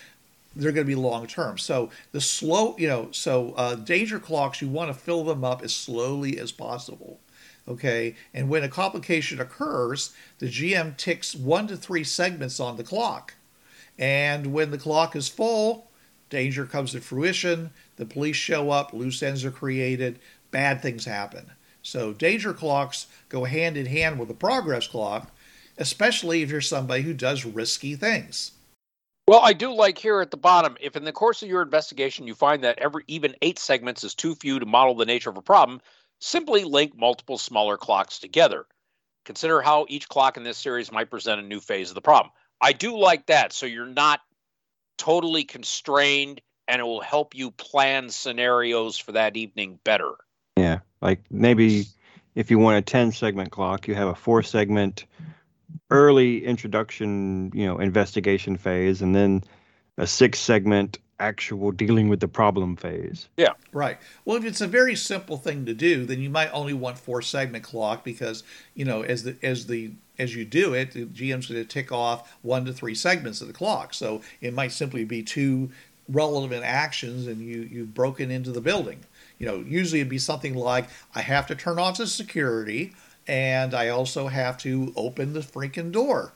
they're 0.59 0.73
going 0.73 0.87
to 0.87 0.91
be 0.91 0.95
long 0.95 1.27
term. 1.27 1.57
So 1.57 1.91
the 2.13 2.21
slow, 2.21 2.77
you 2.79 2.89
know, 2.89 3.09
so 3.13 3.53
uh, 3.57 3.77
danger 3.77 4.19
clocks, 4.19 4.61
you 4.61 4.69
want 4.69 4.93
to 4.93 4.99
fill 4.99 5.25
them 5.25 5.45
up 5.45 5.63
as 5.63 5.75
slowly 5.75 6.39
as 6.39 6.53
possible. 6.53 7.21
Okay, 7.67 8.17
and 8.33 8.49
when 8.49 8.65
a 8.65 8.69
complication 8.69 9.41
occurs, 9.41 10.15
the 10.39 10.47
GM 10.47 10.97
ticks 10.97 11.35
one 11.35 11.67
to 11.69 11.77
three 11.77 12.03
segments 12.03 12.59
on 12.59 12.77
the 12.79 12.85
clock, 12.85 13.35
And 13.99 14.55
when 14.55 14.71
the 14.71 14.79
clock 14.79 15.15
is 15.15 15.29
full, 15.29 15.91
danger 16.31 16.65
comes 16.65 16.93
to 16.93 17.01
fruition. 17.01 17.71
The 17.97 18.07
police 18.07 18.37
show 18.37 18.71
up, 18.71 18.95
loose 18.95 19.23
ends 19.23 19.45
are 19.45 19.51
created, 19.51 20.19
bad 20.51 20.81
things 20.81 21.05
happen. 21.05 21.51
So 21.83 22.13
danger 22.13 22.55
clocks 22.55 23.07
go 23.29 23.45
hand 23.45 23.77
in 23.77 23.87
hand 23.87 24.19
with 24.19 24.29
the 24.29 24.35
progress 24.35 24.87
clock, 24.87 25.31
especially 25.77 26.43
if 26.43 26.51
you're 26.51 26.61
somebody 26.61 27.03
who 27.03 27.13
does 27.13 27.45
risky 27.45 27.95
things. 27.97 28.53
Well, 29.29 29.41
I 29.43 29.53
do 29.53 29.75
like 29.75 29.99
here 29.99 30.23
at 30.23 30.31
the 30.31 30.39
bottom 30.39 30.79
if 30.81 30.97
in 30.97 31.05
the 31.05 31.13
course 31.13 31.43
of 31.43 31.51
your 31.51 31.61
investigation 31.61 32.27
you 32.27 32.35
find 32.35 32.65
that 32.65 32.79
every 32.79 33.05
even 33.09 33.37
8 33.43 33.59
segments 33.59 34.03
is 34.03 34.15
too 34.15 34.35
few 34.35 34.59
to 34.59 34.65
model 34.65 34.95
the 34.95 35.05
nature 35.05 35.29
of 35.29 35.37
a 35.37 35.43
problem, 35.43 35.83
simply 36.19 36.65
link 36.65 36.97
multiple 36.97 37.37
smaller 37.37 37.77
clocks 37.77 38.21
together. 38.21 38.65
Consider 39.27 39.61
how 39.61 39.85
each 39.91 40.09
clock 40.09 40.39
in 40.39 40.45
this 40.45 40.57
series 40.57 40.91
might 40.91 41.11
present 41.11 41.43
a 41.43 41.45
new 41.45 41.61
phase 41.61 41.91
of 41.91 41.95
the 41.95 42.01
problem. 42.01 42.33
I 42.59 42.73
do 42.73 42.97
like 42.97 43.27
that 43.27 43.53
so 43.53 43.67
you're 43.67 43.85
not 43.85 44.21
totally 44.97 45.45
constrained 45.45 46.41
and 46.67 46.81
it 46.81 46.85
will 46.85 47.03
help 47.03 47.35
you 47.35 47.51
plan 47.51 48.09
scenarios 48.09 48.97
for 48.97 49.13
that 49.13 49.37
evening 49.37 49.79
better. 49.85 50.13
Yeah, 50.57 50.79
like 51.03 51.21
maybe 51.31 51.85
if 52.35 52.51
you 52.51 52.59
want 52.59 52.79
a 52.79 52.81
10 52.81 53.13
segment 53.13 53.51
clock, 53.51 53.89
you 53.89 53.95
have 53.95 54.09
a 54.09 54.15
four 54.15 54.43
segment 54.43 55.05
early 55.91 56.45
introduction, 56.45 57.51
you 57.55 57.67
know, 57.67 57.79
investigation 57.79 58.57
phase, 58.57 59.03
and 59.03 59.15
then 59.15 59.43
a 59.97 60.07
six 60.07 60.39
segment 60.39 60.99
actual 61.21 61.73
dealing 61.73 62.09
with 62.09 62.21
the 62.21 62.29
problem 62.29 62.77
phase. 62.77 63.29
Yeah. 63.37 63.53
Right. 63.73 63.99
Well, 64.25 64.37
if 64.37 64.45
it's 64.45 64.61
a 64.61 64.67
very 64.67 64.95
simple 64.95 65.37
thing 65.37 65.67
to 65.67 65.75
do, 65.75 66.05
then 66.05 66.21
you 66.21 66.31
might 66.31 66.51
only 66.53 66.75
want 66.75 66.99
four 66.99 67.23
segment 67.23 67.65
clock 67.65 68.05
because, 68.05 68.45
you 68.75 68.85
know, 68.85 69.03
as 69.03 69.25
the 69.25 69.37
as 69.43 69.67
the 69.67 69.93
as 70.19 70.35
you 70.35 70.45
do 70.45 70.75
it, 70.75 70.93
the 70.93 71.07
GM's 71.07 71.47
going 71.47 71.61
to 71.61 71.65
tick 71.65 71.93
off 71.93 72.37
one 72.43 72.65
to 72.65 72.73
three 72.73 72.95
segments 72.95 73.41
of 73.41 73.47
the 73.47 73.53
clock. 73.53 73.95
So 73.95 74.23
it 74.41 74.55
might 74.55 74.73
simply 74.73 75.05
be 75.05 75.23
two 75.23 75.71
relevant 76.09 76.65
actions 76.65 77.27
and 77.27 77.41
you 77.41 77.63
you've 77.63 77.95
broken 77.95 78.31
into 78.31 78.53
the 78.53 78.61
building. 78.61 79.01
You 79.39 79.47
know, 79.47 79.65
usually 79.67 80.01
it'd 80.01 80.11
be 80.11 80.19
something 80.19 80.55
like 80.55 80.89
I 81.15 81.21
have 81.21 81.47
to 81.49 81.55
turn 81.55 81.79
off 81.79 81.99
the 81.99 82.07
security 82.07 82.93
and 83.29 83.75
I 83.75 83.89
also 83.89 84.29
have 84.29 84.57
to 84.59 84.93
open 84.97 85.35
the 85.35 85.41
freaking 85.41 85.93
door. 85.93 86.33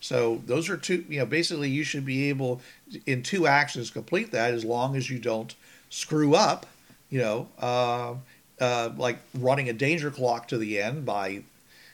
So 0.00 0.42
those 0.46 0.68
are 0.68 0.76
two, 0.76 1.04
you 1.08 1.18
know, 1.18 1.26
basically 1.26 1.70
you 1.70 1.82
should 1.82 2.04
be 2.04 2.28
able 2.28 2.60
in 3.06 3.22
two 3.22 3.46
actions 3.46 3.90
complete 3.90 4.30
that 4.32 4.52
as 4.52 4.64
long 4.64 4.94
as 4.94 5.10
you 5.10 5.18
don't 5.18 5.54
screw 5.88 6.34
up, 6.34 6.66
you 7.08 7.18
know, 7.18 7.48
uh, 7.58 8.14
uh, 8.60 8.90
like 8.96 9.18
running 9.38 9.68
a 9.68 9.72
danger 9.72 10.10
clock 10.10 10.48
to 10.48 10.58
the 10.58 10.80
end 10.80 11.06
by 11.06 11.42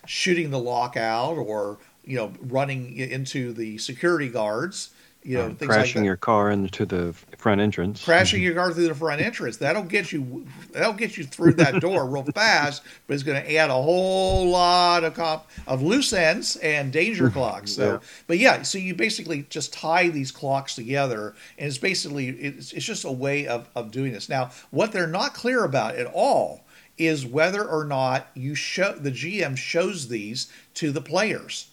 shooting 0.06 0.50
the 0.50 0.58
lock 0.58 0.96
out 0.96 1.34
or, 1.38 1.78
you 2.04 2.16
know, 2.16 2.32
running 2.40 2.96
into 2.96 3.52
the 3.52 3.78
security 3.78 4.28
guards 4.28 4.90
you 5.24 5.38
know, 5.38 5.46
um, 5.46 5.56
crashing 5.56 6.02
like 6.02 6.06
your 6.06 6.16
car 6.16 6.50
into 6.50 6.84
the 6.84 7.12
front 7.36 7.60
entrance. 7.60 8.04
Crashing 8.04 8.42
your 8.42 8.54
car 8.54 8.72
through 8.72 8.88
the 8.88 8.94
front 8.94 9.20
entrance. 9.20 9.56
That'll 9.56 9.84
get 9.84 10.10
you. 10.10 10.46
That'll 10.72 10.92
get 10.92 11.16
you 11.16 11.24
through 11.24 11.54
that 11.54 11.80
door 11.80 12.06
real 12.06 12.24
fast, 12.34 12.82
but 13.06 13.14
it's 13.14 13.22
going 13.22 13.40
to 13.40 13.54
add 13.54 13.70
a 13.70 13.74
whole 13.74 14.48
lot 14.48 15.04
of 15.04 15.18
of 15.66 15.82
loose 15.82 16.12
ends 16.12 16.56
and 16.56 16.92
danger 16.92 17.30
clocks. 17.30 17.72
So, 17.72 17.92
yeah. 17.92 17.98
but 18.26 18.38
yeah, 18.38 18.62
so 18.62 18.78
you 18.78 18.94
basically 18.94 19.46
just 19.48 19.72
tie 19.72 20.08
these 20.08 20.32
clocks 20.32 20.74
together, 20.74 21.34
and 21.56 21.68
it's 21.68 21.78
basically 21.78 22.28
it's, 22.28 22.72
it's 22.72 22.84
just 22.84 23.04
a 23.04 23.12
way 23.12 23.46
of 23.46 23.68
of 23.76 23.90
doing 23.90 24.12
this. 24.12 24.28
Now, 24.28 24.50
what 24.70 24.92
they're 24.92 25.06
not 25.06 25.34
clear 25.34 25.64
about 25.64 25.94
at 25.94 26.06
all 26.06 26.64
is 26.98 27.24
whether 27.24 27.64
or 27.64 27.84
not 27.84 28.26
you 28.34 28.54
show 28.54 28.92
the 28.92 29.10
GM 29.10 29.56
shows 29.56 30.08
these 30.08 30.52
to 30.74 30.90
the 30.90 31.00
players. 31.00 31.68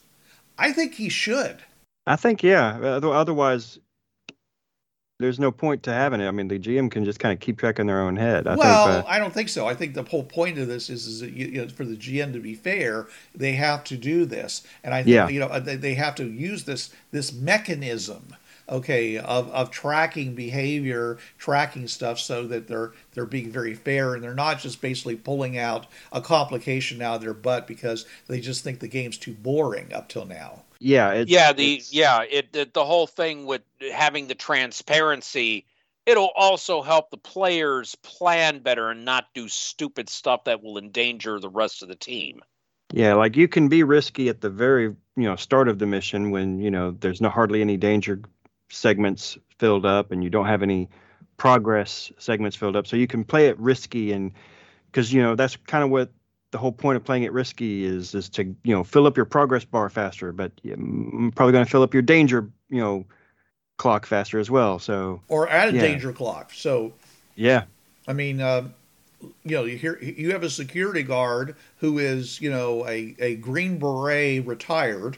I 0.57 0.71
think 0.71 0.95
he 0.95 1.09
should. 1.09 1.63
I 2.07 2.15
think 2.15 2.43
yeah. 2.43 2.77
Otherwise, 2.81 3.79
there's 5.19 5.39
no 5.39 5.51
point 5.51 5.83
to 5.83 5.91
having 5.91 6.21
it. 6.21 6.27
I 6.27 6.31
mean, 6.31 6.47
the 6.47 6.57
GM 6.57 6.89
can 6.89 7.03
just 7.03 7.19
kind 7.19 7.33
of 7.33 7.41
keep 7.41 7.57
track 7.57 7.77
in 7.77 7.87
their 7.87 8.01
own 8.01 8.15
head. 8.15 8.47
I 8.47 8.55
well, 8.55 8.87
think, 8.87 9.05
uh, 9.05 9.09
I 9.09 9.19
don't 9.19 9.33
think 9.33 9.49
so. 9.49 9.67
I 9.67 9.75
think 9.75 9.93
the 9.93 10.03
whole 10.03 10.23
point 10.23 10.57
of 10.57 10.67
this 10.67 10.89
is, 10.89 11.07
is 11.07 11.19
that 11.19 11.33
you, 11.33 11.47
you 11.47 11.61
know, 11.61 11.69
for 11.69 11.83
the 11.83 11.97
GM 11.97 12.31
to 12.33 12.39
be 12.39 12.55
fair, 12.55 13.07
they 13.35 13.53
have 13.53 13.83
to 13.85 13.97
do 13.97 14.25
this, 14.25 14.65
and 14.83 14.93
I 14.93 15.03
think 15.03 15.13
yeah. 15.13 15.27
you 15.27 15.39
know 15.41 15.59
they, 15.59 15.75
they 15.75 15.93
have 15.95 16.15
to 16.15 16.25
use 16.25 16.63
this 16.63 16.91
this 17.11 17.33
mechanism 17.33 18.35
okay 18.69 19.17
of, 19.17 19.49
of 19.49 19.71
tracking 19.71 20.35
behavior 20.35 21.17
tracking 21.39 21.87
stuff 21.87 22.19
so 22.19 22.45
that 22.45 22.67
they're 22.67 22.91
they're 23.13 23.25
being 23.25 23.51
very 23.51 23.73
fair 23.73 24.13
and 24.13 24.23
they're 24.23 24.35
not 24.35 24.59
just 24.59 24.79
basically 24.79 25.15
pulling 25.15 25.57
out 25.57 25.87
a 26.11 26.21
complication 26.21 27.01
out 27.01 27.15
of 27.15 27.21
their 27.21 27.33
butt 27.33 27.65
because 27.65 28.05
they 28.27 28.39
just 28.39 28.63
think 28.63 28.79
the 28.79 28.87
game's 28.87 29.17
too 29.17 29.33
boring 29.33 29.91
up 29.91 30.07
till 30.07 30.25
now 30.25 30.61
yeah 30.79 31.11
it's, 31.11 31.31
yeah 31.31 31.53
the 31.53 31.75
it's... 31.75 31.93
yeah 31.93 32.21
it, 32.21 32.55
it 32.55 32.73
the 32.73 32.85
whole 32.85 33.07
thing 33.07 33.45
with 33.45 33.61
having 33.91 34.27
the 34.27 34.35
transparency 34.35 35.65
it'll 36.05 36.31
also 36.35 36.81
help 36.81 37.11
the 37.11 37.17
players 37.17 37.95
plan 37.95 38.59
better 38.59 38.89
and 38.89 39.05
not 39.05 39.25
do 39.33 39.47
stupid 39.47 40.09
stuff 40.09 40.45
that 40.45 40.63
will 40.63 40.77
endanger 40.77 41.39
the 41.39 41.49
rest 41.49 41.83
of 41.83 41.87
the 41.87 41.95
team. 41.95 42.41
Yeah 42.91 43.13
like 43.13 43.35
you 43.35 43.47
can 43.47 43.67
be 43.67 43.83
risky 43.83 44.29
at 44.29 44.41
the 44.41 44.49
very 44.49 44.85
you 44.85 45.23
know 45.23 45.35
start 45.35 45.67
of 45.67 45.77
the 45.79 45.85
mission 45.85 46.31
when 46.31 46.59
you 46.59 46.71
know 46.71 46.91
there's 46.91 47.21
no 47.21 47.29
hardly 47.29 47.61
any 47.61 47.77
danger 47.77 48.21
segments 48.69 49.37
filled 49.57 49.85
up 49.85 50.11
and 50.11 50.23
you 50.23 50.29
don't 50.29 50.47
have 50.47 50.63
any 50.63 50.89
progress 51.37 52.11
segments 52.17 52.55
filled 52.55 52.75
up. 52.75 52.87
So 52.87 52.95
you 52.95 53.07
can 53.07 53.23
play 53.23 53.47
it 53.47 53.59
risky 53.59 54.11
and 54.11 54.31
because 54.91 55.11
you 55.11 55.21
know 55.21 55.35
that's 55.35 55.55
kind 55.55 55.83
of 55.83 55.89
what 55.89 56.11
the 56.51 56.57
whole 56.57 56.71
point 56.71 56.97
of 56.97 57.03
playing 57.03 57.23
it 57.23 57.31
risky 57.31 57.83
is 57.83 58.15
is 58.15 58.29
to 58.29 58.43
you 58.63 58.75
know 58.75 58.83
fill 58.83 59.05
up 59.05 59.15
your 59.15 59.25
progress 59.25 59.65
bar 59.65 59.89
faster, 59.89 60.31
but 60.31 60.51
I'm 60.65 61.31
probably 61.35 61.51
going 61.51 61.65
to 61.65 61.71
fill 61.71 61.83
up 61.83 61.93
your 61.93 62.03
danger 62.03 62.49
you 62.69 62.79
know 62.79 63.05
clock 63.77 64.05
faster 64.05 64.39
as 64.39 64.49
well. 64.49 64.79
So 64.79 65.21
or 65.27 65.49
add 65.49 65.69
a 65.69 65.73
yeah. 65.73 65.81
danger 65.81 66.11
clock. 66.11 66.51
So 66.53 66.93
yeah, 67.35 67.63
I 68.07 68.13
mean, 68.13 68.41
uh, 68.41 68.69
you 69.43 69.55
know, 69.55 69.63
you 69.63 69.77
hear 69.77 69.99
you 69.99 70.31
have 70.31 70.43
a 70.43 70.49
security 70.49 71.03
guard 71.03 71.55
who 71.77 71.99
is 71.99 72.41
you 72.41 72.49
know 72.49 72.87
a 72.87 73.15
a 73.19 73.35
green 73.35 73.77
beret 73.77 74.45
retired, 74.45 75.17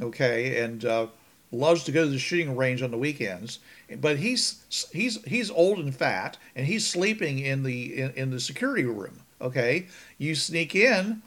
okay, 0.00 0.62
and 0.62 0.84
uh, 0.84 1.06
loves 1.52 1.84
to 1.84 1.92
go 1.92 2.04
to 2.04 2.10
the 2.10 2.18
shooting 2.18 2.56
range 2.56 2.82
on 2.82 2.90
the 2.90 2.98
weekends. 2.98 3.58
But 4.00 4.18
he's 4.18 4.88
he's 4.92 5.22
he's 5.24 5.50
old 5.50 5.78
and 5.78 5.94
fat, 5.94 6.36
and 6.54 6.66
he's 6.66 6.86
sleeping 6.86 7.38
in 7.38 7.62
the 7.62 8.00
in, 8.00 8.10
in 8.12 8.30
the 8.30 8.40
security 8.40 8.84
room. 8.84 9.20
Okay, 9.46 9.86
you 10.18 10.34
sneak 10.34 10.74
in, 10.74 11.22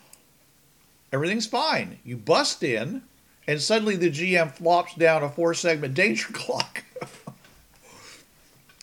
everything's 1.13 1.47
fine. 1.47 1.99
You 2.03 2.17
bust 2.17 2.63
in, 2.63 3.01
and 3.47 3.61
suddenly 3.61 3.95
the 3.95 4.11
GM 4.11 4.51
flops 4.51 4.93
down 4.95 5.23
a 5.23 5.29
four 5.29 5.53
segment 5.53 5.93
danger 5.93 6.27
clock. 6.33 6.83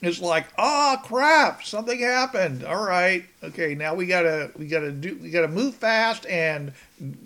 it's 0.00 0.22
like, 0.22 0.46
oh 0.56 0.96
crap, 1.04 1.64
something 1.64 2.00
happened. 2.00 2.64
All 2.64 2.82
right, 2.82 3.26
okay, 3.44 3.74
now 3.74 3.94
we 3.94 4.06
gotta 4.06 4.50
we 4.56 4.68
gotta 4.68 4.90
do 4.90 5.18
we 5.22 5.28
gotta 5.28 5.48
move 5.48 5.74
fast 5.74 6.24
and 6.24 6.72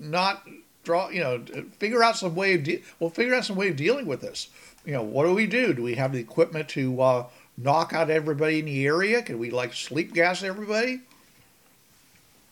not 0.01 0.43
draw. 0.83 1.11
You 1.11 1.21
know, 1.21 1.45
figure 1.79 2.03
out 2.03 2.17
some 2.17 2.35
way 2.35 2.55
of 2.55 2.65
de- 2.65 2.83
we'll 2.99 3.11
figure 3.11 3.37
out 3.37 3.45
some 3.45 3.55
way 3.55 3.69
of 3.69 3.77
dealing 3.77 4.07
with 4.07 4.21
this. 4.21 4.49
You 4.85 4.95
know, 4.95 5.03
what 5.05 5.27
do 5.27 5.35
we 5.35 5.47
do? 5.47 5.75
Do 5.75 5.85
we 5.85 5.95
have 5.95 6.13
the 6.13 6.19
equipment 6.19 6.69
to 6.71 7.01
uh, 7.01 7.27
knock 7.57 7.93
out 7.93 8.11
everybody 8.11 8.59
in 8.59 8.65
the 8.65 8.85
area? 8.85 9.23
Can 9.23 9.39
we 9.39 9.51
like 9.51 9.75
sleep 9.75 10.13
gas 10.13 10.43
everybody? 10.43 11.03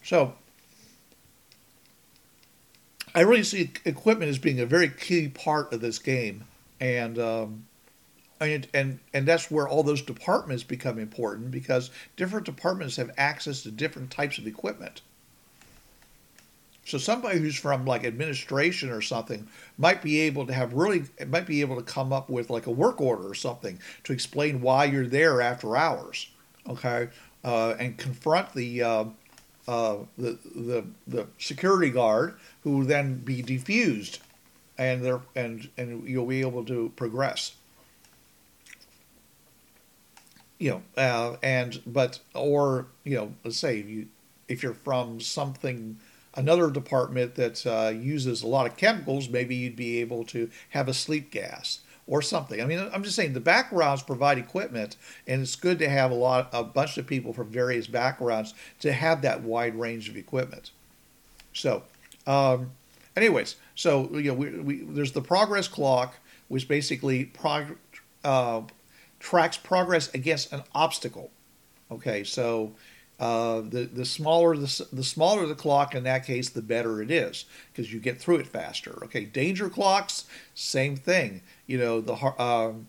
So 0.03 0.35
I 3.15 3.21
really 3.21 3.43
see 3.43 3.73
equipment 3.85 4.31
as 4.31 4.39
being 4.39 4.61
a 4.61 4.67
very 4.67 4.89
key 4.89 5.29
part 5.29 5.73
of 5.73 5.81
this 5.81 5.99
game, 5.99 6.45
and 6.81 7.19
um, 7.19 7.67
and 8.41 8.69
and 8.73 8.99
and 9.13 9.27
that's 9.27 9.51
where 9.51 9.69
all 9.69 9.83
those 9.83 10.03
departments 10.03 10.63
become 10.63 10.99
important 10.99 11.51
because 11.51 11.91
different 12.17 12.47
departments 12.47 12.97
have 12.97 13.11
access 13.17 13.63
to 13.63 13.71
different 13.71 14.11
types 14.11 14.39
of 14.39 14.47
equipment. 14.47 15.03
So 16.85 16.97
somebody 16.97 17.39
who's 17.39 17.57
from 17.59 17.85
like 17.85 18.05
administration 18.05 18.89
or 18.89 19.03
something 19.03 19.47
might 19.77 20.01
be 20.01 20.21
able 20.21 20.47
to 20.47 20.55
have 20.55 20.73
really 20.73 21.05
might 21.27 21.47
be 21.47 21.61
able 21.61 21.77
to 21.77 21.83
come 21.83 22.13
up 22.13 22.31
with 22.31 22.49
like 22.51 22.67
a 22.67 22.71
work 22.71 23.01
order 23.01 23.29
or 23.29 23.35
something 23.35 23.79
to 24.05 24.13
explain 24.13 24.63
why 24.63 24.85
you're 24.85 25.07
there 25.07 25.43
after 25.43 25.77
hours, 25.77 26.31
okay, 26.67 27.09
uh, 27.45 27.75
and 27.79 27.99
confront 27.99 28.55
the 28.55 28.83
uh, 28.83 29.05
uh, 29.69 29.99
the, 30.17 30.39
the 30.57 30.85
the 31.07 31.27
security 31.39 31.91
guard, 31.91 32.35
who 32.65 32.79
will 32.79 32.87
then 32.87 33.19
be 33.19 33.43
defused, 33.43 34.19
and 34.79 35.05
there 35.05 35.21
and 35.37 35.69
and 35.77 36.09
you'll 36.09 36.27
be 36.27 36.41
able 36.41 36.65
to 36.65 36.91
progress. 36.97 37.53
You 40.59 40.71
know, 40.71 40.83
uh, 40.97 41.37
and 41.43 41.81
but 41.87 42.19
or 42.35 42.87
you 43.05 43.17
know, 43.17 43.35
let's 43.45 43.59
say 43.59 43.77
you 43.77 44.09
if 44.49 44.63
you're 44.63 44.73
from 44.73 45.21
something 45.21 45.99
another 46.35 46.71
department 46.71 47.35
that 47.35 47.67
uh, 47.67 47.91
uses 47.91 48.43
a 48.43 48.47
lot 48.47 48.67
of 48.67 48.77
chemicals, 48.79 49.29
maybe 49.29 49.55
you'd 49.55 49.77
be 49.77 50.01
able 50.01 50.25
to 50.25 50.49
have 50.71 50.89
a 50.89 50.95
sleep 50.95 51.31
gas 51.31 51.81
or 52.09 52.23
something. 52.23 52.61
I 52.61 52.65
mean, 52.65 52.81
I'm 52.93 53.05
just 53.05 53.15
saying 53.15 53.35
the 53.35 53.41
backgrounds 53.41 54.03
provide 54.03 54.39
equipment, 54.39 54.97
and 55.27 55.43
it's 55.43 55.55
good 55.55 55.79
to 55.79 55.89
have 55.89 56.11
a 56.11 56.15
lot, 56.15 56.49
a 56.53 56.65
bunch 56.65 56.99
of 56.99 57.07
people 57.07 57.33
from 57.33 57.49
various 57.51 57.87
backgrounds 57.87 58.55
to 58.81 58.93
have 58.93 59.23
that 59.23 59.43
wide 59.43 59.79
range 59.79 60.09
of 60.09 60.17
equipment. 60.17 60.71
So, 61.53 61.83
um, 62.27 62.71
anyways, 63.15 63.57
so 63.75 64.09
you 64.15 64.31
know, 64.31 64.35
we, 64.35 64.49
we, 64.59 64.75
there's 64.81 65.13
the 65.13 65.23
progress 65.23 65.69
clock. 65.69 66.15
which 66.49 66.67
basically 66.67 67.27
prog- 67.27 67.77
uh, 68.25 68.63
tracks 69.21 69.57
progress 69.59 70.13
against 70.15 70.53
an 70.53 70.63
obstacle. 70.75 71.31
Okay, 71.91 72.25
so 72.25 72.73
uh, 73.19 73.63
the 73.63 73.89
the 73.93 74.05
smaller 74.05 74.57
the, 74.57 74.87
the 74.93 75.03
smaller 75.03 75.47
the 75.47 75.55
clock 75.55 75.95
in 75.95 76.05
that 76.05 76.25
case, 76.25 76.51
the 76.51 76.63
better 76.63 77.03
it 77.03 77.11
is 77.11 77.47
because 77.73 77.93
you 77.93 77.99
get 77.99 78.21
through 78.21 78.37
it 78.37 78.47
faster. 78.47 78.99
Okay, 79.05 79.25
danger 79.25 79.69
clocks, 79.69 80.25
same 80.55 80.97
thing. 80.97 81.43
You 81.67 81.79
know 81.79 82.01
the 82.01 82.15
um, 82.41 82.87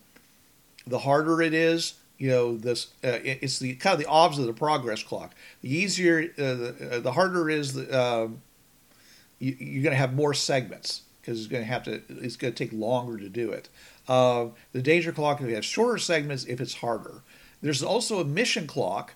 the 0.86 1.00
harder 1.00 1.42
it 1.42 1.54
is, 1.54 1.96
you 2.20 2.30
know 2.30 2.58
this 2.58 2.88
uh, 3.04 3.18
it's 3.24 3.58
the 3.58 3.74
kind 3.76 3.96
of 3.96 4.00
the 4.00 4.10
opposite 4.10 4.42
of 4.42 4.48
the 4.48 4.54
progress 4.54 5.02
clock. 5.02 5.34
The 5.62 5.76
easier, 5.76 6.32
uh, 6.38 6.54
the, 6.54 6.90
uh, 6.92 7.00
the 7.00 7.14
harder 7.14 7.50
is 7.50 7.74
the 7.74 8.00
um, 8.00 8.42
you, 9.40 9.54
are 9.54 9.84
going 9.84 9.92
to 9.92 9.96
have 9.96 10.14
more 10.14 10.34
segments 10.34 11.04
because 11.22 11.40
it's 11.40 11.48
going 11.48 11.64
to 11.64 11.68
have 11.68 11.84
to 11.86 12.02
it's 12.10 12.36
going 12.36 12.54
to 12.54 12.64
take 12.64 12.78
longer 12.78 13.18
to 13.18 13.30
do 13.30 13.52
it. 13.52 13.70
Uh, 14.08 14.48
the 14.74 14.82
danger 14.82 15.12
clock 15.12 15.42
if 15.42 15.48
you 15.48 15.56
have 15.56 15.66
shorter 15.66 15.98
segments 15.98 16.46
if 16.46 16.62
it's 16.62 16.76
harder. 16.76 17.24
There's 17.62 17.84
also 17.84 18.20
a 18.20 18.26
mission 18.26 18.68
clock 18.68 19.16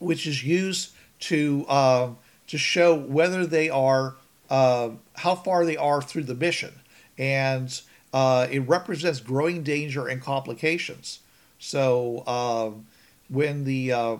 which 0.00 0.26
is 0.26 0.42
used 0.42 0.92
to 1.20 1.64
uh, 1.68 2.10
to 2.48 2.58
show 2.58 2.96
whether 2.96 3.46
they 3.46 3.70
are 3.70 4.16
uh, 4.50 4.90
how 5.16 5.36
far 5.36 5.64
they 5.64 5.76
are 5.76 6.02
through 6.02 6.24
the 6.24 6.34
mission, 6.34 6.72
and 7.16 7.80
uh, 8.12 8.48
it 8.50 8.60
represents 8.60 9.20
growing 9.20 9.62
danger 9.62 10.08
and 10.08 10.20
complications. 10.20 11.20
So 11.60 12.26
um, 12.26 12.86
when 13.28 13.64
the 13.64 13.92
uh, 13.92 14.16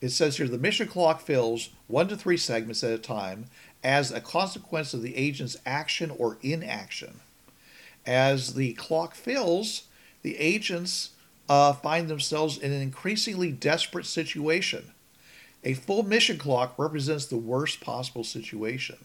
it 0.00 0.10
says 0.10 0.36
here 0.36 0.48
the 0.48 0.58
mission 0.58 0.88
clock 0.88 1.20
fills 1.20 1.70
one 1.86 2.08
to 2.08 2.16
three 2.16 2.36
segments 2.36 2.82
at 2.82 2.92
a 2.92 2.98
time 2.98 3.46
as 3.82 4.10
a 4.10 4.20
consequence 4.20 4.94
of 4.94 5.02
the 5.02 5.16
agent's 5.16 5.56
action 5.66 6.10
or 6.10 6.38
inaction. 6.42 7.20
As 8.06 8.54
the 8.54 8.72
clock 8.74 9.14
fills, 9.14 9.84
the 10.22 10.38
agents 10.38 11.10
uh, 11.48 11.72
find 11.72 12.08
themselves 12.08 12.58
in 12.58 12.72
an 12.72 12.80
increasingly 12.80 13.52
desperate 13.52 14.06
situation. 14.06 14.92
A 15.62 15.74
full 15.74 16.02
mission 16.02 16.38
clock 16.38 16.74
represents 16.78 17.26
the 17.26 17.36
worst 17.36 17.80
possible 17.80 18.24
situation. 18.24 18.96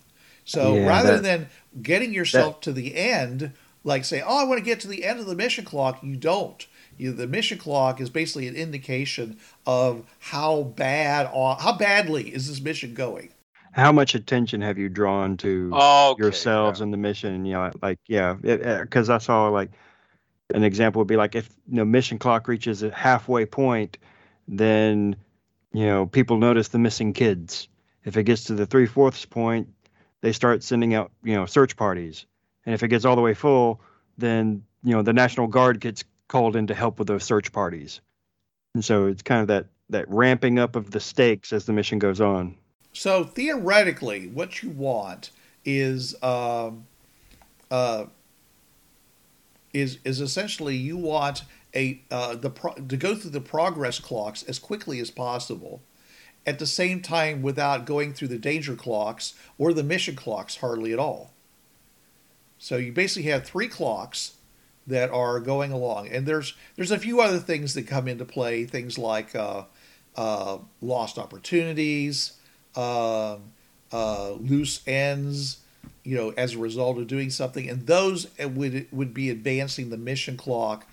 So 0.46 0.76
yeah, 0.76 0.88
rather 0.88 1.20
that, 1.20 1.24
than 1.24 1.48
getting 1.82 2.14
yourself 2.14 2.56
that, 2.56 2.62
to 2.64 2.72
the 2.74 2.96
end, 2.96 3.54
like 3.84 4.04
say, 4.04 4.22
"Oh, 4.22 4.42
I 4.42 4.44
want 4.44 4.60
to 4.60 4.66
get 4.66 4.80
to 4.82 4.88
the 4.88 5.06
end 5.06 5.20
of 5.20 5.26
the 5.26 5.36
mission 5.36 5.64
clock," 5.64 6.04
you 6.04 6.16
don't. 6.16 6.66
You, 6.98 7.14
the 7.14 7.28
mission 7.28 7.58
clock 7.58 8.02
is 8.02 8.10
basically 8.10 8.48
an 8.48 8.56
indication 8.56 9.38
of 9.66 10.06
how 10.20 10.64
bad, 10.64 11.28
how 11.28 11.78
badly 11.78 12.34
is 12.34 12.50
this 12.50 12.60
mission 12.60 12.94
going. 12.94 13.30
How 13.72 13.92
much 13.92 14.16
attention 14.16 14.62
have 14.62 14.78
you 14.78 14.90
drawn 14.90 15.38
to 15.38 15.72
okay, 15.74 16.22
yourselves 16.22 16.80
yeah. 16.80 16.84
and 16.84 16.94
the 16.94 16.98
mission? 16.98 17.46
You 17.46 17.54
know, 17.54 17.72
like 17.82 18.00
yeah, 18.08 18.34
because 18.34 19.10
I 19.10 19.20
saw 19.20 19.48
like 19.48 19.70
an 20.54 20.64
example 20.64 21.00
would 21.00 21.08
be 21.08 21.18
like 21.18 21.36
if 21.36 21.50
you 21.68 21.78
know 21.78 21.86
mission 21.86 22.18
clock 22.18 22.47
reaches 22.47 22.84
a 22.84 22.91
halfway 22.91 23.45
point, 23.45 23.97
then 24.47 25.16
you 25.74 25.86
know 25.86 26.06
people 26.06 26.38
notice 26.38 26.70
the 26.70 26.80
missing 26.80 27.14
kids. 27.14 27.68
If 28.04 28.18
it 28.18 28.24
gets 28.24 28.45
to 28.45 28.56
the 28.56 28.66
three 28.66 28.86
fourths 28.86 29.26
point, 29.26 29.68
they 30.22 30.32
start 30.32 30.64
sending 30.64 30.93
out 30.93 31.12
you 31.24 31.36
know 31.36 31.45
search 31.45 31.76
parties, 31.76 32.26
and 32.66 32.74
if 32.74 32.84
it 32.84 32.88
gets 32.88 33.06
all 33.06 33.16
the 33.16 33.22
way 33.22 33.34
full, 33.34 33.82
then 34.18 34.64
you 34.84 34.95
know 34.95 35.02
the 35.02 35.14
National 35.14 35.47
Guard 35.47 35.80
gets 35.80 36.04
called 36.28 36.56
in 36.56 36.68
to 36.68 36.74
help 36.74 37.00
with 37.00 37.08
those 37.08 37.24
search 37.24 37.52
parties, 37.52 38.02
and 38.74 38.84
so 38.84 39.08
it's 39.08 39.22
kind 39.22 39.41
of 39.41 39.47
that 39.47 39.68
that 39.89 40.10
ramping 40.10 40.60
up 40.60 40.76
of 40.76 40.91
the 40.91 41.00
stakes 41.00 41.54
as 41.54 41.66
the 41.66 41.74
mission 41.74 42.00
goes 42.00 42.22
on. 42.22 42.56
So 42.93 43.24
theoretically, 43.24 44.28
what 44.28 44.64
you 44.64 44.70
want 44.72 45.30
is 45.64 46.16
um, 46.24 46.86
uh, 47.70 48.06
is 49.74 50.00
is 50.04 50.22
essentially 50.22 50.76
you 50.76 50.98
want 50.98 51.44
a 51.76 52.02
uh, 52.10 52.36
the 52.36 52.50
pro- 52.50 52.74
to 52.74 52.98
go 52.98 53.16
through 53.16 53.32
the 53.32 53.42
progress 53.42 54.00
clocks 54.00 54.44
as 54.44 54.60
quickly 54.60 55.00
as 55.00 55.12
possible, 55.12 55.82
at 56.46 56.60
the 56.60 56.68
same 56.68 57.02
time 57.02 57.42
without 57.42 57.86
going 57.86 58.14
through 58.14 58.30
the 58.30 58.38
danger 58.38 58.76
clocks 58.76 59.34
or 59.58 59.74
the 59.74 59.84
mission 59.84 60.16
clocks 60.16 60.58
hardly 60.58 60.92
at 60.94 61.00
all. 61.00 61.34
So 62.58 62.78
you 62.78 62.92
basically 62.92 63.30
have 63.32 63.46
three 63.46 63.68
clocks 63.68 64.34
that 64.88 65.12
are 65.12 65.40
going 65.40 65.72
along, 65.72 66.08
and 66.10 66.26
there's 66.26 66.56
there's 66.76 66.92
a 66.92 67.00
few 67.00 67.22
other 67.22 67.40
things 67.40 67.74
that 67.76 67.88
come 67.88 68.08
into 68.08 68.26
play, 68.26 68.66
things 68.66 68.98
like 68.98 69.36
uh, 69.36 69.64
uh, 70.16 70.58
lost 70.82 71.18
opportunities, 71.18 72.34
um, 72.76 73.52
uh, 73.92 74.32
loose 74.32 74.82
ends 74.88 75.60
you 76.10 76.16
know, 76.16 76.34
as 76.36 76.55
a 76.55 76.57
result 76.57 76.97
of 76.97 77.05
doing 77.05 77.30
something, 77.30 77.70
and 77.70 77.86
those 77.86 78.28
would 78.39 78.88
would 78.91 79.14
be 79.14 79.30
advancing 79.30 79.91
the 79.91 79.97
mission 79.97 80.38
clock 80.38 80.88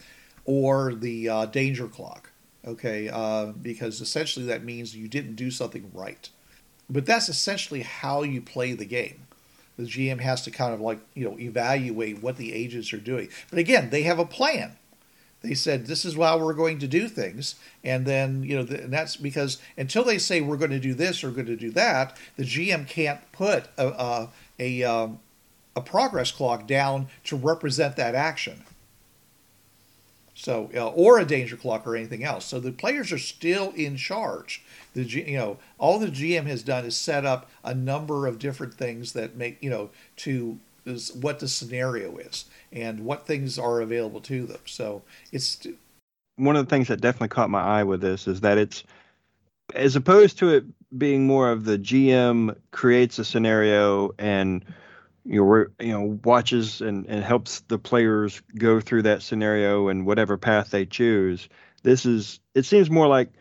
or 0.44 0.94
the 0.94 1.26
uh, 1.26 1.46
danger 1.46 1.88
clock. 1.88 2.32
Okay, 2.66 3.08
uh, 3.08 3.46
because 3.46 4.02
essentially 4.02 4.44
that 4.44 4.62
means 4.62 4.94
you 4.94 5.08
didn't 5.08 5.36
do 5.36 5.50
something 5.50 5.90
right. 5.94 6.28
But 6.90 7.06
that's 7.06 7.30
essentially 7.30 7.80
how 7.80 8.24
you 8.24 8.42
play 8.42 8.74
the 8.74 8.84
game. 8.84 9.26
The 9.78 9.84
GM 9.84 10.20
has 10.20 10.42
to 10.42 10.50
kind 10.50 10.74
of 10.74 10.82
like 10.82 10.98
you 11.14 11.24
know 11.24 11.38
evaluate 11.38 12.22
what 12.22 12.36
the 12.36 12.52
agents 12.52 12.92
are 12.92 12.98
doing. 12.98 13.30
But 13.48 13.58
again, 13.58 13.88
they 13.88 14.02
have 14.02 14.18
a 14.18 14.26
plan. 14.26 14.76
They 15.40 15.54
said 15.54 15.86
this 15.86 16.04
is 16.04 16.16
how 16.16 16.38
we're 16.38 16.52
going 16.52 16.78
to 16.80 16.86
do 16.86 17.08
things, 17.08 17.54
and 17.82 18.04
then 18.04 18.42
you 18.42 18.56
know, 18.56 18.66
and 18.74 18.92
that's 18.92 19.16
because 19.16 19.62
until 19.78 20.04
they 20.04 20.18
say 20.18 20.42
we're 20.42 20.58
going 20.58 20.72
to 20.72 20.78
do 20.78 20.92
this 20.92 21.24
or 21.24 21.30
going 21.30 21.46
to 21.46 21.56
do 21.56 21.70
that, 21.70 22.18
the 22.36 22.42
GM 22.42 22.86
can't 22.86 23.20
put 23.32 23.68
a, 23.78 23.86
a 23.88 24.28
a 24.58 24.82
um, 24.82 25.20
a 25.74 25.80
progress 25.80 26.32
clock 26.32 26.66
down 26.66 27.08
to 27.24 27.36
represent 27.36 27.96
that 27.96 28.14
action. 28.14 28.64
So, 30.34 30.70
uh, 30.74 30.88
or 30.88 31.18
a 31.18 31.24
danger 31.24 31.56
clock 31.56 31.86
or 31.86 31.96
anything 31.96 32.22
else. 32.22 32.44
So 32.44 32.60
the 32.60 32.70
players 32.70 33.10
are 33.10 33.18
still 33.18 33.70
in 33.70 33.96
charge. 33.96 34.62
The 34.92 35.04
G, 35.04 35.30
you 35.30 35.38
know 35.38 35.58
all 35.78 35.98
the 35.98 36.08
GM 36.08 36.44
has 36.44 36.62
done 36.62 36.84
is 36.84 36.96
set 36.96 37.24
up 37.24 37.50
a 37.64 37.74
number 37.74 38.26
of 38.26 38.38
different 38.38 38.74
things 38.74 39.12
that 39.14 39.36
make 39.36 39.62
you 39.62 39.70
know 39.70 39.90
to 40.16 40.58
is 40.84 41.12
what 41.14 41.40
the 41.40 41.48
scenario 41.48 42.16
is 42.18 42.44
and 42.72 43.00
what 43.00 43.26
things 43.26 43.58
are 43.58 43.80
available 43.80 44.20
to 44.20 44.46
them. 44.46 44.60
So 44.66 45.02
it's 45.32 45.66
one 46.36 46.54
of 46.54 46.66
the 46.66 46.70
things 46.70 46.88
that 46.88 47.00
definitely 47.00 47.28
caught 47.28 47.50
my 47.50 47.62
eye 47.62 47.82
with 47.82 48.00
this 48.00 48.28
is 48.28 48.40
that 48.42 48.58
it's 48.58 48.84
as 49.74 49.96
opposed 49.96 50.38
to 50.38 50.50
it 50.50 50.64
being 50.96 51.26
more 51.26 51.50
of 51.50 51.64
the 51.64 51.78
GM 51.78 52.56
creates 52.70 53.18
a 53.18 53.24
scenario 53.24 54.10
and 54.18 54.64
you 55.24 55.44
know, 55.44 55.66
you 55.80 55.92
know 55.92 56.18
watches 56.24 56.80
and, 56.80 57.06
and 57.06 57.24
helps 57.24 57.60
the 57.60 57.78
players 57.78 58.40
go 58.56 58.80
through 58.80 59.02
that 59.02 59.22
scenario 59.22 59.88
and 59.88 60.06
whatever 60.06 60.36
path 60.36 60.70
they 60.70 60.86
choose. 60.86 61.48
This 61.82 62.06
is 62.06 62.40
it 62.54 62.64
seems 62.64 62.90
more 62.90 63.08
like 63.08 63.32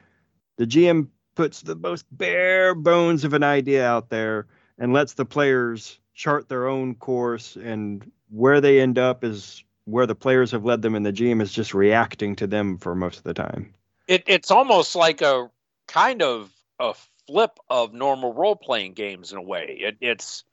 the 0.57 0.65
GM 0.65 1.09
puts 1.35 1.61
the 1.61 1.75
most 1.75 2.05
bare 2.11 2.73
bones 2.73 3.23
of 3.23 3.33
an 3.33 3.43
idea 3.43 3.85
out 3.85 4.09
there 4.09 4.47
and 4.77 4.93
lets 4.93 5.13
the 5.13 5.25
players 5.25 5.99
chart 6.13 6.49
their 6.49 6.67
own 6.67 6.95
course 6.95 7.55
and 7.55 8.09
where 8.29 8.61
they 8.61 8.79
end 8.81 8.97
up 8.97 9.23
is 9.23 9.63
where 9.83 10.07
the 10.07 10.15
players 10.15 10.51
have 10.51 10.65
led 10.65 10.81
them 10.81 10.95
and 10.95 11.05
the 11.05 11.13
GM 11.13 11.41
is 11.41 11.51
just 11.51 11.73
reacting 11.73 12.35
to 12.37 12.47
them 12.47 12.77
for 12.77 12.95
most 12.95 13.17
of 13.17 13.23
the 13.23 13.33
time. 13.33 13.73
It, 14.07 14.23
it's 14.25 14.49
almost 14.49 14.95
like 14.95 15.21
a 15.21 15.49
kind 15.87 16.21
of 16.21 16.51
a 16.79 16.93
flip 17.27 17.57
of 17.69 17.93
normal 17.93 18.33
role 18.33 18.55
playing 18.55 18.93
games 18.93 19.31
in 19.31 19.37
a 19.37 19.41
way. 19.41 19.77
It, 19.81 19.97
it's, 20.01 20.43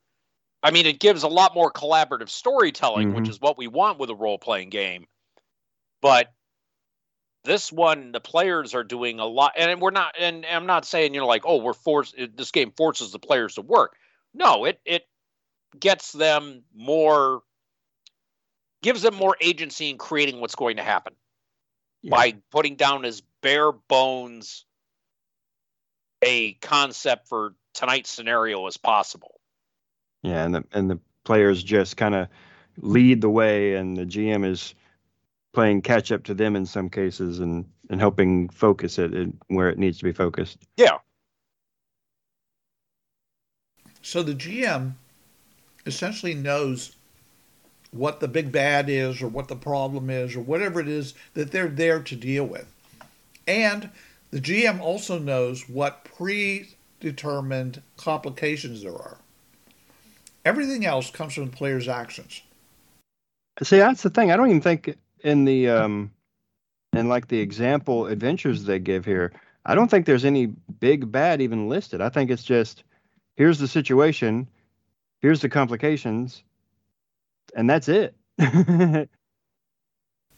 I 0.62 0.70
mean, 0.70 0.86
it 0.86 1.00
gives 1.00 1.22
a 1.22 1.28
lot 1.28 1.54
more 1.54 1.72
collaborative 1.72 2.28
storytelling, 2.28 3.08
mm-hmm. 3.08 3.16
which 3.16 3.28
is 3.28 3.40
what 3.40 3.58
we 3.58 3.66
want 3.66 3.98
with 3.98 4.10
a 4.10 4.14
role 4.14 4.38
playing 4.38 4.70
game. 4.70 5.06
But 6.00 6.32
this 7.44 7.72
one, 7.72 8.12
the 8.12 8.20
players 8.20 8.74
are 8.74 8.84
doing 8.84 9.18
a 9.18 9.26
lot, 9.26 9.52
and 9.56 9.80
we're 9.80 9.90
not. 9.90 10.14
And 10.18 10.46
I'm 10.46 10.66
not 10.66 10.84
saying 10.84 11.14
you 11.14 11.20
know 11.20 11.26
like, 11.26 11.42
oh, 11.44 11.56
we're 11.56 11.72
forced. 11.72 12.14
This 12.36 12.50
game 12.50 12.72
forces 12.76 13.12
the 13.12 13.18
players 13.18 13.54
to 13.54 13.62
work. 13.62 13.96
No, 14.34 14.64
it 14.64 14.80
it 14.84 15.06
gets 15.78 16.12
them 16.12 16.62
more, 16.74 17.42
gives 18.82 19.02
them 19.02 19.14
more 19.14 19.36
agency 19.40 19.90
in 19.90 19.98
creating 19.98 20.40
what's 20.40 20.54
going 20.54 20.76
to 20.76 20.82
happen 20.82 21.14
yeah. 22.02 22.10
by 22.10 22.36
putting 22.50 22.76
down 22.76 23.04
as 23.04 23.22
bare 23.42 23.72
bones 23.72 24.64
a 26.22 26.52
concept 26.54 27.28
for 27.28 27.54
tonight's 27.74 28.10
scenario 28.10 28.66
as 28.66 28.76
possible. 28.76 29.40
Yeah, 30.22 30.44
and 30.44 30.54
the 30.54 30.64
and 30.72 30.90
the 30.90 31.00
players 31.24 31.62
just 31.62 31.96
kind 31.96 32.14
of 32.14 32.28
lead 32.78 33.20
the 33.20 33.30
way, 33.30 33.74
and 33.74 33.96
the 33.96 34.06
GM 34.06 34.44
is 34.44 34.74
playing 35.52 35.82
catch 35.82 36.12
up 36.12 36.24
to 36.24 36.34
them 36.34 36.56
in 36.56 36.64
some 36.64 36.88
cases, 36.88 37.40
and 37.40 37.66
and 37.90 38.00
helping 38.00 38.48
focus 38.48 38.98
it 38.98 39.12
where 39.48 39.68
it 39.68 39.78
needs 39.78 39.98
to 39.98 40.04
be 40.04 40.12
focused. 40.12 40.58
Yeah. 40.76 40.98
So 44.00 44.22
the 44.22 44.34
GM 44.34 44.94
essentially 45.86 46.34
knows 46.34 46.96
what 47.90 48.20
the 48.20 48.28
big 48.28 48.50
bad 48.50 48.88
is, 48.88 49.20
or 49.20 49.28
what 49.28 49.48
the 49.48 49.56
problem 49.56 50.08
is, 50.08 50.34
or 50.34 50.40
whatever 50.40 50.80
it 50.80 50.88
is 50.88 51.14
that 51.34 51.50
they're 51.50 51.68
there 51.68 52.00
to 52.00 52.16
deal 52.16 52.44
with, 52.44 52.66
and 53.46 53.90
the 54.32 54.40
GM 54.40 54.80
also 54.80 55.18
knows 55.18 55.68
what 55.68 56.04
predetermined 56.04 57.82
complications 57.96 58.82
there 58.82 58.94
are. 58.94 59.18
Everything 60.44 60.84
else 60.84 61.10
comes 61.10 61.34
from 61.34 61.46
the 61.46 61.56
player's 61.56 61.86
actions. 61.86 62.42
See, 63.62 63.78
that's 63.78 64.02
the 64.02 64.10
thing. 64.10 64.32
I 64.32 64.36
don't 64.36 64.48
even 64.48 64.60
think 64.60 64.96
in 65.20 65.44
the 65.44 65.68
um, 65.68 66.10
in 66.92 67.08
like 67.08 67.28
the 67.28 67.38
example 67.38 68.06
adventures 68.06 68.64
they 68.64 68.80
give 68.80 69.04
here, 69.04 69.32
I 69.64 69.76
don't 69.76 69.88
think 69.88 70.06
there's 70.06 70.24
any 70.24 70.46
big 70.80 71.12
bad 71.12 71.40
even 71.40 71.68
listed. 71.68 72.00
I 72.00 72.08
think 72.08 72.30
it's 72.30 72.42
just 72.42 72.82
here's 73.36 73.58
the 73.58 73.68
situation, 73.68 74.48
here's 75.20 75.42
the 75.42 75.48
complications, 75.48 76.42
and 77.54 77.70
that's 77.70 77.88
it. 77.88 78.16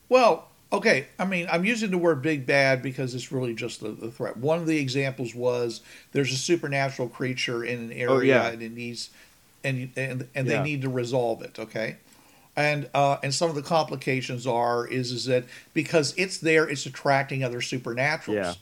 Well, 0.09 0.49
okay. 0.75 1.07
I 1.18 1.25
mean, 1.25 1.47
I'm 1.51 1.64
using 1.64 1.91
the 1.91 1.99
word 1.99 2.22
big 2.22 2.47
bad 2.47 2.83
because 2.83 3.14
it's 3.14 3.33
really 3.33 3.55
just 3.55 3.81
the, 3.81 3.91
the 3.91 4.11
threat. 4.11 4.37
One 4.37 4.59
of 4.59 4.66
the 4.66 4.79
examples 4.79 5.35
was 5.35 5.81
there's 6.12 6.33
a 6.33 6.37
supernatural 6.37 7.09
creature 7.09 7.64
in 7.64 7.79
an 7.79 7.93
area 7.93 8.11
Oh, 8.11 8.20
yeah. 8.20 8.49
and 8.49 8.62
it 8.62 8.72
needs 8.72 9.11
and 9.62 9.91
and 9.97 10.29
and 10.35 10.49
they 10.49 10.62
need 10.62 10.83
to 10.83 10.89
resolve 10.89 11.43
it. 11.43 11.59
Okay. 11.59 11.97
And 12.57 12.89
uh, 12.95 13.16
and 13.22 13.35
some 13.35 13.49
of 13.51 13.57
the 13.57 13.62
complications 13.62 14.47
are 14.47 14.87
is 14.87 15.11
is 15.11 15.25
that 15.25 15.45
because 15.72 16.14
it's 16.16 16.39
there, 16.39 16.68
it's 16.68 16.87
attracting 16.87 17.43
other 17.43 17.61
supernaturals. 17.61 18.35
Yeah. 18.35 18.55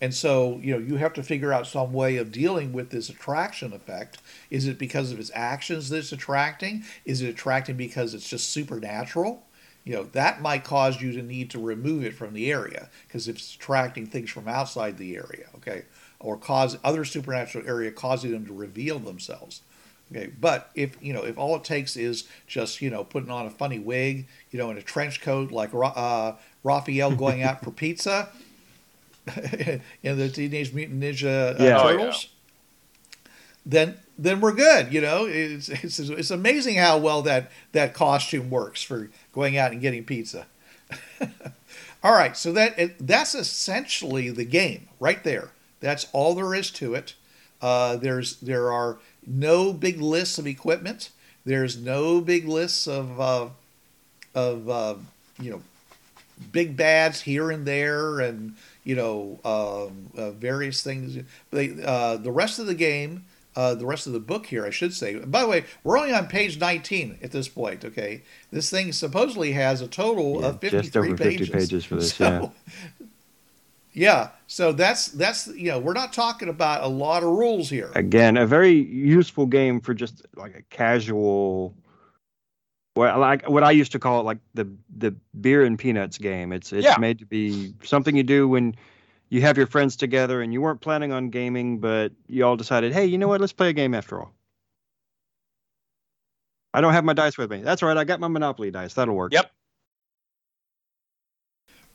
And 0.00 0.12
so, 0.12 0.58
you 0.60 0.72
know, 0.72 0.80
you 0.80 0.96
have 0.96 1.12
to 1.14 1.22
figure 1.22 1.52
out 1.52 1.66
some 1.68 1.92
way 1.92 2.16
of 2.16 2.32
dealing 2.32 2.72
with 2.72 2.90
this 2.90 3.08
attraction 3.08 3.72
effect. 3.72 4.18
Is 4.50 4.66
it 4.66 4.76
because 4.76 5.12
of 5.12 5.20
its 5.20 5.30
actions 5.32 5.90
that 5.90 5.98
it's 5.98 6.10
attracting? 6.10 6.82
Is 7.04 7.22
it 7.22 7.28
attracting 7.28 7.76
because 7.76 8.12
it's 8.12 8.28
just 8.28 8.50
supernatural? 8.50 9.44
You 9.84 9.94
know, 9.94 10.04
that 10.12 10.40
might 10.40 10.62
cause 10.62 11.00
you 11.00 11.12
to 11.12 11.22
need 11.22 11.50
to 11.50 11.58
remove 11.58 12.04
it 12.04 12.14
from 12.14 12.34
the 12.34 12.52
area 12.52 12.88
because 13.06 13.26
it's 13.26 13.54
attracting 13.54 14.06
things 14.06 14.30
from 14.30 14.46
outside 14.46 14.96
the 14.96 15.16
area, 15.16 15.48
okay, 15.56 15.82
or 16.20 16.36
cause 16.36 16.78
other 16.84 17.04
supernatural 17.04 17.66
area 17.66 17.90
causing 17.90 18.30
them 18.30 18.46
to 18.46 18.52
reveal 18.52 18.98
themselves. 19.00 19.62
Okay, 20.10 20.30
but 20.40 20.70
if 20.74 20.96
you 21.00 21.12
know, 21.12 21.22
if 21.22 21.38
all 21.38 21.56
it 21.56 21.64
takes 21.64 21.96
is 21.96 22.28
just 22.46 22.80
you 22.80 22.90
know 22.90 23.02
putting 23.02 23.30
on 23.30 23.46
a 23.46 23.50
funny 23.50 23.78
wig, 23.78 24.28
you 24.50 24.58
know, 24.58 24.70
in 24.70 24.76
a 24.76 24.82
trench 24.82 25.20
coat 25.20 25.50
like 25.50 25.70
uh, 25.74 26.32
Raphael 26.62 27.10
going 27.16 27.42
out 27.42 27.64
for 27.64 27.70
pizza, 27.70 28.28
in 30.02 30.18
the 30.18 30.28
Teenage 30.28 30.72
Mutant 30.72 31.02
Ninja 31.02 31.60
uh, 31.60 31.64
Yeah. 31.64 31.80
Oh, 31.80 31.88
Turtles, 31.88 32.28
then 33.64 33.96
then 34.18 34.40
we're 34.40 34.52
good. 34.52 34.92
You 34.92 35.00
know, 35.00 35.26
it's, 35.26 35.68
it's 35.68 35.98
it's 35.98 36.30
amazing 36.30 36.76
how 36.76 36.98
well 36.98 37.22
that 37.22 37.50
that 37.72 37.94
costume 37.94 38.50
works 38.50 38.82
for 38.82 39.10
going 39.32 39.56
out 39.56 39.72
and 39.72 39.80
getting 39.80 40.04
pizza. 40.04 40.46
all 42.02 42.12
right, 42.12 42.36
so 42.36 42.52
that 42.52 42.94
that's 42.98 43.34
essentially 43.34 44.30
the 44.30 44.44
game 44.44 44.88
right 45.00 45.22
there. 45.24 45.50
That's 45.80 46.06
all 46.12 46.34
there 46.34 46.54
is 46.54 46.70
to 46.72 46.94
it. 46.94 47.14
Uh, 47.60 47.96
there's 47.96 48.36
there 48.36 48.72
are 48.72 48.98
no 49.26 49.72
big 49.72 50.00
lists 50.00 50.38
of 50.38 50.46
equipment. 50.46 51.10
There's 51.44 51.76
no 51.76 52.20
big 52.20 52.46
lists 52.46 52.86
of 52.86 53.20
uh, 53.20 53.48
of 54.34 54.68
uh, 54.68 54.94
you 55.40 55.50
know 55.50 55.62
big 56.50 56.76
bads 56.76 57.22
here 57.22 57.50
and 57.50 57.66
there, 57.66 58.20
and 58.20 58.56
you 58.84 58.96
know 58.96 59.38
um, 59.44 60.10
uh, 60.16 60.30
various 60.32 60.82
things. 60.82 61.18
They, 61.50 61.82
uh, 61.82 62.16
the 62.16 62.32
rest 62.32 62.58
of 62.58 62.66
the 62.66 62.74
game, 62.74 63.24
uh, 63.54 63.74
the 63.74 63.86
rest 63.86 64.06
of 64.06 64.12
the 64.12 64.20
book 64.20 64.46
here, 64.46 64.64
I 64.64 64.70
should 64.70 64.94
say. 64.94 65.16
By 65.16 65.42
the 65.42 65.48
way, 65.48 65.64
we're 65.84 65.98
only 65.98 66.12
on 66.14 66.26
page 66.26 66.58
19 66.58 67.18
at 67.22 67.32
this 67.32 67.48
point. 67.48 67.84
Okay, 67.84 68.22
this 68.50 68.70
thing 68.70 68.92
supposedly 68.92 69.52
has 69.52 69.80
a 69.80 69.88
total 69.88 70.40
Yeah, 70.40 70.48
of 70.48 70.60
53 70.60 70.80
just 70.82 70.96
over 70.96 71.16
50 71.16 71.24
pages. 71.38 71.50
pages 71.50 71.84
for 71.84 71.96
this, 71.96 72.14
So, 72.16 72.52
yeah. 73.92 74.30
So 74.46 74.72
that's 74.72 75.08
that's 75.08 75.46
you 75.48 75.70
know 75.70 75.78
we're 75.78 75.92
not 75.92 76.12
talking 76.12 76.48
about 76.48 76.82
a 76.82 76.88
lot 76.88 77.22
of 77.22 77.30
rules 77.30 77.68
here. 77.70 77.90
Again, 77.94 78.36
a 78.36 78.46
very 78.46 78.72
useful 78.72 79.46
game 79.46 79.80
for 79.80 79.94
just 79.94 80.26
like 80.36 80.54
a 80.56 80.62
casual. 80.70 81.74
Well, 82.94 83.18
like 83.18 83.48
what 83.48 83.64
I 83.64 83.70
used 83.70 83.92
to 83.92 83.98
call 83.98 84.20
it, 84.20 84.24
like 84.24 84.38
the 84.54 84.68
the 84.96 85.14
beer 85.40 85.64
and 85.64 85.78
peanuts 85.78 86.18
game. 86.18 86.52
It's 86.52 86.72
it's 86.72 86.84
Yeah. 86.84 86.98
made 86.98 87.18
to 87.20 87.26
be 87.26 87.72
something 87.82 88.14
you 88.16 88.22
do 88.22 88.48
when 88.48 88.74
you 89.32 89.40
have 89.40 89.56
your 89.56 89.66
friends 89.66 89.96
together 89.96 90.42
and 90.42 90.52
you 90.52 90.60
weren't 90.60 90.82
planning 90.82 91.10
on 91.10 91.30
gaming, 91.30 91.78
but 91.78 92.12
you 92.26 92.44
all 92.44 92.54
decided, 92.54 92.92
hey, 92.92 93.06
you 93.06 93.16
know 93.16 93.28
what? 93.28 93.40
Let's 93.40 93.54
play 93.54 93.70
a 93.70 93.72
game 93.72 93.94
after 93.94 94.20
all. 94.20 94.34
I 96.74 96.82
don't 96.82 96.92
have 96.92 97.02
my 97.02 97.14
dice 97.14 97.38
with 97.38 97.50
me. 97.50 97.62
That's 97.62 97.82
all 97.82 97.88
right. 97.88 97.96
I 97.96 98.04
got 98.04 98.20
my 98.20 98.28
Monopoly 98.28 98.70
dice. 98.70 98.92
That'll 98.92 99.14
work. 99.14 99.32
Yep. 99.32 99.50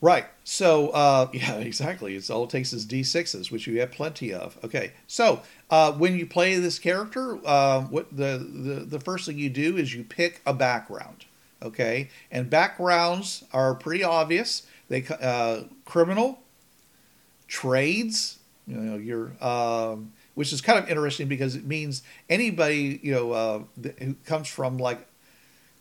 Right. 0.02 0.26
So, 0.44 0.90
uh, 0.90 1.30
yeah, 1.34 1.58
exactly. 1.58 2.16
It's 2.16 2.32
all 2.32 2.46
it 2.46 2.50
takes 2.50 2.74
is 2.74 2.88
d6s, 2.88 3.52
which 3.52 3.68
you 3.68 3.80
have 3.82 3.92
plenty 3.92 4.34
of. 4.34 4.58
Okay. 4.64 4.94
So, 5.06 5.44
uh, 5.70 5.92
when 5.92 6.18
you 6.18 6.26
play 6.26 6.56
this 6.56 6.80
character, 6.80 7.38
uh, 7.46 7.82
what 7.82 8.18
the, 8.18 8.40
the 8.52 8.74
the 8.84 9.00
first 9.00 9.28
thing 9.28 9.38
you 9.38 9.52
do 9.52 9.78
is 9.78 9.94
you 9.94 10.04
pick 10.04 10.42
a 10.44 10.56
background. 10.56 11.26
Okay, 11.62 12.10
and 12.32 12.50
backgrounds 12.50 13.44
are 13.54 13.76
pretty 13.76 14.04
obvious. 14.04 14.66
They 14.90 15.02
co- 15.02 15.16
uh, 15.16 15.64
criminal, 15.86 16.40
trades. 17.48 18.39
You 18.68 18.78
know, 18.78 18.98
you're. 18.98 19.32
Um, 19.43 20.14
which 20.38 20.54
is 20.54 20.62
kind 20.62 20.78
of 20.78 20.88
interesting 20.88 21.28
because 21.28 21.56
it 21.56 21.66
means 21.66 22.04
anybody 22.30 23.00
you 23.02 23.12
know 23.12 23.32
uh, 23.32 23.64
who 23.98 24.14
comes 24.24 24.48
from 24.48 24.78
like 24.78 25.08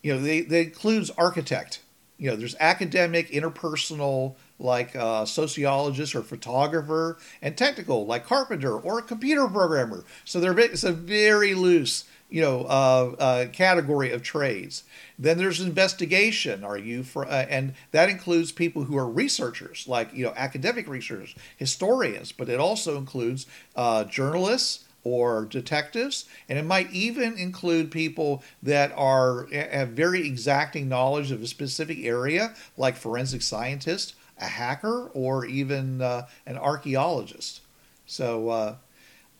you 0.02 0.14
know 0.14 0.18
they, 0.18 0.40
they 0.40 0.62
includes 0.62 1.10
architect 1.10 1.80
you 2.16 2.30
know 2.30 2.36
there's 2.36 2.56
academic 2.58 3.30
interpersonal 3.30 4.34
like 4.58 4.96
uh, 4.96 5.26
sociologist 5.26 6.14
or 6.14 6.22
photographer 6.22 7.18
and 7.42 7.58
technical 7.58 8.06
like 8.06 8.24
carpenter 8.24 8.78
or 8.78 8.98
a 9.00 9.02
computer 9.02 9.46
programmer 9.46 10.04
so 10.24 10.40
they're 10.40 10.58
it's 10.58 10.84
a 10.84 10.92
very 10.92 11.52
loose 11.52 12.04
you 12.28 12.40
know 12.40 12.62
uh, 12.62 13.14
uh, 13.18 13.46
category 13.48 14.10
of 14.10 14.22
trades. 14.22 14.84
Then 15.18 15.38
there's 15.38 15.60
investigation. 15.60 16.64
Are 16.64 16.78
you 16.78 17.02
for 17.02 17.26
uh, 17.26 17.46
and 17.48 17.74
that 17.92 18.08
includes 18.08 18.52
people 18.52 18.84
who 18.84 18.96
are 18.96 19.08
researchers 19.08 19.86
like 19.88 20.12
you 20.12 20.24
know 20.24 20.32
academic 20.36 20.88
researchers 20.88 21.34
historians 21.56 22.32
but 22.32 22.48
it 22.48 22.60
also 22.60 22.96
includes 22.96 23.46
uh, 23.74 24.04
journalists 24.04 24.84
or 25.06 25.44
detectives, 25.44 26.24
and 26.48 26.58
it 26.58 26.64
might 26.64 26.90
even 26.90 27.38
include 27.38 27.92
people 27.92 28.42
that 28.60 28.92
are 28.96 29.46
have 29.52 29.90
very 29.90 30.26
exacting 30.26 30.88
knowledge 30.88 31.30
of 31.30 31.40
a 31.40 31.46
specific 31.46 31.98
area, 32.02 32.52
like 32.76 32.96
forensic 32.96 33.40
scientist, 33.40 34.16
a 34.40 34.46
hacker, 34.46 35.08
or 35.14 35.46
even 35.46 36.02
uh, 36.02 36.26
an 36.44 36.58
archaeologist. 36.58 37.60
So, 38.04 38.48
uh, 38.48 38.74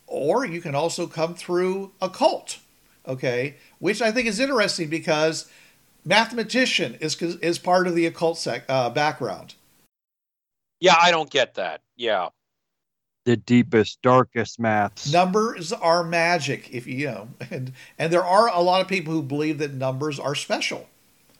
or 0.07 0.47
you 0.47 0.61
can 0.61 0.76
also 0.76 1.09
come 1.09 1.34
through 1.34 1.91
a 2.01 2.09
cult, 2.09 2.59
okay, 3.07 3.57
which 3.79 4.03
I 4.03 4.11
think 4.11 4.27
is 4.27 4.41
interesting 4.41 4.89
because 4.89 5.51
mathematician 6.05 6.97
is 7.01 7.21
is 7.21 7.59
part 7.59 7.87
of 7.87 7.95
the 7.95 8.07
occult 8.07 8.39
sec, 8.39 8.65
uh, 8.69 8.91
background. 8.91 9.55
Yeah, 10.81 10.97
I 11.01 11.11
don't 11.11 11.31
get 11.31 11.55
that. 11.55 11.81
Yeah. 11.97 12.29
The 13.25 13.37
deepest, 13.37 14.01
darkest 14.03 14.61
maths. 14.61 15.13
numbers 15.13 15.73
are 15.73 16.05
magic 16.05 16.71
if 16.71 16.87
you 16.87 17.07
know 17.07 17.29
and 17.51 17.73
and 17.99 18.13
there 18.13 18.25
are 18.25 18.49
a 18.49 18.61
lot 18.61 18.81
of 18.81 18.89
people 18.89 19.13
who 19.13 19.23
believe 19.23 19.59
that 19.59 19.75
numbers 19.75 20.21
are 20.21 20.35
special 20.37 20.89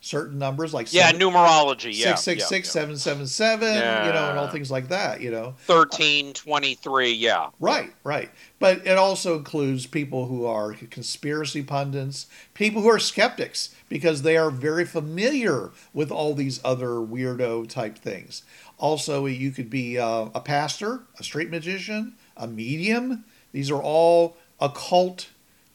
certain 0.07 0.39
numbers 0.39 0.73
like 0.73 0.93
Yeah, 0.93 1.11
seven- 1.11 1.21
numerology. 1.21 1.93
Yeah. 1.93 2.15
six 2.15 2.23
six 2.23 2.41
yeah, 2.43 2.47
six 2.47 2.69
yeah. 2.69 2.73
seven 2.73 2.97
seven 2.97 3.27
seven 3.27 3.75
you 3.75 4.13
know 4.13 4.31
and 4.31 4.39
all 4.39 4.49
things 4.49 4.71
like 4.71 4.89
that 4.89 5.21
you 5.21 5.31
know 5.33 5.55
13, 5.67 6.33
23. 6.33 7.13
Yeah. 7.13 7.51
right 7.59 7.93
right 8.05 8.31
but 8.61 8.87
it 8.87 8.97
also 8.97 9.37
includes 9.37 9.87
people 9.87 10.27
who 10.27 10.47
are 10.47 10.75
conspiracy 10.75 11.63
pundits 11.63 12.27
people 12.55 12.83
who 12.83 12.89
are 12.89 13.01
skeptics 13.01 13.75
because 13.89 14.23
they 14.23 14.37
are 14.37 14.51
very 14.51 14.85
familiar 14.85 15.71
with 15.93 16.13
all 16.13 16.35
these 16.35 16.61
other 16.65 16.91
weirdo 16.91 17.69
type 17.69 17.99
things 17.99 18.43
also 18.79 19.27
you 19.27 19.51
could 19.51 19.69
be 19.69 19.99
uh, 19.99 20.27
a 20.35 20.41
pastor 20.41 21.01
a 21.19 21.25
street 21.25 21.51
magician 21.51 22.13
a 22.37 22.47
medium 22.47 23.25
these 23.53 23.71
are 23.71 23.83
all 23.83 24.37
occult 24.61 25.29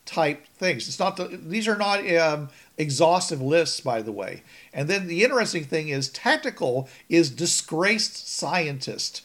type 0.06 0.46
things. 0.58 0.88
It's 0.88 1.00
not 1.00 1.16
the, 1.16 1.40
these 1.42 1.68
are 1.68 1.78
not 1.78 2.00
um, 2.18 2.50
exhaustive 2.82 3.42
lists, 3.42 3.80
by 3.80 4.02
the 4.02 4.12
way. 4.12 4.44
And 4.74 4.88
then 4.90 5.08
the 5.08 5.24
interesting 5.24 5.64
thing 5.64 5.90
is, 5.90 6.10
tactical 6.10 6.90
is 7.10 7.30
disgraced 7.30 8.28
scientist. 8.28 9.24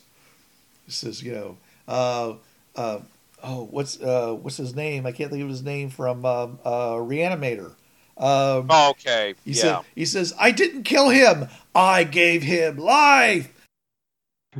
This 0.86 1.02
is 1.02 1.22
you 1.22 1.32
know, 1.32 1.56
uh, 1.88 2.34
uh, 2.76 3.00
oh, 3.42 3.68
what's 3.70 4.00
uh, 4.00 4.34
what's 4.34 4.56
his 4.58 4.74
name? 4.76 5.06
I 5.06 5.12
can't 5.12 5.30
think 5.30 5.42
of 5.42 5.48
his 5.48 5.62
name 5.62 5.90
from 5.90 6.24
um, 6.24 6.58
uh, 6.64 6.94
Reanimator. 6.94 7.72
Um, 8.18 8.66
Oh, 8.70 8.90
okay. 8.90 9.34
he 9.44 9.52
yeah. 9.52 9.60
said 9.60 9.78
he 9.94 10.04
says, 10.04 10.34
"I 10.38 10.50
didn't 10.50 10.84
kill 10.84 11.08
him. 11.08 11.48
I 11.74 12.04
gave 12.04 12.42
him 12.42 12.76
life." 12.78 13.52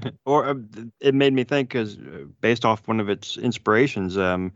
or 0.27 0.47
uh, 0.49 0.55
it 1.01 1.15
made 1.15 1.33
me 1.33 1.45
think 1.45 1.69
because 1.69 1.97
based 2.41 2.65
off 2.65 2.87
one 2.87 3.01
of 3.01 3.09
its 3.09 3.37
inspirations 3.37 4.19
um 4.19 4.53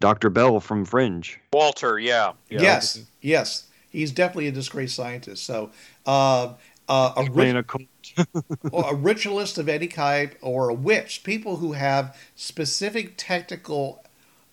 dr 0.00 0.30
bell 0.30 0.60
from 0.60 0.84
fringe 0.84 1.40
Walter. 1.52 1.98
Yeah. 1.98 2.32
yeah. 2.48 2.62
Yes, 2.62 3.04
yes, 3.20 3.66
he's 3.90 4.12
definitely 4.12 4.48
a 4.48 4.52
disgraced 4.52 4.94
scientist. 4.94 5.44
So, 5.44 5.70
uh, 6.06 6.54
uh, 6.88 7.12
a, 7.16 7.30
rit- 7.30 7.56
a 7.56 7.62
cult 7.62 7.82
or 8.72 8.90
a 8.90 8.94
ritualist 8.94 9.58
of 9.58 9.68
any 9.68 9.88
type 9.88 10.36
or 10.40 10.68
a 10.68 10.74
witch, 10.74 11.22
people 11.24 11.56
who 11.56 11.72
have 11.72 12.16
specific 12.34 13.14
technical 13.16 14.04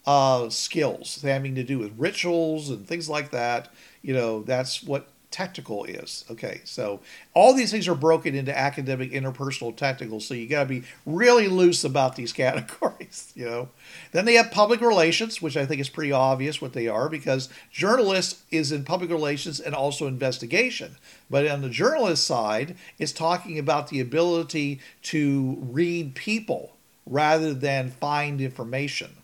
uh, 0.06 0.50
skills 0.50 1.22
having 1.22 1.56
to 1.56 1.64
do 1.64 1.80
with 1.80 1.94
rituals 1.98 2.70
and 2.70 2.88
things 2.88 3.10
like 3.10 3.32
that. 3.32 3.74
You 4.02 4.14
know, 4.14 4.44
that's 4.44 4.84
what 4.84 5.10
technical 5.36 5.84
is. 5.84 6.24
Okay, 6.32 6.62
so 6.64 7.02
all 7.34 7.54
these 7.54 7.70
things 7.70 7.90
are 7.90 7.96
broken 7.96 8.36
into 8.36 8.58
academic, 8.58 9.12
interpersonal, 9.12 9.76
tactical. 9.76 10.22
So 10.22 10.34
you 10.34 10.48
got 10.48 10.64
to 10.64 10.70
be 10.70 10.84
really 11.06 11.50
loose 11.50 11.84
about 11.84 12.16
these 12.16 12.32
categories. 12.44 13.34
You 13.36 13.46
know, 13.46 13.70
then 14.14 14.24
they 14.24 14.36
have 14.36 14.50
public 14.50 14.80
relations, 14.80 15.42
which 15.42 15.58
I 15.58 15.66
think 15.66 15.82
is 15.82 15.90
pretty 15.90 16.14
obvious 16.14 16.62
what 16.62 16.72
they 16.72 16.88
are 16.88 17.10
because 17.10 17.50
journalist 17.70 18.38
is 18.50 18.72
in 18.72 18.86
public 18.86 19.10
relations 19.10 19.60
and 19.60 19.76
also 19.76 20.08
investigation. 20.08 20.96
But 21.30 21.46
on 21.48 21.62
the 21.62 21.70
journalist 21.70 22.26
side, 22.26 22.78
it's 22.98 23.12
talking 23.12 23.60
about 23.60 23.90
the 23.90 24.00
ability 24.00 24.80
to 25.04 25.58
read 25.60 26.16
people 26.16 26.78
rather 27.06 27.54
than 27.54 27.92
find 27.92 28.40
information. 28.40 29.18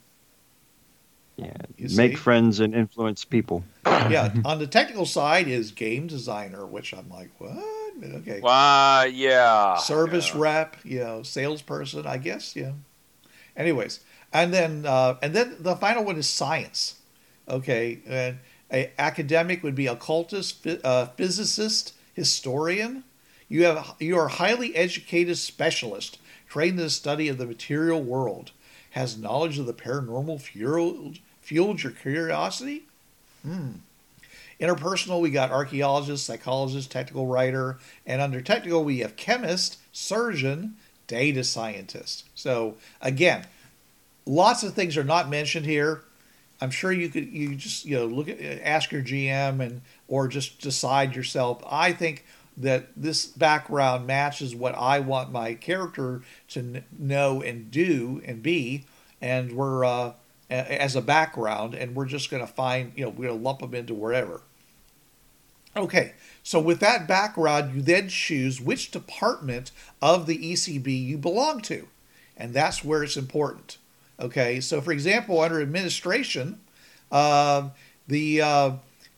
Yeah, 1.37 1.53
You 1.77 1.95
make 1.95 2.11
see? 2.11 2.15
friends 2.17 2.59
and 2.59 2.75
influence 2.75 3.25
people. 3.25 3.63
yeah, 3.85 4.33
on 4.45 4.59
the 4.59 4.67
technical 4.67 5.05
side 5.05 5.47
is 5.47 5.71
game 5.71 6.07
designer, 6.07 6.65
which 6.65 6.93
I'm 6.93 7.09
like, 7.09 7.29
what? 7.39 7.57
Okay. 8.03 8.41
Uh, 8.43 9.05
yeah. 9.11 9.77
Service 9.77 10.33
yeah. 10.33 10.41
rep, 10.41 10.77
you 10.83 10.99
know, 10.99 11.23
salesperson, 11.23 12.05
I 12.05 12.17
guess, 12.17 12.55
yeah. 12.55 12.71
Anyways, 13.55 13.99
and 14.31 14.53
then 14.53 14.85
uh, 14.85 15.17
and 15.21 15.33
then 15.33 15.57
the 15.59 15.75
final 15.75 16.03
one 16.03 16.15
is 16.17 16.27
science. 16.27 16.95
Okay, 17.49 17.99
and 18.07 18.39
a 18.71 18.91
academic 18.97 19.61
would 19.63 19.75
be 19.75 19.87
occultist, 19.87 20.65
uh, 20.65 21.07
physicist, 21.07 21.93
historian. 22.13 23.03
You 23.49 23.65
have 23.65 23.95
you 23.99 24.17
are 24.17 24.29
highly 24.29 24.75
educated 24.75 25.37
specialist 25.37 26.17
trained 26.47 26.79
in 26.79 26.85
the 26.85 26.89
study 26.89 27.27
of 27.27 27.37
the 27.37 27.45
material 27.45 28.01
world. 28.01 28.51
Has 28.91 29.17
knowledge 29.17 29.57
of 29.59 29.65
the 29.65 29.73
paranormal 29.73 30.41
fueled 30.41 31.19
fueled 31.41 31.83
your 31.83 31.91
curiosity. 31.91 32.83
Hmm. 33.43 33.71
Interpersonal, 34.59 35.21
we 35.21 35.31
got 35.31 35.51
archaeologist, 35.51 36.25
psychologist, 36.25 36.91
technical 36.91 37.25
writer, 37.25 37.79
and 38.05 38.21
under 38.21 38.41
technical, 38.41 38.83
we 38.83 38.99
have 38.99 39.15
chemist, 39.15 39.79
surgeon, 39.91 40.75
data 41.07 41.43
scientist. 41.43 42.25
So 42.35 42.75
again, 43.01 43.47
lots 44.25 44.63
of 44.63 44.73
things 44.73 44.97
are 44.97 45.03
not 45.03 45.29
mentioned 45.29 45.65
here. 45.65 46.03
I'm 46.61 46.69
sure 46.69 46.91
you 46.91 47.09
could 47.09 47.27
you 47.27 47.55
just 47.55 47.85
you 47.85 47.97
know 47.97 48.05
look 48.05 48.29
at 48.29 48.39
ask 48.39 48.91
your 48.91 49.01
GM 49.01 49.61
and 49.61 49.81
or 50.07 50.27
just 50.27 50.61
decide 50.61 51.15
yourself. 51.15 51.63
I 51.67 51.91
think 51.91 52.23
that 52.57 52.89
this 52.95 53.25
background 53.25 54.05
matches 54.05 54.55
what 54.55 54.75
I 54.75 54.99
want 54.99 55.31
my 55.31 55.53
character 55.53 56.21
to 56.49 56.61
kn- 56.61 56.83
know 56.97 57.41
and 57.41 57.71
do 57.71 58.21
and 58.25 58.43
be, 58.43 58.85
and 59.21 59.53
we're 59.53 59.83
uh, 59.83 60.13
as 60.49 60.95
a 60.95 61.01
background, 61.01 61.73
and 61.73 61.95
we're 61.95 62.05
just 62.05 62.29
going 62.29 62.45
to 62.45 62.51
find 62.51 62.91
you 62.95 63.05
know 63.05 63.09
we're 63.09 63.27
going 63.27 63.39
to 63.39 63.43
lump 63.43 63.59
them 63.59 63.73
into 63.73 63.93
wherever. 63.93 64.41
Okay, 65.75 66.13
so 66.43 66.59
with 66.59 66.81
that 66.81 67.07
background, 67.07 67.73
you 67.73 67.81
then 67.81 68.09
choose 68.09 68.59
which 68.59 68.91
department 68.91 69.71
of 70.01 70.25
the 70.25 70.37
ECB 70.37 71.05
you 71.05 71.17
belong 71.17 71.61
to, 71.61 71.87
and 72.35 72.53
that's 72.53 72.83
where 72.83 73.03
it's 73.03 73.15
important. 73.15 73.77
Okay, 74.19 74.59
so 74.59 74.81
for 74.81 74.91
example, 74.91 75.39
under 75.39 75.61
administration, 75.61 76.59
uh, 77.11 77.69
the 78.07 78.41
uh, 78.41 78.71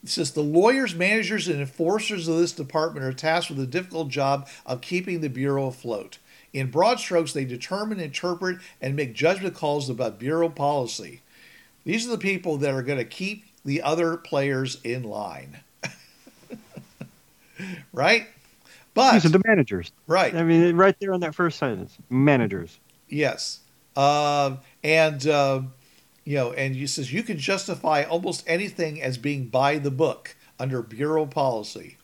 it 0.03 0.09
says 0.09 0.31
the 0.31 0.41
lawyers, 0.41 0.93
managers, 0.93 1.47
and 1.47 1.61
enforcers 1.61 2.27
of 2.27 2.37
this 2.37 2.51
department 2.51 3.05
are 3.05 3.13
tasked 3.13 3.49
with 3.49 3.57
the 3.57 3.65
difficult 3.65 4.09
job 4.09 4.47
of 4.65 4.81
keeping 4.81 5.21
the 5.21 5.29
bureau 5.29 5.67
afloat. 5.67 6.17
In 6.51 6.69
broad 6.69 6.99
strokes, 6.99 7.33
they 7.33 7.45
determine, 7.45 7.99
interpret, 7.99 8.59
and 8.81 8.95
make 8.95 9.13
judgment 9.13 9.55
calls 9.55 9.89
about 9.89 10.19
bureau 10.19 10.49
policy. 10.49 11.21
These 11.85 12.05
are 12.05 12.11
the 12.11 12.17
people 12.17 12.57
that 12.57 12.73
are 12.73 12.83
going 12.83 12.99
to 12.99 13.05
keep 13.05 13.45
the 13.65 13.81
other 13.81 14.17
players 14.17 14.79
in 14.83 15.03
line. 15.03 15.59
right? 17.93 18.27
But 18.93 19.13
These 19.13 19.25
are 19.25 19.29
the 19.29 19.41
managers. 19.45 19.91
right. 20.05 20.35
I 20.35 20.43
mean, 20.43 20.75
right 20.75 20.95
there 20.99 21.13
on 21.13 21.21
that 21.21 21.33
first 21.33 21.57
sentence, 21.57 21.97
managers. 22.09 22.77
Yes. 23.09 23.59
Um, 23.95 24.59
and, 24.83 25.25
uh, 25.27 25.61
you 26.25 26.35
know, 26.35 26.53
and 26.53 26.75
he 26.75 26.87
says 26.87 27.11
you 27.11 27.23
can 27.23 27.37
justify 27.37 28.03
almost 28.03 28.43
anything 28.47 29.01
as 29.01 29.17
being 29.17 29.47
by 29.47 29.77
the 29.77 29.91
book 29.91 30.35
under 30.59 30.81
bureau 30.81 31.25
policy. 31.25 31.97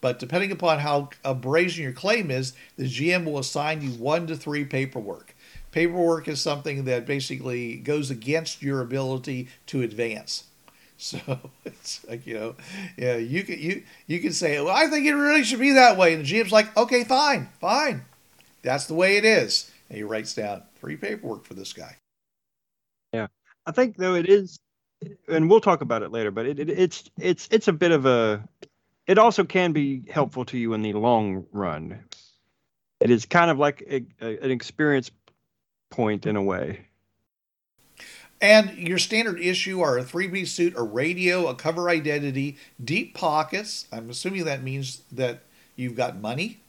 But 0.00 0.18
depending 0.18 0.52
upon 0.52 0.80
how 0.80 1.08
brazen 1.40 1.82
your 1.82 1.92
claim 1.92 2.30
is, 2.30 2.52
the 2.76 2.84
GM 2.84 3.24
will 3.24 3.38
assign 3.38 3.80
you 3.80 3.90
one 3.90 4.26
to 4.26 4.36
three 4.36 4.64
paperwork. 4.64 5.34
Paperwork 5.72 6.28
is 6.28 6.40
something 6.40 6.84
that 6.84 7.06
basically 7.06 7.76
goes 7.76 8.10
against 8.10 8.62
your 8.62 8.80
ability 8.80 9.48
to 9.66 9.82
advance. 9.82 10.44
So 10.96 11.18
it's 11.64 12.06
like 12.08 12.24
you 12.24 12.34
know, 12.34 12.54
yeah, 12.96 13.16
you 13.16 13.42
can 13.42 13.58
you 13.58 13.82
you 14.06 14.20
can 14.20 14.32
say, 14.32 14.60
well, 14.60 14.74
I 14.74 14.86
think 14.86 15.04
it 15.04 15.12
really 15.12 15.42
should 15.42 15.58
be 15.58 15.72
that 15.72 15.98
way, 15.98 16.14
and 16.14 16.24
the 16.24 16.32
GM's 16.32 16.52
like, 16.52 16.74
okay, 16.76 17.02
fine, 17.02 17.48
fine, 17.60 18.02
that's 18.62 18.86
the 18.86 18.94
way 18.94 19.16
it 19.16 19.24
is, 19.24 19.72
and 19.88 19.96
he 19.98 20.04
writes 20.04 20.34
down 20.34 20.62
three 20.80 20.96
paperwork 20.96 21.44
for 21.44 21.54
this 21.54 21.72
guy. 21.72 21.96
I 23.66 23.72
think 23.72 23.96
though 23.96 24.14
it 24.14 24.28
is, 24.28 24.58
and 25.28 25.48
we'll 25.48 25.60
talk 25.60 25.80
about 25.80 26.02
it 26.02 26.10
later. 26.10 26.30
But 26.30 26.46
it, 26.46 26.58
it 26.58 26.70
it's 26.70 27.10
it's 27.18 27.48
it's 27.50 27.68
a 27.68 27.72
bit 27.72 27.92
of 27.92 28.06
a. 28.06 28.46
It 29.06 29.18
also 29.18 29.44
can 29.44 29.72
be 29.72 30.02
helpful 30.10 30.44
to 30.46 30.58
you 30.58 30.72
in 30.72 30.82
the 30.82 30.94
long 30.94 31.46
run. 31.52 32.04
It 33.00 33.10
is 33.10 33.26
kind 33.26 33.50
of 33.50 33.58
like 33.58 33.82
a, 33.82 34.04
a, 34.24 34.38
an 34.44 34.50
experience 34.50 35.10
point 35.90 36.24
in 36.26 36.36
a 36.36 36.42
way. 36.42 36.86
And 38.40 38.76
your 38.76 38.98
standard 38.98 39.40
issue 39.40 39.80
are 39.80 39.96
a 39.98 40.04
3B 40.04 40.46
suit, 40.46 40.74
a 40.76 40.82
radio, 40.82 41.46
a 41.46 41.54
cover 41.54 41.88
identity, 41.88 42.58
deep 42.82 43.14
pockets. 43.14 43.86
I'm 43.92 44.10
assuming 44.10 44.44
that 44.44 44.62
means 44.62 45.02
that 45.12 45.44
you've 45.76 45.96
got 45.96 46.18
money, 46.18 46.60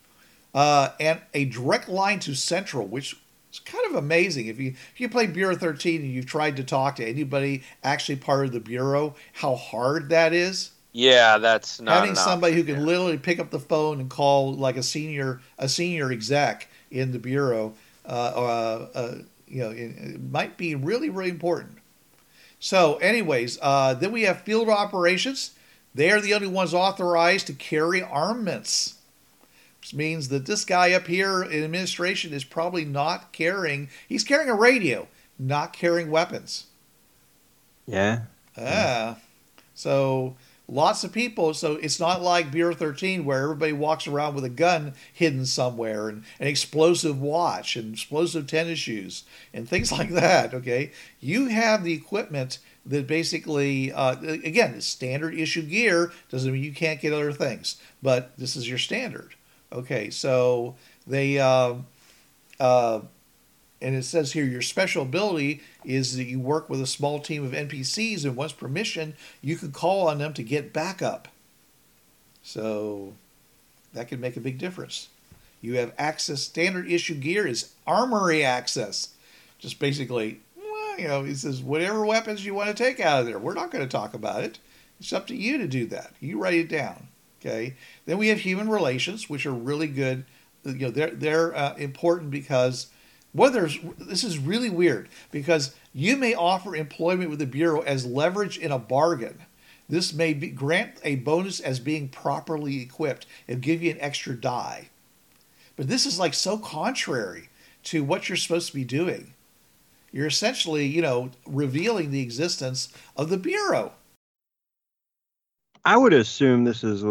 uh, 0.54 0.90
and 1.00 1.22
a 1.34 1.46
direct 1.46 1.90
line 1.90 2.20
to 2.22 2.36
Central, 2.36 2.86
which 2.88 3.18
is 3.56 3.60
kind 3.60 3.86
of 3.90 3.96
amazing. 3.96 4.48
If 4.48 4.60
you 4.60 4.70
if 4.94 5.00
you 5.00 5.10
play 5.10 5.28
Bureau 5.28 5.56
13 5.56 6.02
and 6.02 6.12
you've 6.12 6.26
tried 6.26 6.58
to 6.58 6.64
talk 6.64 6.96
to 6.98 7.06
anybody 7.06 7.64
actually 7.84 8.18
part 8.18 8.46
of 8.46 8.52
the 8.54 8.60
bureau, 8.60 9.16
how 9.34 9.56
hard 9.56 10.10
that 10.10 10.34
is. 10.34 10.72
Yeah, 10.94 11.38
that's 11.40 11.82
not 11.82 11.94
Having 11.96 12.12
enough. 12.12 12.24
somebody 12.24 12.56
who 12.56 12.64
can 12.64 12.78
Yeah. 12.78 12.82
literally 12.82 13.18
pick 13.18 13.40
up 13.40 13.52
the 13.52 13.60
phone 13.60 14.00
and 14.00 14.10
call 14.10 14.54
like 14.54 14.78
a 14.78 14.84
senior 14.84 15.42
a 15.58 15.68
senior 15.68 16.12
exec 16.12 16.70
in 16.92 17.12
the 17.12 17.20
bureau, 17.20 17.74
uh, 18.06 18.10
uh, 18.10 18.88
uh, 18.96 19.16
you 19.48 19.60
know, 19.62 19.72
it, 19.72 19.92
it 20.16 20.22
might 20.32 20.58
be 20.58 20.76
really 20.76 21.10
really 21.10 21.30
important. 21.30 21.78
So, 22.60 22.96
anyways, 22.98 23.60
uh, 23.62 23.94
then 23.94 24.12
we 24.12 24.24
have 24.24 24.42
field 24.42 24.70
operations. 24.70 25.52
They 25.94 26.12
are 26.12 26.20
the 26.22 26.34
only 26.34 26.48
ones 26.48 26.74
authorized 26.74 27.48
to 27.48 27.54
carry 27.54 28.02
armaments, 28.02 28.95
which 29.86 29.94
means 29.94 30.30
that 30.30 30.48
this 30.48 30.66
guy 30.66 30.94
up 30.94 31.06
here 31.06 31.44
in 31.44 31.64
administration 31.64 32.34
is 32.34 32.44
probably 32.44 32.84
not 32.84 33.32
carrying. 33.32 33.88
He's 34.10 34.24
carrying 34.24 34.50
a 34.50 34.56
radio, 34.56 35.08
not 35.38 35.74
carrying 35.74 36.10
weapons. 36.10 36.66
Yeah. 37.86 38.22
Ah, 38.58 39.18
so 39.76 40.38
lots 40.68 41.04
of 41.04 41.14
people. 41.14 41.54
So 41.54 41.74
it's 41.74 42.00
not 42.00 42.24
like 42.24 42.50
Bureau 42.50 42.74
13 42.74 43.26
where 43.26 43.44
everybody 43.44 43.74
walks 43.74 44.08
around 44.08 44.34
with 44.34 44.44
a 44.44 44.50
gun 44.50 44.96
hidden 45.14 45.46
somewhere 45.46 46.10
and 46.10 46.24
an 46.40 46.48
explosive 46.48 47.22
watch 47.22 47.76
and 47.76 47.94
explosive 47.94 48.48
tennis 48.48 48.80
shoes 48.80 49.24
and 49.54 49.70
things 49.70 49.92
like 50.00 50.10
that. 50.10 50.56
Okay, 50.56 50.94
you 51.20 51.46
have 51.50 51.84
the 51.84 51.94
equipment 51.94 52.58
that 52.88 53.06
basically, 53.06 53.92
uh, 53.92 54.20
again, 54.20 54.74
it's 54.74 54.88
standard 54.88 55.36
issue 55.36 55.62
gear 55.62 56.12
doesn't 56.30 56.52
mean 56.52 56.64
you 56.64 56.74
can't 56.74 57.02
get 57.02 57.14
other 57.14 57.32
things, 57.32 57.80
but 58.02 58.36
this 58.36 58.56
is 58.56 58.68
your 58.68 58.80
standard. 58.80 59.36
Okay, 59.72 60.10
so 60.10 60.76
they. 61.06 61.40
Uh, 61.40 61.76
uh, 62.60 63.02
and 63.82 63.96
it 63.96 64.04
says 64.04 64.32
here 64.32 64.46
your 64.46 64.62
special 64.62 65.04
ability 65.04 65.62
is 65.84 66.16
that 66.18 66.24
you 66.24 66.40
work 66.40 66.70
with 66.70 66.82
a 66.82 66.88
small 66.88 67.20
team 67.20 67.44
of 67.44 67.52
NPCs, 67.52 68.24
and 68.24 68.36
once 68.36 68.54
permission, 68.54 69.16
you 69.42 69.58
can 69.58 69.72
call 69.72 70.08
on 70.08 70.18
them 70.18 70.34
to 70.34 70.44
get 70.44 70.74
backup. 70.74 71.28
So 72.42 73.14
that 73.94 74.08
can 74.08 74.20
make 74.20 74.38
a 74.38 74.42
big 74.42 74.58
difference. 74.58 75.10
You 75.62 75.78
have 75.78 75.94
access. 75.98 76.42
Standard 76.44 76.90
issue 76.90 77.16
gear 77.16 77.48
is 77.48 77.72
armory 77.88 78.44
access. 78.44 79.10
Just 79.58 79.80
basically, 79.80 80.42
well, 80.56 81.00
you 81.00 81.08
know, 81.08 81.24
he 81.24 81.34
says 81.34 81.62
whatever 81.62 82.06
weapons 82.06 82.46
you 82.46 82.54
want 82.54 82.70
to 82.70 82.84
take 82.84 83.00
out 83.00 83.22
of 83.22 83.26
there. 83.26 83.40
We're 83.40 83.54
not 83.54 83.72
going 83.72 83.84
to 83.84 83.92
talk 83.92 84.14
about 84.14 84.44
it. 84.44 84.60
It's 85.00 85.12
up 85.12 85.28
to 85.28 85.36
you 85.36 85.58
to 85.58 85.68
do 85.68 85.86
that. 85.88 86.14
You 86.20 86.40
write 86.40 86.54
it 86.54 86.70
down. 86.70 87.08
Okay. 87.46 87.76
Then 88.06 88.18
we 88.18 88.30
have 88.30 88.40
human 88.40 88.70
relations, 88.70 89.30
which 89.30 89.46
are 89.46 89.54
really 89.54 89.88
good. 89.88 90.26
You 90.64 90.74
know, 90.74 90.90
they're 90.90 91.12
they're 91.12 91.56
uh, 91.56 91.76
important 91.76 92.32
because 92.32 92.88
whether 93.34 93.70
this 94.00 94.24
is 94.24 94.40
really 94.40 94.70
weird 94.70 95.10
because 95.30 95.76
you 95.94 96.18
may 96.18 96.34
offer 96.34 96.76
employment 96.76 97.30
with 97.30 97.40
the 97.40 97.46
bureau 97.46 97.82
as 97.82 98.06
leverage 98.06 98.58
in 98.58 98.72
a 98.72 98.80
bargain. 98.80 99.40
This 99.88 100.14
may 100.14 100.34
be, 100.34 100.48
grant 100.50 101.00
a 101.04 101.18
bonus 101.18 101.60
as 101.60 101.80
being 101.80 102.10
properly 102.10 102.82
equipped 102.82 103.28
and 103.48 103.62
give 103.62 103.84
you 103.84 103.92
an 103.92 104.02
extra 104.02 104.34
die. 104.36 104.90
But 105.76 105.88
this 105.88 106.08
is 106.08 106.18
like 106.18 106.34
so 106.34 106.58
contrary 106.58 107.50
to 107.84 108.04
what 108.04 108.28
you're 108.28 108.38
supposed 108.38 108.70
to 108.70 108.74
be 108.74 108.84
doing. 108.84 109.34
you're 110.12 110.28
essentially, 110.28 110.86
you 110.88 111.02
know, 111.02 111.30
revealing 111.46 112.10
the 112.10 112.22
existence 112.22 112.88
of 113.18 113.30
the 113.30 113.38
Bureau. 113.38 113.92
I 115.84 115.98
would 115.98 116.14
assume 116.14 116.64
this 116.64 116.84
is 116.86 117.04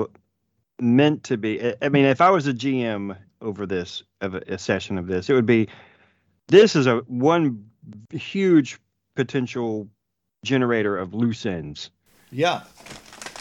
meant 0.80 1.24
to 1.24 1.36
be. 1.36 1.74
I 1.82 1.88
mean, 1.88 2.04
if 2.04 2.20
I 2.20 2.30
was 2.30 2.46
a 2.46 2.52
GM 2.54 3.16
over 3.40 3.66
this 3.66 4.02
of 4.20 4.34
a, 4.34 4.42
a 4.48 4.58
session 4.58 4.98
of 4.98 5.06
this, 5.06 5.28
it 5.30 5.34
would 5.34 5.46
be 5.46 5.68
this 6.48 6.76
is 6.76 6.86
a 6.86 6.98
one 7.06 7.64
huge 8.10 8.78
potential 9.14 9.88
generator 10.44 10.96
of 10.96 11.14
loose 11.14 11.46
ends. 11.46 11.90
Yeah. 12.30 12.62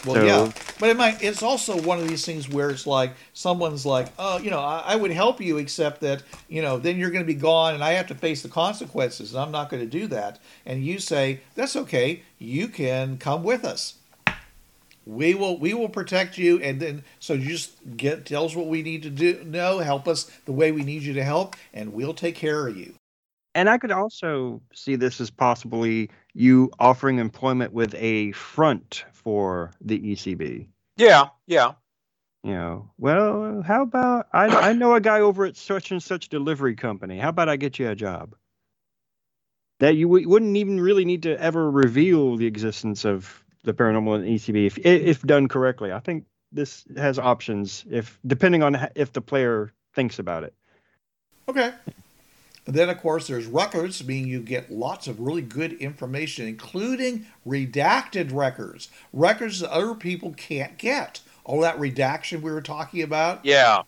Well, 0.06 0.16
So- 0.16 0.24
yeah, 0.24 0.52
but 0.78 0.90
it 0.90 0.96
might. 0.98 1.22
It's 1.22 1.42
also 1.42 1.80
one 1.80 1.98
of 1.98 2.06
these 2.06 2.26
things 2.26 2.48
where 2.48 2.68
it's 2.70 2.86
like 2.86 3.14
someone's 3.32 3.86
like, 3.86 4.08
"Oh, 4.18 4.38
you 4.38 4.50
know, 4.50 4.60
I, 4.60 4.82
I 4.88 4.96
would 4.96 5.10
help 5.10 5.40
you, 5.40 5.56
except 5.56 6.02
that 6.02 6.22
you 6.48 6.60
know, 6.60 6.78
then 6.78 6.98
you're 6.98 7.10
going 7.10 7.24
to 7.24 7.26
be 7.26 7.32
gone, 7.40 7.72
and 7.74 7.82
I 7.82 7.92
have 7.92 8.06
to 8.08 8.14
face 8.14 8.42
the 8.42 8.50
consequences, 8.50 9.32
and 9.32 9.42
I'm 9.42 9.50
not 9.50 9.70
going 9.70 9.82
to 9.82 9.88
do 9.88 10.06
that." 10.08 10.38
And 10.66 10.84
you 10.84 10.98
say, 10.98 11.40
"That's 11.54 11.74
okay. 11.74 12.22
You 12.38 12.68
can 12.68 13.16
come 13.16 13.42
with 13.42 13.64
us. 13.64 13.94
We 15.06 15.34
will, 15.34 15.58
we 15.58 15.74
will 15.74 15.88
protect 15.88 16.38
you." 16.38 16.60
And 16.60 16.80
then, 16.80 17.04
so 17.18 17.34
you 17.34 17.48
just 17.48 17.72
get 17.96 18.26
tell 18.26 18.44
us 18.44 18.54
what 18.54 18.66
we 18.66 18.82
need 18.82 19.02
to 19.02 19.10
do. 19.10 19.42
No, 19.44 19.78
help 19.78 20.08
us 20.08 20.24
the 20.44 20.52
way 20.52 20.72
we 20.72 20.82
need 20.82 21.02
you 21.02 21.14
to 21.14 21.24
help, 21.24 21.56
and 21.72 21.92
we'll 21.92 22.14
take 22.14 22.36
care 22.36 22.66
of 22.66 22.76
you. 22.76 22.94
And 23.54 23.70
I 23.70 23.78
could 23.78 23.92
also 23.92 24.60
see 24.74 24.96
this 24.96 25.20
as 25.20 25.30
possibly 25.30 26.10
you 26.34 26.70
offering 26.80 27.18
employment 27.18 27.72
with 27.72 27.94
a 27.94 28.32
front 28.32 29.04
for 29.12 29.70
the 29.80 29.98
ECB. 30.00 30.66
Yeah, 30.96 31.28
yeah. 31.46 31.72
You 32.42 32.52
know, 32.52 32.90
well, 32.98 33.62
how 33.62 33.82
about 33.82 34.26
I, 34.32 34.46
I 34.46 34.72
know 34.74 34.94
a 34.94 35.00
guy 35.00 35.20
over 35.20 35.46
at 35.46 35.56
such 35.56 35.90
and 35.92 36.02
such 36.02 36.28
delivery 36.28 36.74
company. 36.74 37.18
How 37.18 37.30
about 37.30 37.48
I 37.48 37.56
get 37.56 37.78
you 37.78 37.88
a 37.88 37.94
job? 37.94 38.34
That 39.80 39.96
you 39.96 40.06
w- 40.06 40.28
wouldn't 40.28 40.56
even 40.56 40.78
really 40.80 41.04
need 41.04 41.22
to 41.22 41.40
ever 41.40 41.70
reveal 41.70 42.36
the 42.36 42.46
existence 42.46 43.06
of 43.06 43.43
the 43.64 43.74
paranormal 43.74 44.16
and 44.16 44.24
ECB 44.24 44.66
if 44.66 44.78
if 44.78 45.22
done 45.22 45.48
correctly. 45.48 45.92
I 45.92 45.98
think 45.98 46.24
this 46.52 46.84
has 46.96 47.18
options 47.18 47.84
if 47.90 48.18
depending 48.26 48.62
on 48.62 48.88
if 48.94 49.12
the 49.12 49.20
player 49.20 49.72
thinks 49.94 50.18
about 50.18 50.44
it. 50.44 50.54
Okay. 51.48 51.72
And 52.66 52.74
then, 52.74 52.88
of 52.88 52.98
course, 52.98 53.26
there's 53.26 53.46
records, 53.46 54.04
meaning 54.06 54.28
you 54.28 54.40
get 54.40 54.72
lots 54.72 55.06
of 55.06 55.20
really 55.20 55.42
good 55.42 55.74
information, 55.74 56.48
including 56.48 57.26
redacted 57.46 58.32
records, 58.32 58.88
records 59.12 59.60
that 59.60 59.70
other 59.70 59.94
people 59.94 60.32
can't 60.32 60.78
get. 60.78 61.20
All 61.44 61.60
that 61.60 61.78
redaction 61.78 62.40
we 62.40 62.50
were 62.50 62.62
talking 62.62 63.02
about. 63.02 63.44
Yeah. 63.44 63.82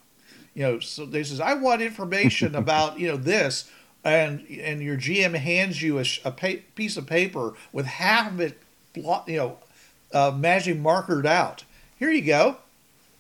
You 0.55 0.63
know, 0.63 0.81
so 0.81 1.07
they 1.07 1.23
says, 1.25 1.41
I 1.41 1.55
want 1.55 1.81
information 1.81 2.55
about, 2.55 3.01
you 3.01 3.09
know, 3.09 3.17
this. 3.17 3.71
And, 4.05 4.47
and 4.49 4.83
your 4.83 4.97
GM 4.97 5.35
hands 5.35 5.83
you 5.83 5.99
a, 5.99 6.05
a 6.25 6.31
pa- 6.31 6.63
piece 6.75 6.97
of 6.97 7.07
paper 7.07 7.55
with 7.73 7.87
half 7.87 8.31
of 8.31 8.41
it, 8.41 8.63
you 8.95 9.03
know, 9.27 9.59
uh, 10.17 10.31
magic 10.33 10.79
markered 10.79 11.27
out. 11.27 11.65
Here 11.99 12.11
you 12.11 12.23
go. 12.23 12.57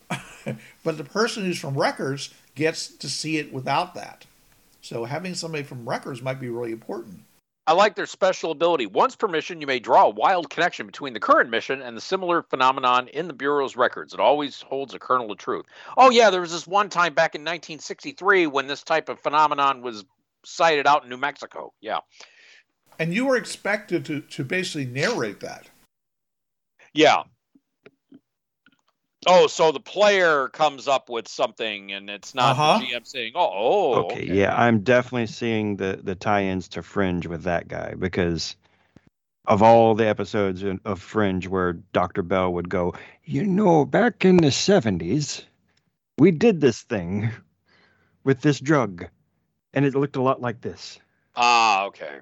but 0.84 0.97
the 0.97 1.05
person 1.05 1.44
who's 1.44 1.59
from 1.59 1.76
records 1.76 2.32
gets 2.55 2.88
to 2.88 3.09
see 3.09 3.36
it 3.36 3.53
without 3.53 3.94
that. 3.94 4.24
So 4.80 5.05
having 5.05 5.34
somebody 5.34 5.62
from 5.62 5.86
records 5.86 6.22
might 6.22 6.40
be 6.40 6.49
really 6.49 6.72
important. 6.72 7.20
I 7.66 7.72
like 7.72 7.97
their 7.97 8.07
special 8.07 8.53
ability. 8.53 8.86
Once 8.86 9.16
per 9.16 9.26
mission, 9.26 9.61
you 9.61 9.66
may 9.66 9.80
draw 9.80 10.07
a 10.07 10.11
wild 10.11 10.49
connection 10.49 10.86
between 10.86 11.12
the 11.12 11.20
current 11.20 11.51
mission 11.51 11.82
and 11.82 11.97
the 11.97 12.01
similar 12.01 12.42
phenomenon 12.42 13.09
in 13.09 13.26
the 13.26 13.34
Bureau's 13.34 13.76
records. 13.76 14.14
It 14.14 14.20
always 14.20 14.62
holds 14.62 14.94
a 14.94 14.99
kernel 14.99 15.32
of 15.32 15.38
truth. 15.38 15.66
Oh, 15.99 16.11
yeah, 16.11 16.30
there 16.30 16.40
was 16.40 16.53
this 16.53 16.66
one 16.66 16.88
time 16.88 17.12
back 17.12 17.34
in 17.34 17.42
1963 17.42 18.47
when 18.47 18.68
this 18.68 18.84
type 18.84 19.09
of 19.09 19.18
phenomenon 19.18 19.82
was 19.82 20.05
sighted 20.44 20.86
out 20.86 21.03
in 21.03 21.11
New 21.11 21.16
Mexico. 21.16 21.72
Yeah. 21.80 21.99
And 23.01 23.12
you 23.12 23.26
were 23.26 23.36
expected 23.36 24.05
to, 24.07 24.20
to 24.20 24.44
basically 24.44 24.86
narrate 24.86 25.40
that. 25.40 25.66
Yeah. 26.97 27.24
Oh, 29.26 29.49
so 29.49 29.72
the 29.72 29.80
player 29.80 30.49
comes 30.49 30.88
up 30.88 31.11
with 31.11 31.28
something 31.28 31.92
and 31.92 32.11
it's 32.11 32.34
not 32.34 32.53
Uh-huh. 32.53 32.78
the 32.78 32.86
GM 32.86 33.07
saying, 33.07 33.32
oh, 33.34 33.51
oh 33.53 33.99
Okay, 33.99 34.24
yeah, 34.24 34.55
I'm 34.55 34.80
definitely 34.80 35.26
seeing 35.26 35.76
the 35.76 36.01
the 36.03 36.14
tie-ins 36.14 36.68
to 36.70 36.82
Fringe 36.82 37.26
with 37.26 37.44
that 37.44 37.68
guy 37.68 37.94
because 37.99 38.57
of 39.47 39.62
all 39.62 39.94
the 39.94 40.07
episodes 40.09 40.62
in, 40.62 40.80
of 40.84 41.01
Fringe 41.01 41.49
where 41.49 41.74
Dr. 41.92 42.22
Bell 42.22 42.53
would 42.55 42.68
go, 42.68 42.94
you 43.24 43.44
know, 43.44 43.84
back 43.84 44.24
in 44.24 44.38
the 44.38 44.49
70s, 44.49 45.44
we 46.18 46.30
did 46.32 46.61
this 46.61 46.82
thing 46.82 47.30
with 48.24 48.40
this 48.40 48.61
drug, 48.61 49.07
and 49.74 49.84
it 49.84 49.94
looked 49.94 50.16
a 50.16 50.22
lot 50.22 50.40
like 50.40 50.61
this. 50.61 50.99
Ah, 51.36 51.86
okay. 51.86 52.20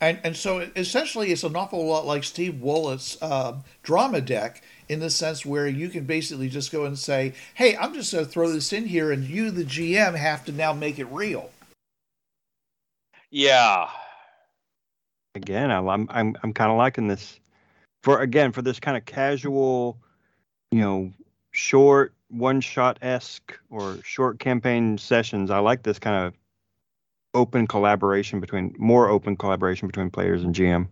And 0.00 0.18
and 0.24 0.36
so 0.36 0.68
essentially, 0.76 1.30
it's 1.30 1.44
an 1.44 1.56
awful 1.56 1.86
lot 1.86 2.06
like 2.06 2.24
Steve 2.24 2.60
Wollett's 2.60 3.16
uh, 3.22 3.56
drama 3.82 4.20
deck 4.20 4.62
in 4.88 5.00
the 5.00 5.10
sense 5.10 5.46
where 5.46 5.66
you 5.66 5.88
can 5.88 6.04
basically 6.04 6.48
just 6.48 6.72
go 6.72 6.84
and 6.84 6.98
say, 6.98 7.34
"Hey, 7.54 7.76
I'm 7.76 7.94
just 7.94 8.12
going 8.12 8.24
to 8.24 8.30
throw 8.30 8.50
this 8.50 8.72
in 8.72 8.86
here," 8.86 9.12
and 9.12 9.24
you, 9.24 9.50
the 9.50 9.64
GM, 9.64 10.14
have 10.16 10.44
to 10.46 10.52
now 10.52 10.72
make 10.72 10.98
it 10.98 11.06
real. 11.06 11.50
Yeah. 13.30 13.88
Again, 15.34 15.70
I- 15.70 15.78
I'm 15.78 16.06
I'm 16.10 16.36
I'm 16.42 16.52
kind 16.52 16.70
of 16.70 16.78
liking 16.78 17.08
this 17.08 17.40
for 18.02 18.20
again 18.20 18.52
for 18.52 18.62
this 18.62 18.78
kind 18.78 18.96
of 18.96 19.04
casual, 19.04 19.98
you 20.70 20.80
know, 20.80 21.12
short 21.52 22.12
one 22.28 22.60
shot 22.60 22.98
esque 23.02 23.58
or 23.70 23.98
short 24.04 24.38
campaign 24.38 24.98
sessions. 24.98 25.50
I 25.50 25.58
like 25.58 25.82
this 25.82 25.98
kind 25.98 26.26
of 26.26 26.34
open 27.34 27.66
collaboration 27.66 28.40
between 28.40 28.74
more 28.78 29.08
open 29.08 29.36
collaboration 29.36 29.88
between 29.88 30.10
players 30.10 30.42
and 30.42 30.54
GM. 30.54 30.88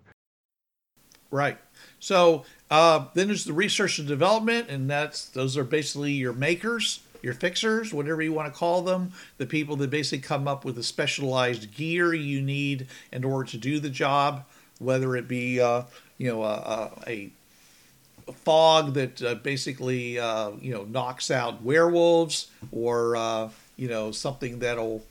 Right. 1.31 1.57
So 1.99 2.45
uh, 2.71 3.07
then 3.15 3.29
there's 3.29 3.45
the 3.45 3.53
research 3.53 3.99
and 3.99 4.07
development, 4.07 4.69
and 4.69 4.91
that's 4.91 5.27
those 5.29 5.57
are 5.57 5.65
basically 5.65 6.13
your 6.13 6.33
makers, 6.33 7.01
your 7.23 7.33
fixers, 7.33 7.95
whatever 7.95 8.21
you 8.21 8.33
want 8.33 8.53
to 8.53 8.59
call 8.59 8.83
them, 8.83 9.13
the 9.39 9.47
people 9.47 9.77
that 9.77 9.89
basically 9.89 10.19
come 10.19 10.47
up 10.47 10.65
with 10.65 10.75
the 10.75 10.83
specialized 10.83 11.75
gear 11.75 12.13
you 12.13 12.43
need 12.43 12.89
in 13.13 13.25
order 13.25 13.49
to 13.51 13.57
do 13.57 13.79
the 13.79 13.89
job, 13.89 14.45
whether 14.79 15.17
it 15.17 15.29
be 15.29 15.61
uh, 15.61 15.83
you 16.19 16.29
know 16.29 16.43
a, 16.43 16.91
a, 17.07 17.31
fog 18.45 18.95
that 18.95 19.23
uh, 19.23 19.35
basically 19.37 20.19
uh, 20.19 20.51
you 20.61 20.73
know 20.73 20.85
knocks 20.85 21.31
out 21.31 21.63
werewolves, 21.63 22.49
or 22.73 23.17
uh, 23.17 23.49
you 23.77 23.89
know 23.89 24.11
something 24.11 24.59
that'll 24.59 25.03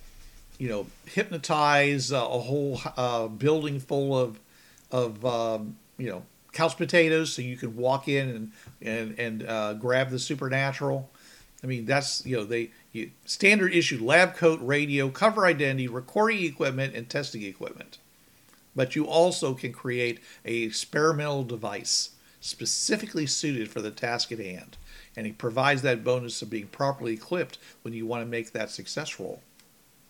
you 0.62 0.70
know 0.70 0.86
hypnotize 1.08 2.12
a 2.12 2.20
whole 2.20 2.80
uh, 2.96 3.28
building 3.28 3.80
full 3.80 4.16
of 4.16 4.40
of 4.92 5.26
um, 5.26 5.76
you 5.98 6.08
know 6.08 6.22
couch 6.54 6.78
potatoes 6.78 7.34
so 7.34 7.42
you 7.42 7.58
can 7.58 7.76
walk 7.76 8.08
in 8.08 8.30
and 8.30 8.52
and 8.80 9.20
and 9.20 9.50
uh, 9.50 9.74
grab 9.74 10.12
the 10.12 10.20
supernatural. 10.20 11.10
I 11.64 11.68
mean 11.68 11.86
that's 11.86 12.24
you 12.28 12.38
know 12.38 12.44
they 12.44 12.70
you, 12.92 13.10
standard 13.26 13.74
issue 13.74 14.06
lab 14.06 14.36
coat 14.36 14.60
radio 14.62 15.10
cover 15.10 15.48
identity 15.48 15.88
recording 15.88 16.44
equipment 16.44 16.94
and 16.94 17.10
testing 17.10 17.42
equipment. 17.42 17.98
But 18.76 18.96
you 18.96 19.08
also 19.08 19.56
can 19.56 19.74
create 19.74 20.20
a 20.46 20.62
experimental 20.62 21.44
device 21.44 22.12
specifically 22.40 23.26
suited 23.26 23.72
for 23.72 23.82
the 23.82 23.92
task 23.92 24.32
at 24.32 24.38
hand 24.38 24.78
and 25.16 25.26
it 25.26 25.40
provides 25.40 25.82
that 25.82 26.04
bonus 26.04 26.42
of 26.44 26.52
being 26.52 26.68
properly 26.68 27.14
equipped 27.14 27.58
when 27.82 27.96
you 27.96 28.06
want 28.06 28.24
to 28.24 28.30
make 28.30 28.52
that 28.52 28.70
success 28.70 29.20
roll 29.20 29.42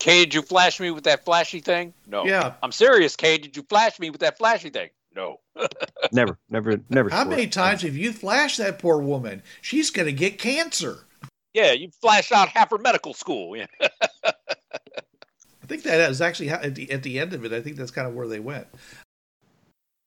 Kay, 0.01 0.25
did 0.25 0.33
you 0.33 0.41
flash 0.41 0.79
me 0.79 0.89
with 0.89 1.03
that 1.03 1.23
flashy 1.23 1.59
thing? 1.59 1.93
No. 2.07 2.25
Yeah. 2.25 2.53
I'm 2.63 2.71
serious, 2.71 3.15
Kay. 3.15 3.37
Did 3.37 3.55
you 3.55 3.61
flash 3.61 3.99
me 3.99 4.09
with 4.09 4.21
that 4.21 4.35
flashy 4.35 4.71
thing? 4.71 4.89
No. 5.15 5.39
Never, 6.11 6.39
never, 6.49 6.79
never. 6.89 7.09
how 7.09 7.23
many 7.23 7.43
scored. 7.43 7.51
times 7.51 7.81
have 7.83 7.95
you 7.95 8.11
flashed 8.11 8.57
that 8.57 8.79
poor 8.79 8.97
woman 8.97 9.43
she's 9.61 9.91
going 9.91 10.07
to 10.07 10.13
get 10.13 10.39
cancer 10.39 11.05
Yeah, 11.53 11.73
you 11.73 11.89
flashed 12.01 12.31
out 12.31 12.47
half 12.49 12.71
her 12.71 12.77
medical 12.79 13.13
school. 13.13 13.55
Yeah. 13.55 13.67
I 14.25 15.67
think 15.67 15.83
that 15.83 16.09
is 16.09 16.21
actually 16.21 16.47
how, 16.47 16.57
at 16.57 16.73
the 16.75 16.91
at 16.91 17.03
the 17.03 17.19
end 17.19 17.33
of 17.33 17.45
it. 17.45 17.53
I 17.53 17.61
think 17.61 17.75
that's 17.75 17.91
kind 17.91 18.07
of 18.07 18.15
where 18.15 18.27
they 18.27 18.39
went. 18.39 18.65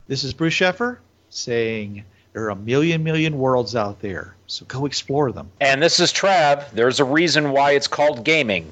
This 0.07 0.23
is 0.23 0.33
Bruce 0.33 0.55
Sheffer 0.55 0.97
saying 1.29 2.03
there 2.33 2.43
are 2.43 2.49
a 2.49 2.55
million, 2.55 3.03
million 3.03 3.37
worlds 3.37 3.75
out 3.75 4.01
there, 4.01 4.35
so 4.47 4.65
go 4.65 4.85
explore 4.85 5.31
them. 5.31 5.49
And 5.61 5.81
this 5.81 5.99
is 5.99 6.11
Trav. 6.11 6.69
There's 6.71 6.99
a 6.99 7.05
reason 7.05 7.51
why 7.51 7.71
it's 7.71 7.87
called 7.87 8.25
gaming. 8.25 8.71